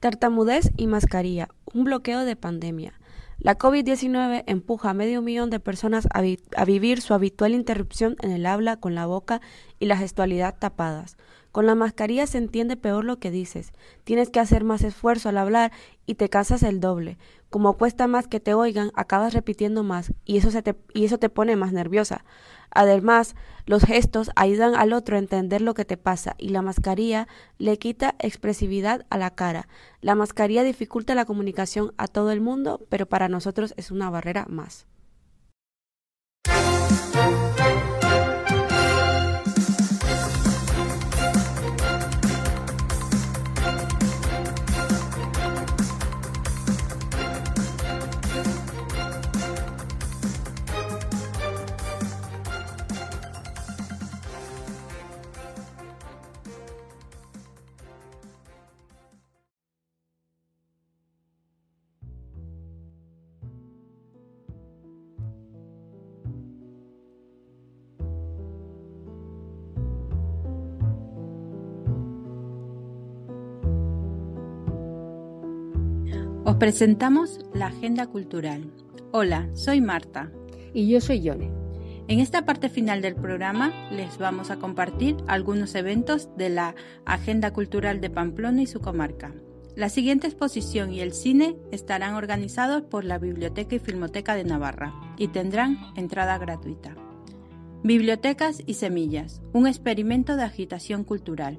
Tartamudez 0.00 0.70
y 0.76 0.86
mascarilla, 0.86 1.48
un 1.72 1.84
bloqueo 1.84 2.20
de 2.24 2.36
pandemia. 2.36 2.94
La 3.38 3.58
COVID-19 3.58 4.44
empuja 4.46 4.90
a 4.90 4.94
medio 4.94 5.20
millón 5.20 5.50
de 5.50 5.58
personas 5.58 6.06
a, 6.12 6.20
vi- 6.20 6.38
a 6.56 6.64
vivir 6.64 7.00
su 7.00 7.12
habitual 7.14 7.52
interrupción 7.54 8.16
en 8.20 8.30
el 8.30 8.46
habla 8.46 8.76
con 8.76 8.94
la 8.94 9.06
boca 9.06 9.40
y 9.80 9.86
la 9.86 9.96
gestualidad 9.96 10.56
tapadas. 10.58 11.16
Con 11.50 11.66
la 11.66 11.74
mascarilla 11.74 12.26
se 12.26 12.38
entiende 12.38 12.76
peor 12.76 13.04
lo 13.04 13.18
que 13.18 13.30
dices. 13.30 13.72
Tienes 14.04 14.30
que 14.30 14.40
hacer 14.40 14.64
más 14.64 14.82
esfuerzo 14.82 15.28
al 15.28 15.38
hablar 15.38 15.72
y 16.06 16.14
te 16.14 16.28
cansas 16.30 16.62
el 16.62 16.80
doble. 16.80 17.18
Como 17.50 17.76
cuesta 17.76 18.06
más 18.06 18.28
que 18.28 18.40
te 18.40 18.54
oigan, 18.54 18.90
acabas 18.94 19.34
repitiendo 19.34 19.82
más 19.82 20.12
y 20.24 20.38
eso 20.38 21.18
te 21.18 21.28
pone 21.28 21.56
más 21.56 21.72
nerviosa. 21.72 22.24
Además, 22.74 23.36
los 23.64 23.84
gestos 23.84 24.30
ayudan 24.34 24.74
al 24.74 24.92
otro 24.92 25.16
a 25.16 25.18
entender 25.18 25.60
lo 25.60 25.74
que 25.74 25.84
te 25.84 25.96
pasa 25.96 26.34
y 26.38 26.48
la 26.48 26.62
mascarilla 26.62 27.28
le 27.58 27.78
quita 27.78 28.14
expresividad 28.18 29.06
a 29.10 29.18
la 29.18 29.30
cara. 29.30 29.68
La 30.00 30.14
mascarilla 30.14 30.64
dificulta 30.64 31.14
la 31.14 31.24
comunicación 31.24 31.92
a 31.96 32.08
todo 32.08 32.32
el 32.32 32.40
mundo, 32.40 32.84
pero 32.88 33.06
para 33.06 33.28
nosotros 33.28 33.74
es 33.76 33.90
una 33.90 34.10
barrera 34.10 34.46
más. 34.48 34.86
Presentamos 76.62 77.40
la 77.52 77.66
agenda 77.66 78.06
cultural. 78.06 78.70
Hola, 79.10 79.48
soy 79.52 79.80
Marta. 79.80 80.30
Y 80.72 80.88
yo 80.88 81.00
soy 81.00 81.20
Yone. 81.20 81.50
En 82.06 82.20
esta 82.20 82.44
parte 82.44 82.68
final 82.68 83.02
del 83.02 83.16
programa 83.16 83.72
les 83.90 84.16
vamos 84.16 84.52
a 84.52 84.60
compartir 84.60 85.16
algunos 85.26 85.74
eventos 85.74 86.28
de 86.36 86.50
la 86.50 86.76
Agenda 87.04 87.52
Cultural 87.52 88.00
de 88.00 88.10
Pamplona 88.10 88.62
y 88.62 88.68
su 88.68 88.78
comarca. 88.78 89.34
La 89.74 89.88
siguiente 89.88 90.28
exposición 90.28 90.92
y 90.92 91.00
el 91.00 91.14
cine 91.14 91.56
estarán 91.72 92.14
organizados 92.14 92.82
por 92.82 93.04
la 93.04 93.18
Biblioteca 93.18 93.74
y 93.74 93.80
Filmoteca 93.80 94.36
de 94.36 94.44
Navarra 94.44 94.94
y 95.18 95.26
tendrán 95.26 95.78
entrada 95.96 96.38
gratuita. 96.38 96.94
Bibliotecas 97.82 98.62
y 98.64 98.74
Semillas, 98.74 99.42
un 99.52 99.66
experimento 99.66 100.36
de 100.36 100.44
agitación 100.44 101.02
cultural. 101.02 101.58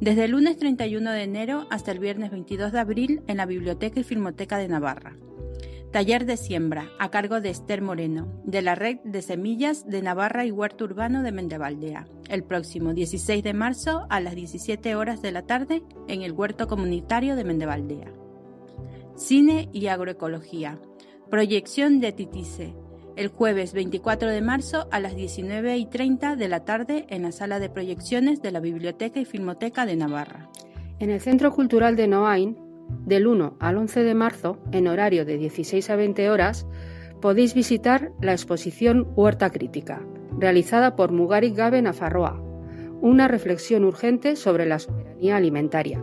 Desde 0.00 0.24
el 0.24 0.32
lunes 0.32 0.58
31 0.58 1.10
de 1.10 1.22
enero 1.22 1.66
hasta 1.70 1.90
el 1.90 2.00
viernes 2.00 2.30
22 2.30 2.70
de 2.70 2.80
abril 2.80 3.22
en 3.26 3.38
la 3.38 3.46
Biblioteca 3.46 3.98
y 3.98 4.04
Filmoteca 4.04 4.58
de 4.58 4.68
Navarra. 4.68 5.16
Taller 5.90 6.26
de 6.26 6.36
siembra, 6.36 6.90
a 6.98 7.10
cargo 7.10 7.40
de 7.40 7.48
Esther 7.48 7.80
Moreno, 7.80 8.42
de 8.44 8.60
la 8.60 8.74
Red 8.74 8.98
de 9.04 9.22
Semillas 9.22 9.86
de 9.86 10.02
Navarra 10.02 10.44
y 10.44 10.50
Huerto 10.50 10.84
Urbano 10.84 11.22
de 11.22 11.32
Mendevaldea, 11.32 12.06
el 12.28 12.44
próximo 12.44 12.92
16 12.92 13.42
de 13.42 13.54
marzo 13.54 14.06
a 14.10 14.20
las 14.20 14.34
17 14.34 14.94
horas 14.96 15.22
de 15.22 15.32
la 15.32 15.46
tarde 15.46 15.82
en 16.08 16.20
el 16.20 16.32
Huerto 16.32 16.68
Comunitario 16.68 17.34
de 17.34 17.44
Mendevaldea. 17.44 18.12
Cine 19.14 19.70
y 19.72 19.86
agroecología. 19.86 20.78
Proyección 21.30 22.00
de 22.00 22.12
Titice, 22.12 22.74
el 23.16 23.28
jueves 23.28 23.72
24 23.72 24.30
de 24.30 24.42
marzo 24.42 24.86
a 24.90 25.00
las 25.00 25.16
19 25.16 25.76
y 25.78 25.86
30 25.86 26.36
de 26.36 26.48
la 26.48 26.64
tarde 26.64 27.06
en 27.08 27.22
la 27.22 27.32
sala 27.32 27.58
de 27.58 27.70
proyecciones 27.70 28.42
de 28.42 28.52
la 28.52 28.60
Biblioteca 28.60 29.18
y 29.18 29.24
Filmoteca 29.24 29.86
de 29.86 29.96
Navarra. 29.96 30.50
En 30.98 31.10
el 31.10 31.20
Centro 31.20 31.52
Cultural 31.52 31.96
de 31.96 32.08
Noain, 32.08 32.56
del 33.04 33.26
1 33.26 33.56
al 33.58 33.78
11 33.78 34.02
de 34.04 34.14
marzo, 34.14 34.58
en 34.70 34.86
horario 34.86 35.24
de 35.24 35.38
16 35.38 35.90
a 35.90 35.96
20 35.96 36.30
horas, 36.30 36.66
podéis 37.20 37.54
visitar 37.54 38.12
la 38.20 38.32
exposición 38.32 39.08
Huerta 39.16 39.50
Crítica, 39.50 40.02
realizada 40.38 40.94
por 40.94 41.10
Mugari 41.10 41.50
Gabe 41.50 41.82
Nafarroa, 41.82 42.40
una 43.00 43.28
reflexión 43.28 43.84
urgente 43.84 44.36
sobre 44.36 44.66
la 44.66 44.78
soberanía 44.78 45.36
alimentaria. 45.36 46.02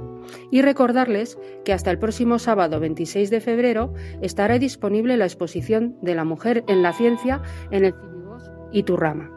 Y 0.51 0.61
recordarles 0.61 1.37
que 1.65 1.73
hasta 1.73 1.91
el 1.91 1.99
próximo 1.99 2.39
sábado 2.39 2.79
26 2.79 3.29
de 3.29 3.41
febrero 3.41 3.93
estará 4.21 4.59
disponible 4.59 5.17
la 5.17 5.25
exposición 5.25 5.97
de 6.01 6.15
la 6.15 6.23
mujer 6.23 6.63
en 6.67 6.81
la 6.81 6.93
ciencia 6.93 7.41
en 7.71 7.85
el 7.85 7.93
Cinibos 7.93 8.51
y 8.71 8.83
Turrama. 8.83 9.29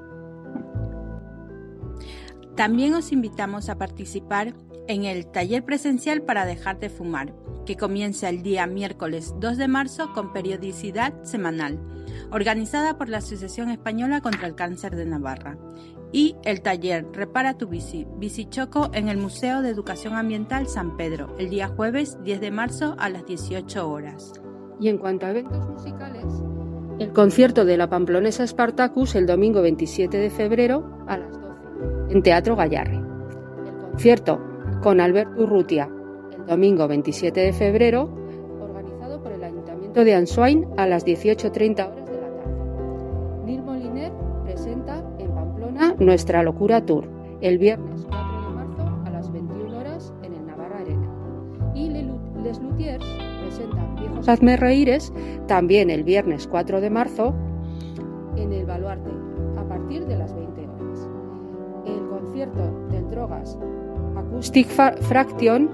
También 2.56 2.94
os 2.94 3.12
invitamos 3.12 3.68
a 3.68 3.76
participar 3.76 4.54
en 4.88 5.04
el 5.04 5.26
taller 5.26 5.64
presencial 5.64 6.22
para 6.22 6.46
dejar 6.46 6.78
de 6.78 6.88
fumar, 6.88 7.34
que 7.66 7.76
comienza 7.76 8.28
el 8.28 8.42
día 8.42 8.66
miércoles 8.66 9.34
2 9.40 9.58
de 9.58 9.68
marzo 9.68 10.12
con 10.14 10.32
periodicidad 10.32 11.22
semanal, 11.22 11.78
organizada 12.30 12.96
por 12.96 13.08
la 13.08 13.18
Asociación 13.18 13.70
Española 13.70 14.20
contra 14.20 14.46
el 14.46 14.54
Cáncer 14.54 14.96
de 14.96 15.04
Navarra. 15.04 15.58
Y 16.16 16.34
el 16.44 16.62
taller 16.62 17.05
Repara 17.12 17.59
tu 17.59 17.68
bici, 17.68 18.06
Bicichoco 18.16 18.88
en 18.94 19.10
el 19.10 19.18
Museo 19.18 19.60
de 19.60 19.68
Educación 19.68 20.14
Ambiental 20.14 20.66
San 20.66 20.97
Pedro, 20.97 21.36
el 21.38 21.51
día 21.51 21.68
jueves 21.68 22.16
10 22.24 22.40
de 22.40 22.51
marzo 22.51 22.97
a 22.98 23.10
las 23.10 23.26
18 23.26 23.86
horas. 23.86 24.32
Y 24.80 24.88
en 24.88 24.97
cuanto 24.97 25.26
a 25.26 25.30
eventos 25.32 25.68
musicales, 25.68 26.24
el 27.01 27.12
concierto 27.12 27.66
de 27.66 27.76
la 27.76 27.90
Pamplonesa 27.90 28.47
Spartacus 28.47 29.14
el 29.14 29.26
domingo 29.26 29.60
27 29.60 30.16
de 30.16 30.30
febrero 30.30 31.05
a 31.06 31.18
las 31.18 31.32
12 31.32 32.14
en 32.14 32.22
Teatro 32.22 32.56
Gallarre. 32.56 32.97
El 32.97 33.90
concierto 33.90 34.40
con 34.82 35.02
Alberto 35.02 35.43
Urrutia 35.43 35.90
el 36.34 36.47
domingo 36.47 36.88
27 36.88 37.40
de 37.40 37.52
febrero, 37.52 38.05
organizado 38.59 39.22
por 39.22 39.32
el 39.32 39.44
Ayuntamiento 39.44 40.02
de 40.02 40.14
Ansoain 40.14 40.66
a 40.78 40.86
las 40.86 41.05
18.30 41.05 41.93
horas 41.93 42.05
Nuestra 45.98 46.43
Locura 46.43 46.85
Tour 46.85 47.09
el 47.40 47.59
viernes 47.59 48.07
4 48.09 48.43
de 48.43 48.55
marzo 48.55 49.01
a 49.05 49.11
las 49.11 49.32
21 49.32 49.78
horas 49.78 50.12
en 50.23 50.32
el 50.35 50.47
Navarra 50.47 50.78
Arena. 50.78 51.09
Y 51.74 51.89
Les 52.43 52.61
Luthiers 52.61 53.05
presentan 53.43 53.94
Viejos 53.97 54.28
Hazme 54.28 54.57
Reíres 54.57 55.12
también 55.47 55.90
el 55.90 56.05
viernes 56.05 56.47
4 56.47 56.81
de 56.81 56.90
marzo 56.90 57.35
en 58.36 58.53
el 58.53 58.65
Baluarte 58.66 59.11
a 59.59 59.69
partir 59.69 60.07
de 60.07 60.16
las 60.16 60.35
20 60.35 60.61
horas. 60.61 61.09
El 61.86 62.09
concierto 62.09 62.89
del 62.90 63.11
Drogas 63.11 63.59
Acoustic 64.16 64.69
Fraction 64.69 65.69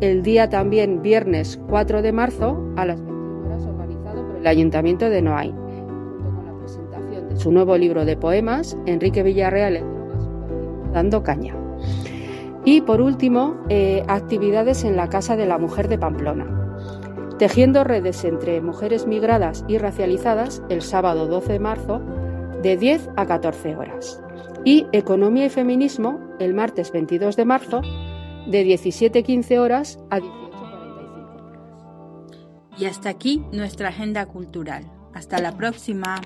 el 0.00 0.22
día 0.22 0.48
también 0.48 1.02
viernes 1.02 1.60
4 1.68 2.02
de 2.02 2.12
marzo 2.12 2.56
a 2.76 2.86
las 2.86 3.00
21 3.00 3.46
horas 3.46 3.66
organizado 3.66 4.26
por 4.26 4.36
el 4.36 4.46
Ayuntamiento 4.46 5.10
de 5.10 5.22
Noain, 5.22 5.56
su 7.38 7.52
nuevo 7.52 7.78
libro 7.78 8.04
de 8.04 8.16
poemas, 8.16 8.76
Enrique 8.84 9.22
Villarreal 9.22 9.84
dando 10.92 11.22
caña. 11.22 11.54
Y 12.64 12.80
por 12.80 13.00
último, 13.00 13.56
eh, 13.68 14.02
actividades 14.08 14.84
en 14.84 14.96
la 14.96 15.08
Casa 15.08 15.36
de 15.36 15.46
la 15.46 15.58
Mujer 15.58 15.88
de 15.88 15.98
Pamplona. 15.98 16.46
Tejiendo 17.38 17.84
redes 17.84 18.24
entre 18.24 18.60
mujeres 18.60 19.06
migradas 19.06 19.64
y 19.68 19.78
racializadas 19.78 20.62
el 20.68 20.82
sábado 20.82 21.28
12 21.28 21.52
de 21.52 21.58
marzo 21.60 22.02
de 22.62 22.76
10 22.76 23.10
a 23.16 23.26
14 23.26 23.76
horas. 23.76 24.20
Y 24.64 24.86
Economía 24.92 25.46
y 25.46 25.50
Feminismo 25.50 26.18
el 26.40 26.52
martes 26.52 26.90
22 26.90 27.36
de 27.36 27.44
marzo 27.44 27.80
de 28.48 28.64
17.15 28.66 29.58
horas 29.58 30.00
a 30.10 30.18
18.45 30.18 30.60
horas. 30.60 30.68
Y 32.76 32.84
hasta 32.86 33.08
aquí 33.08 33.44
nuestra 33.52 33.88
agenda 33.88 34.26
cultural. 34.26 34.84
Hasta 35.14 35.38
la 35.38 35.56
próxima. 35.56 36.20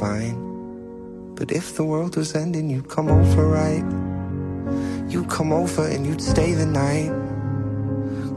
fine. 0.00 1.34
But 1.34 1.52
if 1.52 1.76
the 1.76 1.84
world 1.84 2.16
was 2.16 2.34
ending, 2.34 2.70
you'd 2.70 2.88
come 2.88 3.08
over, 3.10 3.46
right? 3.46 3.84
You'd 5.12 5.28
come 5.28 5.52
over 5.52 5.86
and 5.86 6.06
you'd 6.06 6.22
stay 6.22 6.54
the 6.54 6.64
night. 6.64 7.12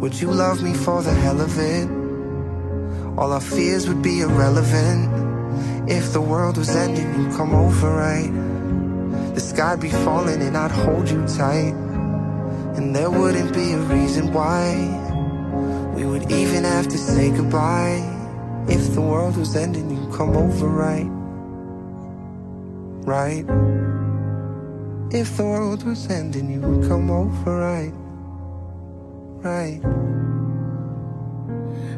Would 0.01 0.19
you 0.19 0.29
love 0.29 0.61
me 0.61 0.73
for 0.73 1.01
the 1.01 1.13
hell 1.13 1.39
of 1.39 1.57
it? 1.57 1.87
All 3.17 3.31
our 3.31 3.45
fears 3.55 3.87
would 3.87 4.01
be 4.01 4.19
irrelevant. 4.19 5.03
If 5.89 6.11
the 6.11 6.19
world 6.19 6.57
was 6.57 6.75
ending, 6.75 7.07
you'd 7.15 7.31
come 7.39 7.53
over, 7.55 7.89
right? 8.07 8.31
The 9.35 9.39
sky'd 9.39 9.79
be 9.79 9.89
falling 9.89 10.41
and 10.41 10.57
I'd 10.57 10.71
hold 10.71 11.09
you 11.09 11.25
tight. 11.25 11.75
And 12.77 12.93
there 12.93 13.09
wouldn't 13.09 13.53
be 13.53 13.71
a 13.71 13.81
reason 13.97 14.33
why 14.33 14.65
we 15.95 16.03
would 16.05 16.29
even 16.29 16.65
have 16.65 16.89
to 16.89 16.97
say 16.97 17.31
goodbye. 17.31 18.03
If 18.67 18.93
the 18.95 19.01
world 19.01 19.37
was 19.37 19.55
ending, 19.55 19.89
you'd 19.89 20.13
come 20.13 20.35
over, 20.35 20.67
right? 20.67 21.22
Right? 23.05 23.45
If 25.11 25.37
the 25.37 25.43
world 25.43 25.83
was 25.83 26.09
ending, 26.09 26.49
you 26.51 26.61
would 26.61 26.87
come 26.87 27.11
over, 27.11 27.59
right? 27.59 27.93
Right? 29.43 29.81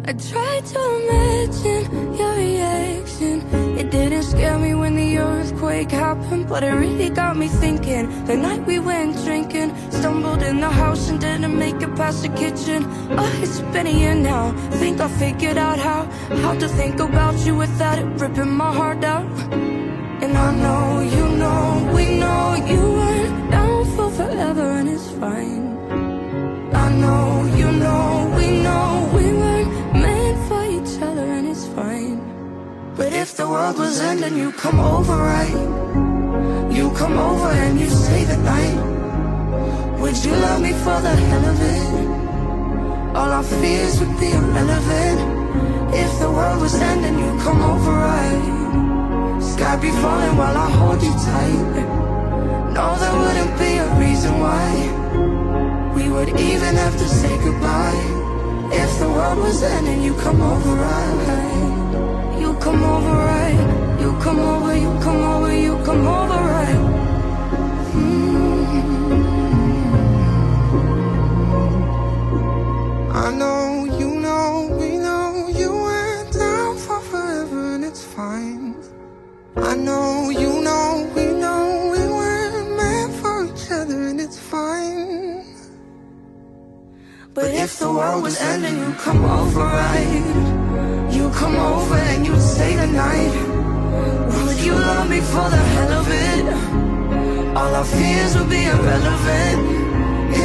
I 0.08 0.14
tried 0.14 0.66
to 0.66 0.80
imagine 1.00 2.16
your 2.18 2.36
reaction. 2.36 3.42
It 3.78 3.92
didn't 3.92 4.24
scare 4.24 4.58
me 4.58 4.74
when 4.74 4.96
the 4.96 5.18
earthquake 5.18 5.92
happened, 5.92 6.50
but 6.50 6.64
it 6.64 6.74
really 6.74 7.10
got 7.10 7.38
me 7.38 7.48
thinking. 7.48 8.26
The 8.26 8.36
night 8.36 8.66
we 8.66 8.80
went 8.80 9.16
drinking, 9.24 9.76
stumbled 9.92 10.42
in 10.42 10.60
the 10.60 10.70
house 10.70 11.10
and 11.10 11.20
didn't 11.22 11.58
make 11.58 11.82
it 11.82 11.96
past 11.96 12.24
the 12.24 12.30
kitchen. 12.30 12.86
Oh, 13.12 13.40
it's 13.42 13.62
been 13.74 13.88
a 13.88 13.92
year 13.92 14.16
now. 14.16 14.52
Think 14.82 15.00
I 15.02 15.08
figured 15.08 15.58
out 15.58 15.80
how 15.80 16.04
how 16.44 16.54
to 16.56 16.68
think 16.68 17.00
about 17.00 17.38
you 17.46 17.56
without 17.56 17.98
it 18.00 18.06
ripping 18.20 18.52
my 18.52 18.74
heart 18.74 19.04
out. 19.04 19.75
I 20.36 20.54
know 20.64 21.02
you 21.16 21.26
know 21.42 21.92
we 21.96 22.20
know 22.20 22.56
you 22.72 22.82
weren't 23.00 23.52
down 23.52 23.86
for 23.96 24.10
forever, 24.12 24.68
and 24.80 24.90
it's 24.90 25.10
fine. 25.22 25.64
I 26.74 26.88
know 27.02 27.46
you 27.60 27.72
know 27.72 28.34
we 28.38 28.48
know 28.66 29.10
we 29.16 29.26
weren't 29.42 29.72
meant 30.04 30.40
for 30.48 30.64
each 30.78 31.02
other, 31.02 31.26
and 31.38 31.48
it's 31.48 31.66
fine. 31.68 32.20
But 32.98 33.14
if 33.14 33.38
the 33.38 33.48
world 33.48 33.78
was 33.78 34.00
ending, 34.00 34.38
you 34.38 34.52
come 34.52 34.80
over, 34.80 35.16
right? 35.16 35.58
You 36.76 36.92
come 36.92 37.18
over 37.18 37.50
and 37.64 37.80
you 37.80 37.90
stay 37.90 38.26
the 38.26 38.38
night? 38.38 40.00
Would 40.00 40.18
you 40.26 40.32
love 40.32 40.62
me 40.62 40.74
for 40.84 41.00
the 41.02 41.16
hell 41.30 41.46
of 41.46 41.62
it? 41.62 43.16
All 43.16 43.32
our 43.32 43.44
fears 43.44 43.98
would 44.02 44.20
be 44.20 44.30
irrelevant 44.30 45.20
If 45.96 46.20
the 46.20 46.30
world 46.30 46.62
was 46.62 46.76
ending, 46.76 47.18
you'd 47.18 47.42
come 47.42 47.62
over 47.62 47.92
right 47.92 48.55
Sky 49.54 49.76
be 49.78 49.92
falling 49.92 50.36
while 50.38 50.58
I 50.58 50.70
hold 50.80 51.02
you 51.02 51.14
tight. 51.28 51.76
No, 52.76 52.86
there 53.02 53.16
wouldn't 53.22 53.54
be 53.60 53.72
a 53.86 53.88
reason 54.04 54.34
why 54.40 54.68
We 55.96 56.10
would 56.10 56.30
even 56.30 56.74
have 56.84 56.98
to 56.98 57.08
say 57.08 57.34
goodbye. 57.46 58.04
If 58.84 59.00
the 59.00 59.08
world 59.08 59.40
was 59.40 59.64
ending, 59.64 60.02
you 60.02 60.14
come 60.16 60.42
over 60.42 60.74
right? 60.88 62.38
You 62.42 62.54
come 62.66 62.84
over 62.84 63.16
right? 63.32 64.02
You 64.02 64.12
come 64.20 64.40
over, 64.40 64.76
you 64.76 64.92
come 65.06 65.22
over, 65.24 65.54
you 65.56 65.74
come 65.84 66.08
over 66.08 66.40
right 66.52 67.15
know, 79.86 80.30
you 80.32 80.62
know, 80.68 81.12
we 81.16 81.26
know 81.42 81.62
we 81.94 82.02
weren't 82.18 82.70
meant 82.76 83.14
for 83.22 83.46
each 83.46 83.66
other 83.72 84.00
and 84.10 84.20
it's 84.20 84.40
fine. 84.40 85.46
But 87.34 87.50
if 87.54 87.80
the 87.80 87.90
world 87.92 88.24
was 88.24 88.40
ending, 88.42 88.78
you 88.84 88.92
come 89.06 89.24
over 89.24 89.66
right? 89.84 90.26
You 91.16 91.30
come 91.42 91.56
over 91.56 91.96
and 92.12 92.26
you 92.26 92.36
stay 92.40 92.76
the 92.76 92.88
night. 92.88 93.36
Would 94.46 94.60
you 94.68 94.74
love 94.74 95.08
me 95.10 95.20
for 95.32 95.48
the 95.56 95.64
hell 95.74 95.92
of 96.02 96.08
it? 96.30 96.46
All 97.58 97.76
our 97.80 97.86
fears 97.86 98.36
would 98.38 98.50
be 98.50 98.64
irrelevant. 98.66 99.60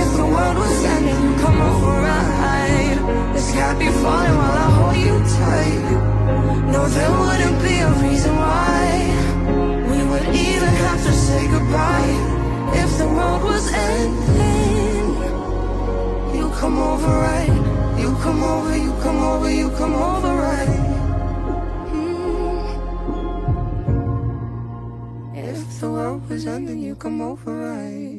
If 0.01 0.09
the 0.21 0.27
world 0.35 0.57
was 0.65 0.85
ending, 0.95 1.21
you 1.27 1.33
come 1.45 1.61
over 1.71 1.93
right? 2.11 2.99
The 3.35 3.41
sky 3.41 3.73
be 3.79 3.89
falling 4.03 4.37
while 4.41 4.57
I 4.65 4.69
hold 4.77 4.97
you 5.07 5.17
tight. 5.39 5.83
No, 6.73 6.81
there 6.97 7.13
wouldn't 7.21 7.59
be 7.67 7.75
a 7.89 7.91
reason 8.05 8.37
why 8.37 9.20
would 10.21 10.37
even 10.37 10.69
have 10.85 11.01
to 11.05 11.13
say 11.13 11.47
goodbye. 11.49 12.13
If 12.83 12.91
the 12.99 13.09
world 13.09 13.43
was 13.43 13.73
ending 13.73 15.09
You 16.37 16.51
come 16.61 16.79
over 16.79 17.13
right? 17.29 17.55
You 17.99 18.11
come 18.25 18.43
over, 18.43 18.77
you 18.77 18.93
come 19.03 19.21
over, 19.33 19.51
you 19.51 19.71
come 19.71 19.95
over 19.95 20.33
right? 20.47 20.79
Mm. 21.93 22.61
If 25.35 25.81
the 25.81 25.91
world 25.91 26.29
was 26.29 26.47
ending, 26.47 26.81
you 26.81 26.95
come 26.95 27.21
over 27.21 27.53
right 27.71 28.10